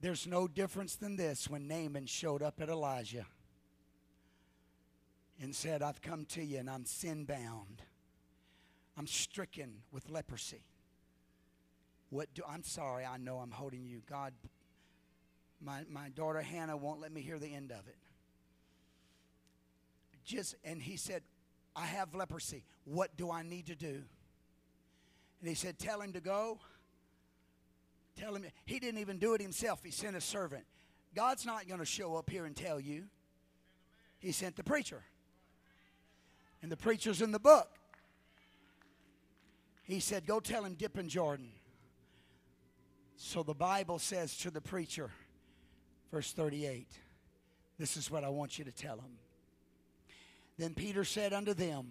There's 0.00 0.26
no 0.26 0.46
difference 0.46 0.94
than 0.94 1.16
this 1.16 1.48
when 1.48 1.66
Naaman 1.66 2.06
showed 2.06 2.42
up 2.42 2.60
at 2.60 2.68
Elijah 2.68 3.26
and 5.40 5.54
said, 5.54 5.82
I've 5.82 6.02
come 6.02 6.24
to 6.26 6.42
you 6.42 6.58
and 6.58 6.70
I'm 6.70 6.84
sin 6.84 7.24
bound. 7.24 7.82
I'm 8.96 9.06
stricken 9.06 9.82
with 9.92 10.08
leprosy. 10.08 10.62
What 12.10 12.32
do 12.34 12.42
I'm 12.48 12.62
sorry, 12.62 13.04
I 13.04 13.16
know 13.16 13.38
I'm 13.38 13.50
holding 13.50 13.84
you. 13.84 14.02
God, 14.08 14.32
my, 15.60 15.82
my 15.90 16.08
daughter 16.10 16.40
Hannah 16.40 16.76
won't 16.76 17.00
let 17.00 17.12
me 17.12 17.20
hear 17.20 17.38
the 17.38 17.52
end 17.52 17.70
of 17.70 17.86
it. 17.86 17.96
Just 20.24 20.56
and 20.64 20.80
he 20.82 20.96
said, 20.96 21.22
I 21.74 21.86
have 21.86 22.14
leprosy. 22.14 22.64
What 22.84 23.16
do 23.16 23.30
I 23.30 23.42
need 23.42 23.66
to 23.66 23.74
do? 23.74 24.02
And 25.40 25.48
he 25.48 25.54
said, 25.54 25.78
Tell 25.78 26.00
him 26.00 26.12
to 26.12 26.20
go. 26.20 26.58
Tell 28.16 28.34
him. 28.34 28.44
He 28.64 28.78
didn't 28.78 29.00
even 29.00 29.18
do 29.18 29.34
it 29.34 29.40
himself, 29.40 29.80
he 29.84 29.90
sent 29.90 30.16
a 30.16 30.20
servant. 30.20 30.64
God's 31.14 31.46
not 31.46 31.66
going 31.66 31.80
to 31.80 31.86
show 31.86 32.16
up 32.16 32.28
here 32.28 32.44
and 32.44 32.54
tell 32.54 32.78
you. 32.78 33.04
He 34.18 34.32
sent 34.32 34.56
the 34.56 34.64
preacher. 34.64 35.02
And 36.62 36.70
the 36.70 36.76
preacher's 36.76 37.22
in 37.22 37.32
the 37.32 37.38
book. 37.38 37.68
He 39.84 40.00
said, 40.00 40.26
Go 40.26 40.40
tell 40.40 40.64
him, 40.64 40.74
dip 40.74 40.98
in 40.98 41.08
Jordan. 41.08 41.50
So 43.16 43.42
the 43.42 43.54
Bible 43.54 43.98
says 43.98 44.36
to 44.38 44.50
the 44.50 44.60
preacher, 44.60 45.10
verse 46.12 46.32
38, 46.32 46.86
this 47.78 47.96
is 47.96 48.10
what 48.10 48.22
I 48.22 48.28
want 48.28 48.58
you 48.58 48.64
to 48.64 48.70
tell 48.70 48.96
him. 48.96 49.18
Then 50.56 50.74
Peter 50.74 51.04
said 51.04 51.32
unto 51.32 51.52
them, 51.52 51.88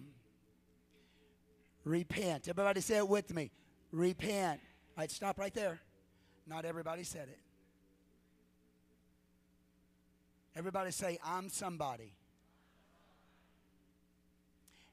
Repent. 1.88 2.48
Everybody 2.48 2.82
say 2.82 2.98
it 2.98 3.08
with 3.08 3.34
me. 3.34 3.50
Repent. 3.92 4.60
All 4.96 5.02
right, 5.02 5.10
stop 5.10 5.38
right 5.38 5.54
there. 5.54 5.80
Not 6.46 6.66
everybody 6.66 7.02
said 7.02 7.28
it. 7.28 7.38
Everybody 10.54 10.90
say, 10.90 11.18
I'm 11.24 11.48
somebody. 11.48 12.12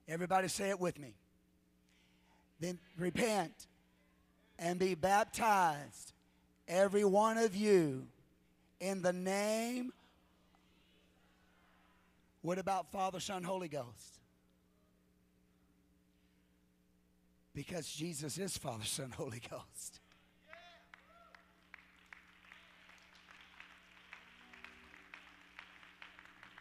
Everybody 0.07 0.47
say 0.47 0.69
it 0.69 0.79
with 0.79 0.97
me. 0.97 1.15
Then 2.61 2.79
repent 2.97 3.67
and 4.57 4.79
be 4.79 4.95
baptized, 4.95 6.13
every 6.65 7.03
one 7.03 7.37
of 7.37 7.55
you, 7.55 8.07
in 8.79 9.01
the 9.01 9.11
name. 9.11 9.91
What 12.41 12.57
about 12.57 12.89
Father, 12.91 13.19
Son, 13.19 13.43
Holy 13.43 13.67
Ghost? 13.67 14.14
Because 17.55 17.89
Jesus 17.89 18.37
is 18.37 18.57
Father, 18.57 18.83
Son, 18.83 19.11
Holy 19.17 19.41
Ghost. 19.49 20.01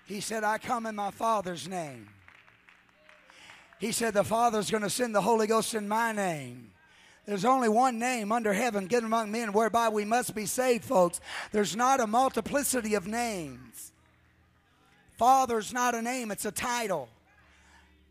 He 0.07 0.21
said, 0.21 0.45
I 0.45 0.59
come 0.59 0.87
in 0.87 0.95
my 0.95 1.11
Father's 1.11 1.67
name. 1.67 2.09
He 3.81 3.91
said, 3.91 4.15
The 4.15 4.23
Father's 4.23 4.71
going 4.71 4.83
to 4.83 4.91
send 4.91 5.15
the 5.15 5.21
Holy 5.21 5.47
Ghost 5.47 5.75
in 5.75 5.89
my 5.89 6.13
name. 6.13 6.71
There's 7.27 7.47
only 7.47 7.71
one 7.71 7.99
name 7.99 8.31
under 8.31 8.53
heaven 8.53 8.87
given 8.87 9.07
among 9.07 9.33
men 9.33 9.55
whereby 9.55 9.89
we 9.89 10.05
must 10.05 10.35
be 10.35 10.45
saved, 10.45 10.85
folks. 10.85 11.21
There's 11.53 11.75
not 11.75 12.01
a 12.01 12.07
multiplicity 12.07 12.95
of 12.95 13.07
names. 13.07 13.93
Father's 15.17 15.73
not 15.73 15.95
a 15.95 16.03
name, 16.03 16.31
it's 16.31 16.45
a 16.45 16.53
title. 16.53 17.09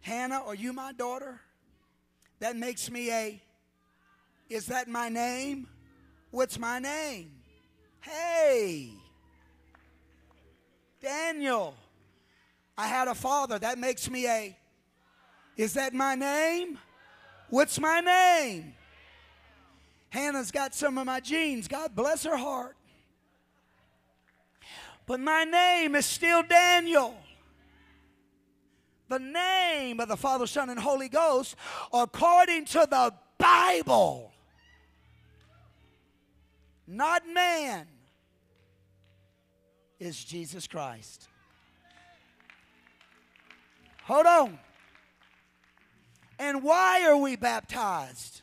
Hannah, 0.01 0.41
are 0.45 0.55
you 0.55 0.73
my 0.73 0.93
daughter? 0.93 1.41
That 2.39 2.55
makes 2.55 2.89
me 2.89 3.11
a. 3.11 3.41
Is 4.49 4.67
that 4.67 4.87
my 4.87 5.09
name? 5.09 5.67
What's 6.31 6.59
my 6.59 6.79
name? 6.79 7.31
Hey, 8.01 8.91
Daniel. 11.01 11.75
I 12.77 12.87
had 12.87 13.07
a 13.07 13.15
father. 13.15 13.59
That 13.59 13.77
makes 13.77 14.09
me 14.09 14.27
a. 14.27 14.57
Is 15.55 15.73
that 15.73 15.93
my 15.93 16.15
name? 16.15 16.79
What's 17.49 17.79
my 17.79 17.99
name? 17.99 18.73
Hannah's 20.09 20.51
got 20.51 20.73
some 20.75 20.97
of 20.97 21.05
my 21.05 21.19
genes. 21.19 21.67
God 21.67 21.95
bless 21.95 22.23
her 22.23 22.37
heart. 22.37 22.75
But 25.05 25.19
my 25.19 25.43
name 25.43 25.95
is 25.95 26.05
still 26.05 26.43
Daniel. 26.43 27.15
The 29.13 29.19
name 29.19 29.99
of 29.99 30.07
the 30.07 30.17
Father, 30.17 30.47
Son, 30.47 30.71
and 30.71 30.79
Holy 30.79 31.07
Ghost, 31.07 31.55
according 31.93 32.65
to 32.65 32.87
the 32.89 33.13
Bible, 33.37 34.31
not 36.87 37.21
man, 37.31 37.85
is 39.99 40.23
Jesus 40.23 40.65
Christ. 40.65 41.27
Hold 44.05 44.25
on. 44.25 44.59
And 46.39 46.63
why 46.63 47.05
are 47.05 47.17
we 47.17 47.35
baptized? 47.35 48.41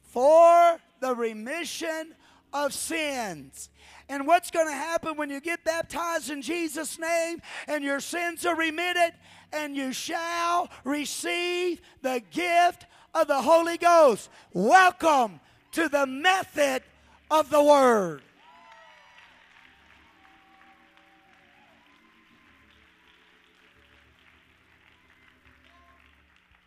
For 0.00 0.78
the 1.00 1.14
remission 1.14 2.14
of 2.54 2.72
sins. 2.72 3.68
And 4.08 4.26
what's 4.26 4.50
going 4.50 4.66
to 4.66 4.72
happen 4.72 5.18
when 5.18 5.28
you 5.28 5.40
get 5.40 5.62
baptized 5.62 6.30
in 6.30 6.40
Jesus' 6.40 6.98
name 6.98 7.42
and 7.68 7.84
your 7.84 8.00
sins 8.00 8.46
are 8.46 8.56
remitted? 8.56 9.12
And 9.52 9.74
you 9.76 9.92
shall 9.92 10.68
receive 10.84 11.80
the 12.02 12.22
gift 12.30 12.86
of 13.14 13.26
the 13.26 13.42
Holy 13.42 13.76
Ghost. 13.76 14.30
Welcome 14.52 15.40
to 15.72 15.88
the 15.88 16.06
method 16.06 16.82
of 17.30 17.50
the 17.50 17.62
Word. 17.62 18.22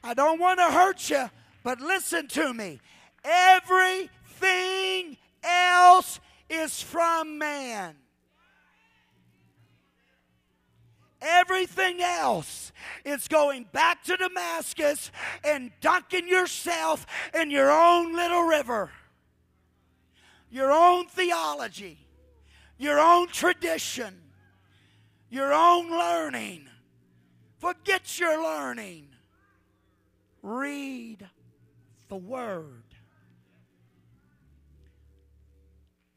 I 0.03 0.13
don't 0.13 0.39
want 0.39 0.59
to 0.59 0.65
hurt 0.65 1.09
you, 1.09 1.29
but 1.63 1.79
listen 1.79 2.27
to 2.29 2.53
me. 2.53 2.81
Everything 3.23 5.15
else 5.41 6.19
is 6.49 6.81
from 6.81 7.37
man. 7.37 7.95
Everything 11.23 12.01
else 12.01 12.71
is 13.05 13.27
going 13.29 13.65
back 13.71 14.03
to 14.03 14.17
Damascus 14.17 15.09
and 15.43 15.71
dunking 15.79 16.27
yourself 16.27 17.05
in 17.33 17.49
your 17.49 17.71
own 17.71 18.13
little 18.13 18.43
river, 18.43 18.91
your 20.51 20.71
own 20.71 21.07
theology, 21.07 21.97
your 22.77 22.99
own 22.99 23.27
tradition, 23.29 24.13
your 25.29 25.53
own 25.53 25.89
learning. 25.89 26.67
Forget 27.59 28.19
your 28.19 28.43
learning. 28.43 29.07
Read 30.41 31.25
the 32.09 32.17
Word. 32.17 32.83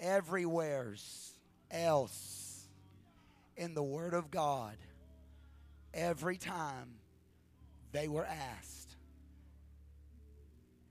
Everywhere's 0.01 1.33
else 1.71 2.67
in 3.57 3.75
the 3.75 3.83
Word 3.83 4.13
of 4.13 4.31
God, 4.31 4.77
every 5.97 6.37
time 6.37 6.97
they 7.91 8.07
were 8.07 8.27
asked 8.27 8.95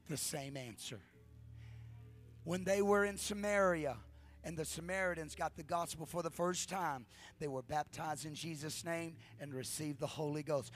the 0.09 0.17
same 0.17 0.57
answer. 0.57 0.99
When 2.43 2.63
they 2.63 2.81
were 2.81 3.05
in 3.05 3.17
Samaria, 3.17 3.97
and 4.45 4.55
the 4.55 4.65
Samaritans 4.65 5.33
got 5.33 5.55
the 5.57 5.63
gospel 5.63 6.05
for 6.05 6.21
the 6.21 6.29
first 6.29 6.69
time. 6.69 7.07
They 7.39 7.47
were 7.47 7.63
baptized 7.63 8.27
in 8.27 8.35
Jesus' 8.35 8.85
name 8.85 9.15
and 9.39 9.51
received 9.51 9.99
the 9.99 10.07
Holy 10.07 10.43
Ghost. 10.43 10.71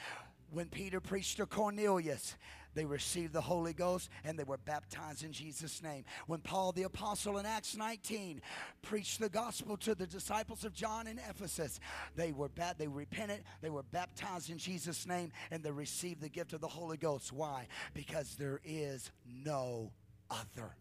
When 0.49 0.69
Peter 0.69 0.99
preached 0.99 1.37
to 1.37 1.45
Cornelius, 1.45 2.35
they 2.73 2.85
received 2.85 3.33
the 3.33 3.41
Holy 3.41 3.73
Ghost 3.73 4.09
and 4.23 4.37
they 4.37 4.43
were 4.43 4.57
baptized 4.57 5.23
in 5.23 5.31
Jesus' 5.31 5.81
name. 5.81 6.05
When 6.27 6.39
Paul 6.39 6.71
the 6.71 6.83
Apostle 6.83 7.37
in 7.37 7.45
Acts 7.45 7.75
19 7.75 8.41
preached 8.81 9.19
the 9.19 9.29
gospel 9.29 9.77
to 9.77 9.95
the 9.95 10.07
disciples 10.07 10.63
of 10.63 10.73
John 10.73 11.07
in 11.07 11.19
Ephesus, 11.29 11.79
they 12.15 12.31
were 12.31 12.49
ba- 12.49 12.75
they 12.77 12.87
repented, 12.87 13.43
they 13.61 13.69
were 13.69 13.83
baptized 13.83 14.49
in 14.49 14.57
Jesus' 14.57 15.07
name, 15.07 15.31
and 15.51 15.63
they 15.63 15.71
received 15.71 16.21
the 16.21 16.29
gift 16.29 16.53
of 16.53 16.61
the 16.61 16.67
Holy 16.67 16.97
Ghost. 16.97 17.33
Why? 17.33 17.67
Because 17.93 18.35
there 18.35 18.59
is 18.63 19.11
no 19.25 19.91
other 20.29 20.75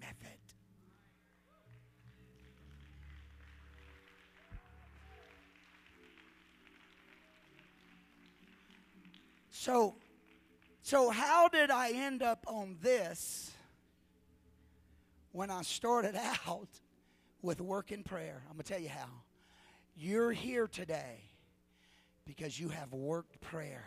method. 0.00 0.38
So, 9.50 9.94
so 10.84 11.08
how 11.08 11.48
did 11.48 11.70
I 11.70 11.92
end 11.92 12.22
up 12.22 12.44
on 12.46 12.76
this 12.82 13.50
when 15.32 15.50
I 15.50 15.62
started 15.62 16.14
out 16.46 16.68
with 17.40 17.62
work 17.62 17.90
and 17.90 18.04
prayer? 18.04 18.42
I'm 18.50 18.56
going 18.56 18.64
to 18.64 18.70
tell 18.70 18.82
you 18.82 18.90
how. 18.90 19.08
You're 19.96 20.30
here 20.30 20.66
today 20.66 21.22
because 22.26 22.60
you 22.60 22.68
have 22.68 22.92
worked 22.92 23.40
prayer. 23.40 23.86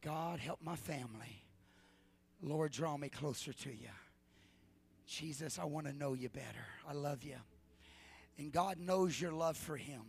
God, 0.00 0.40
help 0.40 0.62
my 0.62 0.74
family. 0.74 1.44
Lord, 2.40 2.72
draw 2.72 2.96
me 2.96 3.10
closer 3.10 3.52
to 3.52 3.68
you. 3.68 3.90
Jesus, 5.06 5.58
I 5.58 5.66
want 5.66 5.86
to 5.86 5.92
know 5.92 6.14
you 6.14 6.30
better. 6.30 6.64
I 6.88 6.94
love 6.94 7.22
you. 7.24 7.36
And 8.38 8.50
God 8.50 8.78
knows 8.78 9.20
your 9.20 9.32
love 9.32 9.58
for 9.58 9.76
Him. 9.76 10.00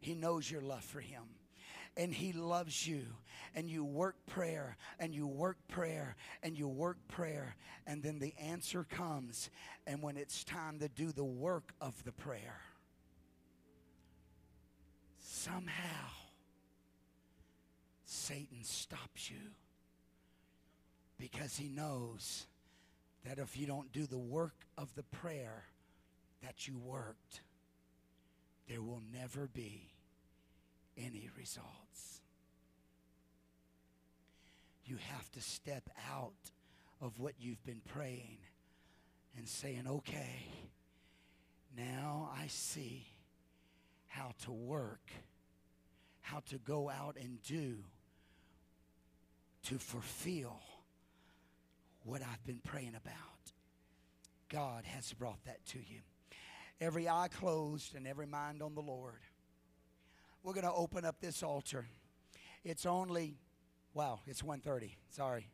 He 0.00 0.14
knows 0.14 0.50
your 0.50 0.62
love 0.62 0.84
for 0.84 1.00
Him 1.00 1.24
and 1.96 2.12
He 2.12 2.32
loves 2.32 2.86
you. 2.86 3.04
And 3.56 3.70
you 3.70 3.84
work 3.84 4.16
prayer, 4.26 4.76
and 4.98 5.14
you 5.14 5.28
work 5.28 5.58
prayer, 5.68 6.16
and 6.42 6.58
you 6.58 6.66
work 6.66 6.96
prayer, 7.06 7.54
and 7.86 8.02
then 8.02 8.18
the 8.18 8.34
answer 8.40 8.84
comes. 8.84 9.48
And 9.86 10.02
when 10.02 10.16
it's 10.16 10.42
time 10.42 10.80
to 10.80 10.88
do 10.88 11.12
the 11.12 11.24
work 11.24 11.72
of 11.80 12.02
the 12.04 12.10
prayer, 12.10 12.60
somehow 15.20 16.08
Satan 18.06 18.64
stops 18.64 19.30
you 19.30 19.52
because 21.18 21.56
he 21.56 21.68
knows 21.68 22.46
that 23.24 23.38
if 23.38 23.56
you 23.56 23.66
don't 23.66 23.92
do 23.92 24.06
the 24.06 24.18
work 24.18 24.54
of 24.76 24.94
the 24.94 25.02
prayer 25.02 25.64
that 26.42 26.66
you 26.66 26.76
worked, 26.78 27.40
there 28.68 28.82
will 28.82 29.02
never 29.12 29.48
be 29.52 29.93
any 30.96 31.28
results. 31.36 32.20
You 34.84 34.96
have 35.12 35.30
to 35.32 35.40
step 35.40 35.88
out 36.12 36.32
of 37.00 37.18
what 37.18 37.34
you've 37.38 37.64
been 37.64 37.80
praying 37.86 38.38
and 39.36 39.48
saying, 39.48 39.84
okay, 39.88 40.46
now 41.76 42.30
I 42.38 42.46
see 42.48 43.06
how 44.06 44.32
to 44.44 44.52
work, 44.52 45.10
how 46.20 46.40
to 46.50 46.58
go 46.58 46.90
out 46.90 47.16
and 47.20 47.42
do 47.42 47.76
to 49.64 49.78
fulfill 49.78 50.60
what 52.04 52.20
I've 52.20 52.44
been 52.46 52.60
praying 52.62 52.94
about. 52.94 53.52
God 54.50 54.84
has 54.84 55.12
brought 55.14 55.42
that 55.46 55.64
to 55.68 55.78
you. 55.78 56.00
Every 56.80 57.08
eye 57.08 57.28
closed 57.40 57.94
and 57.94 58.06
every 58.06 58.26
mind 58.26 58.62
on 58.62 58.74
the 58.74 58.82
Lord 58.82 59.20
we're 60.44 60.52
going 60.52 60.64
to 60.64 60.72
open 60.72 61.04
up 61.04 61.16
this 61.20 61.42
altar. 61.42 61.86
It's 62.62 62.86
only 62.86 63.36
Wow, 63.94 64.18
it's 64.26 64.42
1:30. 64.42 64.96
Sorry. 65.10 65.48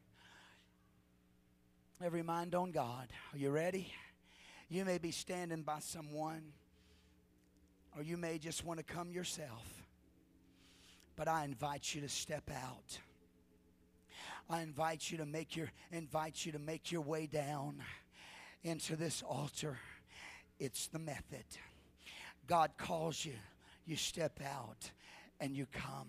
Every 2.02 2.22
mind 2.22 2.54
on 2.54 2.72
God. 2.72 3.08
Are 3.34 3.38
you 3.38 3.50
ready? 3.50 3.92
You 4.70 4.86
may 4.86 4.96
be 4.96 5.10
standing 5.10 5.62
by 5.62 5.80
someone 5.80 6.54
or 7.94 8.02
you 8.02 8.16
may 8.16 8.38
just 8.38 8.64
want 8.64 8.78
to 8.78 8.84
come 8.84 9.12
yourself. 9.12 9.82
But 11.16 11.28
I 11.28 11.44
invite 11.44 11.94
you 11.94 12.00
to 12.00 12.08
step 12.08 12.50
out. 12.50 12.98
I 14.48 14.62
invite 14.62 15.10
you 15.10 15.18
to 15.18 15.26
make 15.26 15.54
your 15.54 15.70
invite 15.92 16.46
you 16.46 16.52
to 16.52 16.58
make 16.58 16.90
your 16.90 17.02
way 17.02 17.26
down 17.26 17.82
into 18.62 18.96
this 18.96 19.20
altar. 19.20 19.78
It's 20.58 20.86
the 20.86 20.98
method. 20.98 21.44
God 22.46 22.70
calls 22.78 23.22
you. 23.22 23.34
You 23.90 23.96
step 23.96 24.38
out 24.46 24.88
and 25.40 25.56
you 25.56 25.66
come. 25.72 26.06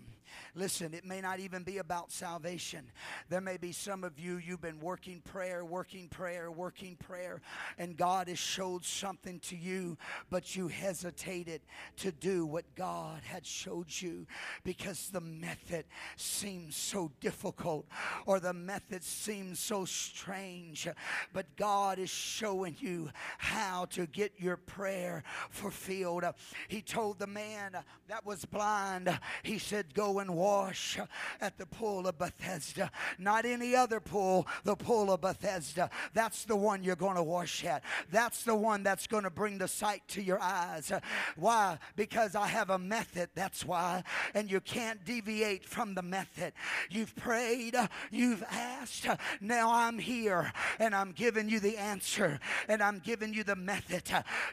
Listen, 0.54 0.94
it 0.94 1.04
may 1.04 1.20
not 1.20 1.40
even 1.40 1.62
be 1.62 1.78
about 1.78 2.12
salvation. 2.12 2.90
There 3.28 3.40
may 3.40 3.56
be 3.56 3.72
some 3.72 4.04
of 4.04 4.18
you, 4.18 4.36
you've 4.36 4.60
been 4.60 4.80
working 4.80 5.20
prayer, 5.20 5.64
working 5.64 6.08
prayer, 6.08 6.50
working 6.50 6.96
prayer, 6.96 7.40
and 7.78 7.96
God 7.96 8.28
has 8.28 8.38
showed 8.38 8.84
something 8.84 9.38
to 9.40 9.56
you, 9.56 9.96
but 10.30 10.56
you 10.56 10.68
hesitated 10.68 11.62
to 11.98 12.12
do 12.12 12.46
what 12.46 12.64
God 12.74 13.22
had 13.24 13.46
showed 13.46 13.88
you 13.88 14.26
because 14.64 15.10
the 15.10 15.20
method 15.20 15.84
seems 16.16 16.76
so 16.76 17.10
difficult 17.20 17.86
or 18.26 18.40
the 18.40 18.52
method 18.52 19.02
seems 19.02 19.58
so 19.58 19.84
strange. 19.84 20.88
But 21.32 21.56
God 21.56 21.98
is 21.98 22.10
showing 22.10 22.76
you 22.78 23.10
how 23.38 23.86
to 23.90 24.06
get 24.06 24.32
your 24.38 24.56
prayer 24.56 25.22
fulfilled. 25.50 26.24
He 26.68 26.82
told 26.82 27.18
the 27.18 27.26
man 27.26 27.76
that 28.08 28.24
was 28.24 28.44
blind, 28.44 29.08
He 29.42 29.58
said, 29.58 29.94
Go 29.94 30.20
and 30.22 30.34
wash 30.34 30.98
at 31.40 31.58
the 31.58 31.66
pool 31.66 32.06
of 32.06 32.16
Bethesda. 32.16 32.90
Not 33.18 33.44
any 33.44 33.76
other 33.76 34.00
pool, 34.00 34.46
the 34.64 34.76
pool 34.76 35.12
of 35.12 35.20
Bethesda. 35.20 35.90
That's 36.14 36.44
the 36.44 36.56
one 36.56 36.82
you're 36.82 36.96
going 36.96 37.16
to 37.16 37.22
wash 37.22 37.64
at. 37.64 37.82
That's 38.10 38.44
the 38.44 38.54
one 38.54 38.82
that's 38.82 39.06
going 39.06 39.24
to 39.24 39.30
bring 39.30 39.58
the 39.58 39.68
sight 39.68 40.02
to 40.08 40.22
your 40.22 40.40
eyes. 40.40 40.90
Why? 41.36 41.78
Because 41.96 42.34
I 42.34 42.46
have 42.46 42.70
a 42.70 42.78
method. 42.78 43.28
That's 43.34 43.66
why. 43.66 44.04
And 44.34 44.50
you 44.50 44.60
can't 44.60 45.04
deviate 45.04 45.66
from 45.66 45.94
the 45.94 46.02
method. 46.02 46.54
You've 46.88 47.14
prayed, 47.16 47.76
you've 48.10 48.44
asked. 48.50 49.06
Now 49.40 49.72
I'm 49.72 49.98
here 49.98 50.52
and 50.78 50.94
I'm 50.94 51.12
giving 51.12 51.48
you 51.48 51.60
the 51.60 51.76
answer 51.76 52.38
and 52.68 52.82
I'm 52.82 53.00
giving 53.00 53.34
you 53.34 53.44
the 53.44 53.56
method. 53.56 54.04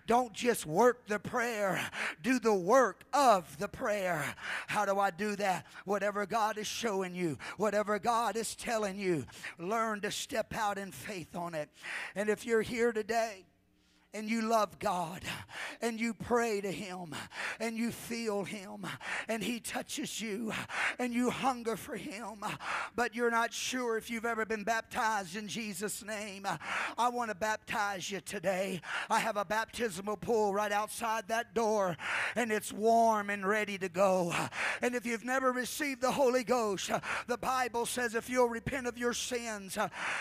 Don't 0.08 0.34
just 0.34 0.66
work 0.66 1.08
the 1.08 1.20
prayer, 1.20 1.80
do 2.24 2.40
the 2.40 2.54
work 2.54 3.04
of 3.14 3.58
the 3.60 3.68
prayer. 3.68 4.36
How 4.68 4.86
do 4.86 5.00
I 5.00 5.12
do 5.12 5.36
that? 5.36 5.49
Whatever 5.86 6.26
God 6.26 6.58
is 6.58 6.68
showing 6.68 7.16
you, 7.16 7.38
whatever 7.58 8.00
God 8.00 8.36
is 8.36 8.56
telling 8.56 8.98
you, 8.98 9.26
learn 9.58 10.02
to 10.02 10.12
step 10.12 10.54
out 10.56 10.78
in 10.78 10.92
faith 10.92 11.36
on 11.36 11.54
it. 11.54 11.70
And 12.16 12.30
if 12.30 12.46
you're 12.46 12.62
here 12.62 12.92
today, 12.92 13.46
and 14.14 14.30
you 14.30 14.42
love 14.42 14.80
God. 14.80 15.22
And 15.82 16.00
you 16.00 16.14
pray 16.14 16.62
to 16.62 16.72
Him. 16.72 17.16
And 17.60 17.78
you 17.78 17.92
feel 17.92 18.44
Him. 18.44 18.86
And 19.28 19.44
He 19.44 19.60
touches 19.60 20.20
you. 20.22 20.52
And 20.98 21.14
you 21.14 21.30
hunger 21.30 21.78
for 21.78 21.96
Him, 21.96 22.44
but 22.96 23.16
you're 23.16 23.32
not 23.32 23.54
sure 23.54 23.98
if 23.98 24.10
you've 24.10 24.26
ever 24.26 24.46
been 24.46 24.64
baptized 24.64 25.36
in 25.36 25.48
Jesus' 25.48 26.04
name, 26.04 26.48
I 26.98 27.10
want 27.10 27.30
to 27.30 27.36
baptize 27.36 28.10
you 28.10 28.22
today. 28.22 28.82
I 29.10 29.20
have 29.20 29.38
a 29.38 29.46
baptismal 29.46 30.18
pool 30.18 30.54
right 30.54 30.72
outside 30.72 31.28
that 31.28 31.54
door. 31.54 31.96
And 32.36 32.52
it's 32.52 32.74
warm 32.74 33.30
and 33.30 33.46
ready 33.46 33.78
to 33.78 33.90
go. 33.90 34.34
And 34.82 34.96
if 34.96 35.06
you've 35.06 35.26
never 35.26 35.52
received 35.52 36.02
the 36.02 36.12
Holy 36.12 36.44
Ghost, 36.44 36.92
the 37.28 37.38
Bible 37.38 37.86
says 37.86 38.16
if 38.16 38.30
you'll 38.30 38.50
repent 38.50 38.88
of 38.88 38.98
your 38.98 39.14
sins 39.14 39.78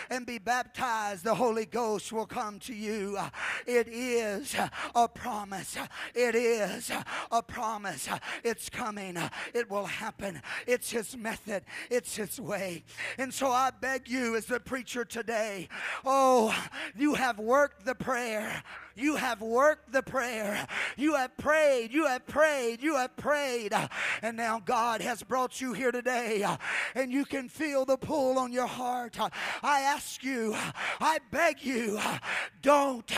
and 0.09 0.25
be 0.25 0.37
baptized, 0.37 1.23
the 1.23 1.35
Holy 1.35 1.65
Ghost 1.65 2.11
will 2.11 2.25
come 2.25 2.59
to 2.59 2.73
you. 2.73 3.17
It 3.65 3.78
is 3.87 4.55
a 4.95 5.07
promise. 5.07 5.77
It 6.13 6.35
is 6.35 6.91
a 7.31 7.43
promise. 7.43 8.07
It's 8.43 8.69
coming. 8.69 9.17
It 9.53 9.69
will 9.69 9.85
happen. 9.85 10.41
It's 10.67 10.91
His 10.91 11.15
method, 11.15 11.63
it's 11.89 12.15
His 12.15 12.39
way. 12.39 12.83
And 13.17 13.33
so 13.33 13.47
I 13.47 13.71
beg 13.71 14.07
you, 14.07 14.35
as 14.35 14.45
the 14.45 14.59
preacher 14.59 15.05
today, 15.05 15.69
oh, 16.05 16.55
you 16.95 17.15
have 17.15 17.39
worked 17.39 17.85
the 17.85 17.95
prayer. 17.95 18.63
You 18.99 19.15
have 19.15 19.41
worked 19.41 19.91
the 19.91 20.03
prayer. 20.03 20.67
You 20.97 21.15
have 21.15 21.35
prayed. 21.37 21.93
You 21.93 22.07
have 22.07 22.27
prayed. 22.27 22.81
You 22.81 22.95
have 22.95 23.15
prayed. 23.15 23.73
And 24.21 24.37
now 24.37 24.61
God 24.63 25.01
has 25.01 25.23
brought 25.23 25.61
you 25.61 25.73
here 25.73 25.91
today. 25.91 26.45
And 26.95 27.11
you 27.11 27.25
can 27.25 27.49
feel 27.49 27.85
the 27.85 27.97
pull 27.97 28.37
on 28.37 28.51
your 28.51 28.67
heart. 28.67 29.17
I 29.63 29.81
ask 29.81 30.23
you, 30.23 30.55
I 30.99 31.19
beg 31.31 31.63
you, 31.63 31.99
don't 32.61 33.11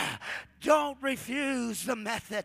don't 0.62 0.96
refuse 1.02 1.84
the 1.84 1.96
method. 1.96 2.44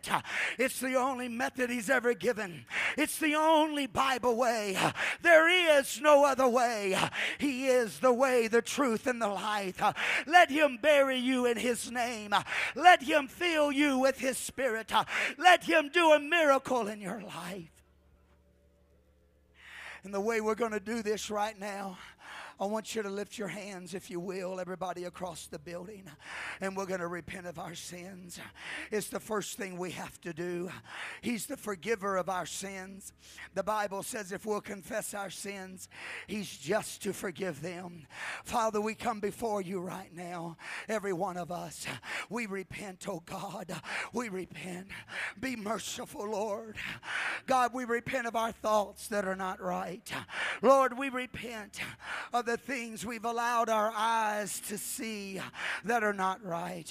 It's 0.58 0.80
the 0.80 0.96
only 0.96 1.28
method 1.28 1.70
he's 1.70 1.88
ever 1.88 2.14
given. 2.14 2.66
It's 2.96 3.18
the 3.18 3.36
only 3.36 3.86
Bible 3.86 4.36
way. 4.36 4.76
There 5.22 5.78
is 5.78 6.00
no 6.00 6.24
other 6.24 6.48
way. 6.48 6.98
He 7.38 7.68
is 7.68 8.00
the 8.00 8.12
way, 8.12 8.48
the 8.48 8.62
truth, 8.62 9.06
and 9.06 9.22
the 9.22 9.28
life. 9.28 9.80
Let 10.26 10.50
him 10.50 10.78
bury 10.82 11.18
you 11.18 11.46
in 11.46 11.56
his 11.56 11.90
name. 11.90 12.34
Let 12.74 13.02
him 13.02 13.27
fill 13.28 13.70
you 13.70 13.98
with 13.98 14.18
his 14.18 14.38
spirit. 14.38 14.92
Let 15.36 15.64
him 15.64 15.90
do 15.92 16.12
a 16.12 16.18
miracle 16.18 16.88
in 16.88 17.00
your 17.00 17.20
life. 17.20 17.70
And 20.04 20.14
the 20.14 20.20
way 20.20 20.40
we're 20.40 20.54
going 20.54 20.72
to 20.72 20.80
do 20.80 21.02
this 21.02 21.30
right 21.30 21.58
now 21.58 21.98
I 22.60 22.66
want 22.66 22.96
you 22.96 23.02
to 23.04 23.08
lift 23.08 23.38
your 23.38 23.46
hands, 23.46 23.94
if 23.94 24.10
you 24.10 24.18
will, 24.18 24.58
everybody 24.58 25.04
across 25.04 25.46
the 25.46 25.60
building, 25.60 26.10
and 26.60 26.76
we're 26.76 26.86
going 26.86 26.98
to 26.98 27.06
repent 27.06 27.46
of 27.46 27.56
our 27.56 27.76
sins. 27.76 28.40
It's 28.90 29.08
the 29.08 29.20
first 29.20 29.56
thing 29.56 29.78
we 29.78 29.92
have 29.92 30.20
to 30.22 30.32
do. 30.32 30.68
He's 31.20 31.46
the 31.46 31.56
forgiver 31.56 32.16
of 32.16 32.28
our 32.28 32.46
sins. 32.46 33.12
The 33.54 33.62
Bible 33.62 34.02
says 34.02 34.32
if 34.32 34.44
we'll 34.44 34.60
confess 34.60 35.14
our 35.14 35.30
sins, 35.30 35.88
He's 36.26 36.56
just 36.56 37.00
to 37.04 37.12
forgive 37.12 37.62
them. 37.62 38.08
Father, 38.42 38.80
we 38.80 38.96
come 38.96 39.20
before 39.20 39.62
you 39.62 39.78
right 39.78 40.12
now, 40.12 40.56
every 40.88 41.12
one 41.12 41.36
of 41.36 41.52
us. 41.52 41.86
We 42.28 42.46
repent, 42.46 43.06
oh 43.08 43.22
God. 43.24 43.72
We 44.12 44.30
repent. 44.30 44.88
Be 45.38 45.54
merciful, 45.54 46.28
Lord. 46.28 46.76
God, 47.46 47.72
we 47.72 47.84
repent 47.84 48.26
of 48.26 48.34
our 48.34 48.50
thoughts 48.50 49.06
that 49.08 49.26
are 49.26 49.36
not 49.36 49.60
right. 49.60 50.10
Lord, 50.60 50.98
we 50.98 51.08
repent 51.08 51.78
of 52.32 52.47
the 52.48 52.56
things 52.56 53.04
we've 53.04 53.26
allowed 53.26 53.68
our 53.68 53.92
eyes 53.94 54.58
to 54.60 54.78
see 54.78 55.38
that 55.84 56.02
are 56.02 56.14
not 56.14 56.42
right. 56.42 56.90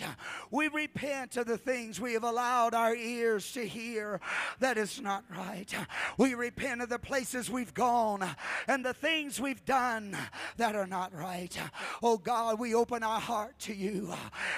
We 0.51 0.67
repent 0.67 1.35
of 1.35 1.47
the 1.47 1.57
things 1.57 1.99
we 1.99 2.13
have 2.13 2.23
allowed 2.23 2.75
our 2.75 2.95
ears 2.95 3.51
to 3.53 3.67
hear 3.67 4.21
that 4.59 4.77
is 4.77 5.01
not 5.01 5.23
right. 5.35 5.73
We 6.15 6.35
repent 6.35 6.83
of 6.83 6.89
the 6.89 6.99
places 6.99 7.49
we've 7.49 7.73
gone 7.73 8.23
and 8.67 8.85
the 8.85 8.93
things 8.93 9.41
we've 9.41 9.65
done 9.65 10.15
that 10.57 10.75
are 10.75 10.85
not 10.85 11.11
right. 11.11 11.57
Oh 12.03 12.19
God, 12.19 12.59
we 12.59 12.75
open 12.75 13.01
our 13.01 13.19
heart 13.19 13.57
to 13.61 13.73
you. 13.73 14.13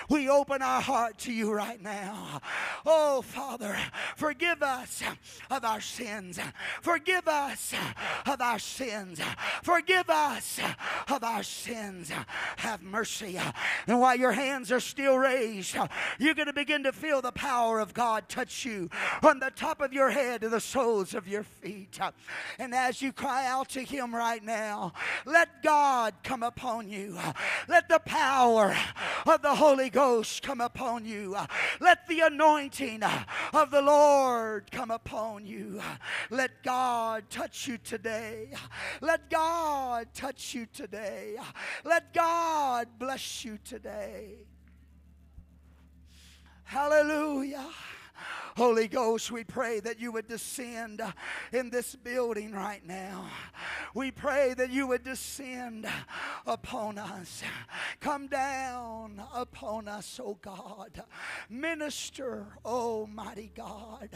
We 0.09 0.27
open 0.27 0.61
our 0.61 0.81
heart 0.81 1.17
to 1.19 1.31
you 1.31 1.53
right 1.53 1.81
now. 1.81 2.41
Oh 2.85 3.21
Father, 3.21 3.77
forgive 4.17 4.61
us 4.61 5.01
of 5.49 5.63
our 5.63 5.79
sins. 5.79 6.41
Forgive 6.81 7.25
us 7.29 7.73
of 8.25 8.41
our 8.41 8.59
sins. 8.59 9.21
Forgive 9.63 10.09
us 10.09 10.59
of 11.09 11.23
our 11.23 11.43
sins. 11.43 12.11
Have 12.57 12.81
mercy. 12.81 13.39
And 13.87 13.99
while 13.99 14.15
your 14.15 14.31
hands 14.31 14.71
are 14.71 14.79
still 14.79 15.17
raised, 15.17 15.75
you're 16.19 16.33
going 16.33 16.47
to 16.47 16.53
begin 16.53 16.83
to 16.83 16.91
feel 16.91 17.21
the 17.21 17.31
power 17.31 17.79
of 17.79 17.93
God 17.93 18.29
touch 18.29 18.65
you 18.65 18.89
from 19.21 19.39
the 19.39 19.51
top 19.51 19.81
of 19.81 19.93
your 19.93 20.09
head 20.09 20.41
to 20.41 20.49
the 20.49 20.59
soles 20.59 21.13
of 21.13 21.27
your 21.27 21.43
feet. 21.43 21.99
And 22.57 22.73
as 22.73 23.01
you 23.01 23.11
cry 23.11 23.45
out 23.45 23.69
to 23.69 23.81
Him 23.81 24.15
right 24.15 24.43
now, 24.43 24.93
let 25.25 25.63
God 25.63 26.13
come 26.23 26.43
upon 26.43 26.89
you. 26.89 27.17
Let 27.67 27.89
the 27.89 27.99
power 27.99 28.75
of 29.25 29.41
the 29.41 29.55
Holy 29.55 29.89
Ghost 29.89 30.41
come 30.41 30.61
upon 30.61 31.05
you. 31.05 31.35
Let 31.79 32.07
the 32.07 32.21
anointing 32.21 33.03
of 33.53 33.71
the 33.71 33.81
Lord 33.81 34.71
come 34.71 34.91
upon 34.91 35.45
you. 35.45 35.81
Let 36.29 36.63
God 36.63 37.29
touch 37.29 37.67
you 37.67 37.77
today. 37.77 38.51
Let 39.01 39.29
God 39.29 40.07
touch 40.13 40.53
you 40.53 40.65
today. 40.65 40.78
Let 41.83 42.13
God 42.13 42.87
bless 42.97 43.43
you 43.43 43.57
today. 43.63 44.45
Hallelujah. 46.63 47.65
Holy 48.57 48.87
Ghost, 48.87 49.31
we 49.31 49.43
pray 49.43 49.79
that 49.79 49.99
you 49.99 50.11
would 50.11 50.27
descend 50.27 51.01
in 51.53 51.69
this 51.69 51.95
building 51.95 52.51
right 52.51 52.85
now. 52.85 53.29
We 53.93 54.11
pray 54.11 54.53
that 54.55 54.69
you 54.69 54.87
would 54.87 55.03
descend 55.03 55.87
upon 56.45 56.97
us. 56.97 57.41
Come 57.99 58.27
down 58.27 59.21
upon 59.33 59.87
us, 59.87 60.19
oh 60.23 60.37
God. 60.41 61.03
Minister, 61.49 62.47
Almighty 62.65 63.51
God. 63.55 64.09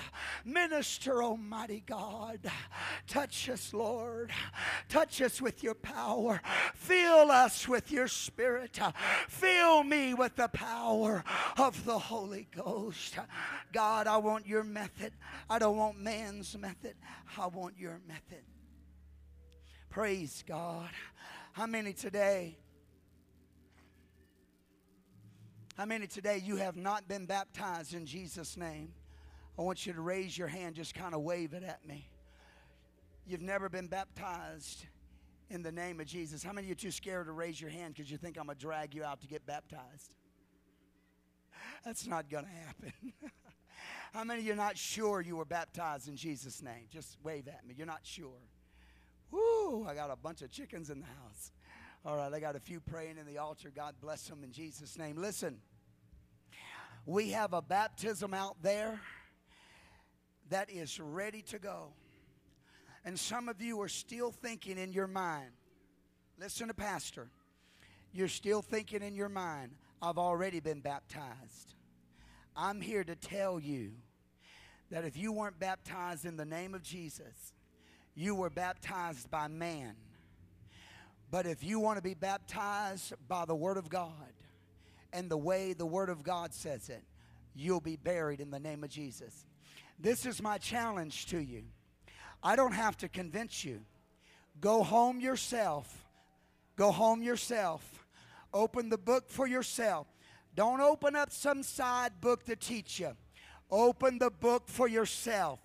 Minister, 0.45 1.23
Almighty 1.23 1.83
God. 1.85 2.39
Touch 3.07 3.49
us, 3.49 3.73
Lord. 3.73 4.31
Touch 4.89 5.21
us 5.21 5.41
with 5.41 5.63
your 5.63 5.75
power. 5.75 6.41
Fill 6.73 7.31
us 7.31 7.67
with 7.67 7.91
your 7.91 8.07
spirit. 8.07 8.79
Fill 9.27 9.83
me 9.83 10.13
with 10.13 10.35
the 10.35 10.49
power 10.49 11.23
of 11.57 11.85
the 11.85 11.97
Holy 11.97 12.47
Ghost. 12.55 13.15
God, 13.93 14.07
I 14.07 14.17
want 14.17 14.47
your 14.47 14.63
method. 14.63 15.13
I 15.47 15.59
don't 15.59 15.77
want 15.77 15.99
man's 15.99 16.57
method. 16.57 16.95
I 17.37 17.45
want 17.45 17.77
your 17.77 18.01
method. 18.07 18.43
Praise 19.91 20.43
God. 20.47 20.89
How 21.51 21.67
many 21.67 21.93
today? 21.93 22.57
How 25.77 25.85
many 25.85 26.07
today 26.07 26.41
you 26.43 26.55
have 26.55 26.75
not 26.75 27.07
been 27.07 27.27
baptized 27.27 27.93
in 27.93 28.07
Jesus' 28.07 28.57
name? 28.57 28.93
I 29.59 29.61
want 29.61 29.85
you 29.85 29.93
to 29.93 30.01
raise 30.01 30.35
your 30.35 30.47
hand, 30.47 30.73
just 30.73 30.95
kind 30.95 31.13
of 31.13 31.21
wave 31.21 31.53
it 31.53 31.61
at 31.61 31.87
me. 31.87 32.09
You've 33.27 33.43
never 33.43 33.69
been 33.69 33.85
baptized 33.85 34.87
in 35.51 35.61
the 35.61 35.71
name 35.71 35.99
of 35.99 36.07
Jesus. 36.07 36.43
How 36.43 36.51
many 36.51 36.65
of 36.65 36.69
you 36.69 36.73
are 36.73 36.75
too 36.77 36.89
scared 36.89 37.27
to 37.27 37.31
raise 37.31 37.61
your 37.61 37.69
hand 37.69 37.93
because 37.93 38.09
you 38.09 38.17
think 38.17 38.39
I'm 38.39 38.47
going 38.47 38.57
to 38.57 38.59
drag 38.61 38.95
you 38.95 39.03
out 39.03 39.21
to 39.21 39.27
get 39.27 39.45
baptized? 39.45 40.15
That's 41.85 42.07
not 42.07 42.27
going 42.27 42.45
to 42.45 42.49
happen. 42.49 43.13
How 44.13 44.23
many 44.23 44.41
of 44.41 44.45
you 44.45 44.53
are 44.53 44.55
not 44.55 44.77
sure 44.77 45.21
you 45.21 45.35
were 45.37 45.45
baptized 45.45 46.07
in 46.07 46.15
Jesus' 46.15 46.61
name? 46.61 46.85
Just 46.91 47.17
wave 47.23 47.47
at 47.47 47.65
me. 47.65 47.73
You're 47.75 47.87
not 47.87 48.01
sure. 48.03 48.29
Woo, 49.31 49.87
I 49.87 49.95
got 49.95 50.11
a 50.11 50.15
bunch 50.15 50.43
of 50.43 50.51
chickens 50.51 50.91
in 50.91 50.99
the 50.99 51.07
house. 51.07 51.51
All 52.05 52.17
right, 52.17 52.31
I 52.31 52.39
got 52.39 52.55
a 52.55 52.59
few 52.59 52.79
praying 52.79 53.17
in 53.17 53.25
the 53.25 53.39
altar. 53.39 53.71
God 53.75 53.95
bless 53.99 54.27
them 54.27 54.43
in 54.43 54.51
Jesus' 54.51 54.99
name. 54.99 55.15
Listen, 55.17 55.57
we 57.07 57.31
have 57.31 57.53
a 57.53 57.61
baptism 57.61 58.35
out 58.35 58.55
there 58.61 58.99
that 60.49 60.69
is 60.69 60.99
ready 60.99 61.41
to 61.41 61.57
go. 61.57 61.93
And 63.05 63.17
some 63.17 63.49
of 63.49 63.61
you 63.63 63.81
are 63.81 63.89
still 63.89 64.31
thinking 64.31 64.77
in 64.77 64.93
your 64.93 65.07
mind, 65.07 65.49
listen 66.39 66.67
to 66.67 66.75
Pastor, 66.75 67.29
you're 68.11 68.27
still 68.27 68.61
thinking 68.61 69.01
in 69.01 69.15
your 69.15 69.29
mind, 69.29 69.71
I've 70.03 70.19
already 70.19 70.59
been 70.59 70.81
baptized. 70.81 71.73
I'm 72.55 72.81
here 72.81 73.03
to 73.03 73.15
tell 73.15 73.59
you 73.59 73.91
that 74.91 75.05
if 75.05 75.17
you 75.17 75.31
weren't 75.31 75.59
baptized 75.59 76.25
in 76.25 76.37
the 76.37 76.45
name 76.45 76.75
of 76.75 76.83
Jesus, 76.83 77.53
you 78.15 78.35
were 78.35 78.49
baptized 78.49 79.31
by 79.31 79.47
man. 79.47 79.95
But 81.31 81.47
if 81.47 81.63
you 81.63 81.79
want 81.79 81.97
to 81.97 82.03
be 82.03 82.13
baptized 82.13 83.13
by 83.27 83.45
the 83.45 83.55
Word 83.55 83.77
of 83.77 83.89
God 83.89 84.11
and 85.11 85.31
the 85.31 85.37
way 85.37 85.73
the 85.73 85.85
Word 85.85 86.09
of 86.09 86.23
God 86.23 86.53
says 86.53 86.89
it, 86.89 87.03
you'll 87.55 87.81
be 87.81 87.95
buried 87.95 88.39
in 88.39 88.51
the 88.51 88.59
name 88.59 88.83
of 88.83 88.91
Jesus. 88.91 89.45
This 89.99 90.25
is 90.25 90.43
my 90.43 90.59
challenge 90.59 91.25
to 91.27 91.39
you. 91.39 91.63
I 92.43 92.55
don't 92.55 92.73
have 92.73 92.97
to 92.97 93.09
convince 93.09 93.65
you. 93.65 93.81
Go 94.59 94.83
home 94.83 95.19
yourself. 95.19 96.05
Go 96.75 96.91
home 96.91 97.23
yourself. 97.23 98.05
Open 98.53 98.89
the 98.89 98.97
book 98.97 99.29
for 99.29 99.47
yourself. 99.47 100.05
Don't 100.55 100.81
open 100.81 101.15
up 101.15 101.31
some 101.31 101.63
side 101.63 102.21
book 102.21 102.43
to 102.45 102.55
teach 102.55 102.99
you. 102.99 103.11
Open 103.71 104.19
the 104.19 104.29
book 104.29 104.63
for 104.67 104.87
yourself. 104.87 105.59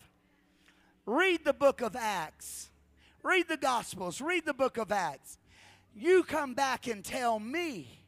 Read 1.05 1.45
the 1.45 1.53
book 1.53 1.81
of 1.81 1.95
Acts. 1.95 2.71
Read 3.23 3.49
the 3.49 3.57
Gospels. 3.57 4.21
Read 4.21 4.47
the 4.47 4.55
book 4.55 4.79
of 4.79 4.91
Acts. 4.91 5.39
You 5.95 6.23
come 6.23 6.55
back 6.55 6.87
and 6.87 7.05
tell 7.05 7.39
me 7.39 7.99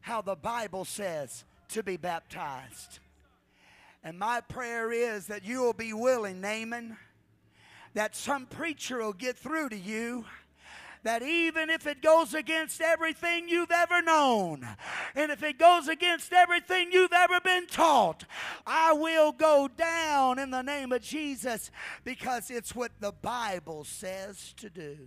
how 0.00 0.22
the 0.22 0.36
Bible 0.36 0.84
says 0.84 1.44
to 1.68 1.82
be 1.82 1.96
baptized. 1.96 3.00
And 4.02 4.18
my 4.18 4.40
prayer 4.40 4.92
is 4.92 5.26
that 5.26 5.44
you 5.44 5.60
will 5.60 5.72
be 5.72 5.92
willing, 5.92 6.40
Naaman, 6.40 6.96
that 7.94 8.14
some 8.14 8.46
preacher 8.46 8.98
will 8.98 9.12
get 9.12 9.36
through 9.36 9.70
to 9.70 9.76
you 9.76 10.24
that 11.06 11.22
even 11.22 11.70
if 11.70 11.86
it 11.86 12.02
goes 12.02 12.34
against 12.34 12.80
everything 12.80 13.48
you've 13.48 13.70
ever 13.70 14.02
known, 14.02 14.66
and 15.14 15.30
if 15.30 15.40
it 15.44 15.56
goes 15.56 15.86
against 15.86 16.32
everything 16.32 16.90
you've 16.90 17.12
ever 17.12 17.38
been 17.38 17.68
taught, 17.68 18.24
I 18.66 18.92
will 18.92 19.30
go 19.30 19.68
down 19.68 20.40
in 20.40 20.50
the 20.50 20.62
name 20.62 20.90
of 20.90 21.02
Jesus 21.02 21.70
because 22.02 22.50
it's 22.50 22.74
what 22.74 22.90
the 22.98 23.12
Bible 23.12 23.84
says 23.84 24.52
to 24.56 24.68
do. 24.68 25.06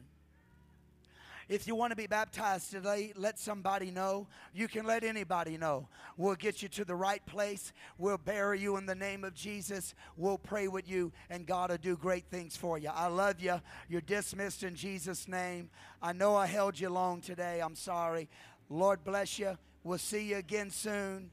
If 1.50 1.66
you 1.66 1.74
want 1.74 1.90
to 1.90 1.96
be 1.96 2.06
baptized 2.06 2.70
today, 2.70 3.12
let 3.16 3.40
somebody 3.40 3.90
know. 3.90 4.28
You 4.54 4.68
can 4.68 4.86
let 4.86 5.04
anybody 5.04 5.58
know. 5.58 5.88
We'll 6.16 6.36
get 6.36 6.62
you 6.62 6.70
to 6.70 6.86
the 6.86 6.94
right 6.94 7.26
place. 7.26 7.74
We'll 7.98 8.20
bury 8.20 8.60
you 8.60 8.78
in 8.78 8.86
the 8.86 8.94
name 8.94 9.24
of 9.24 9.34
Jesus. 9.34 9.96
We'll 10.16 10.38
pray 10.38 10.68
with 10.68 10.88
you, 10.88 11.12
and 11.28 11.48
God 11.48 11.72
will 11.72 11.78
do 11.78 11.98
great 11.98 12.26
things 12.30 12.56
for 12.56 12.78
you. 12.78 12.90
I 12.94 13.08
love 13.08 13.42
you. 13.42 13.60
You're 13.90 14.02
dismissed 14.02 14.62
in 14.62 14.76
Jesus' 14.76 15.28
name. 15.28 15.72
I 16.04 16.14
know 16.14 16.36
I 16.36 16.46
held 16.46 16.80
you 16.80 16.90
long 16.90 17.20
today. 17.20 17.62
I'm 17.62 17.76
sorry. 17.76 18.30
Lord 18.70 19.04
bless 19.04 19.40
you. 19.40 19.58
We'll 19.84 19.98
see 19.98 20.30
you 20.30 20.38
again 20.38 20.70
soon. 20.70 21.32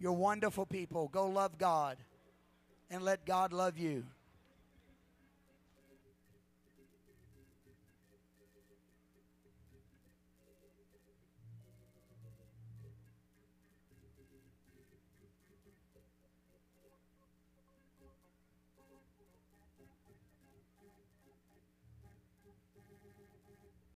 You're 0.00 0.12
wonderful 0.12 0.66
people. 0.66 1.06
Go 1.06 1.28
love 1.28 1.56
God 1.56 1.98
and 2.90 3.00
let 3.02 3.24
God 3.24 3.52
love 3.52 3.78
you. 3.78 4.04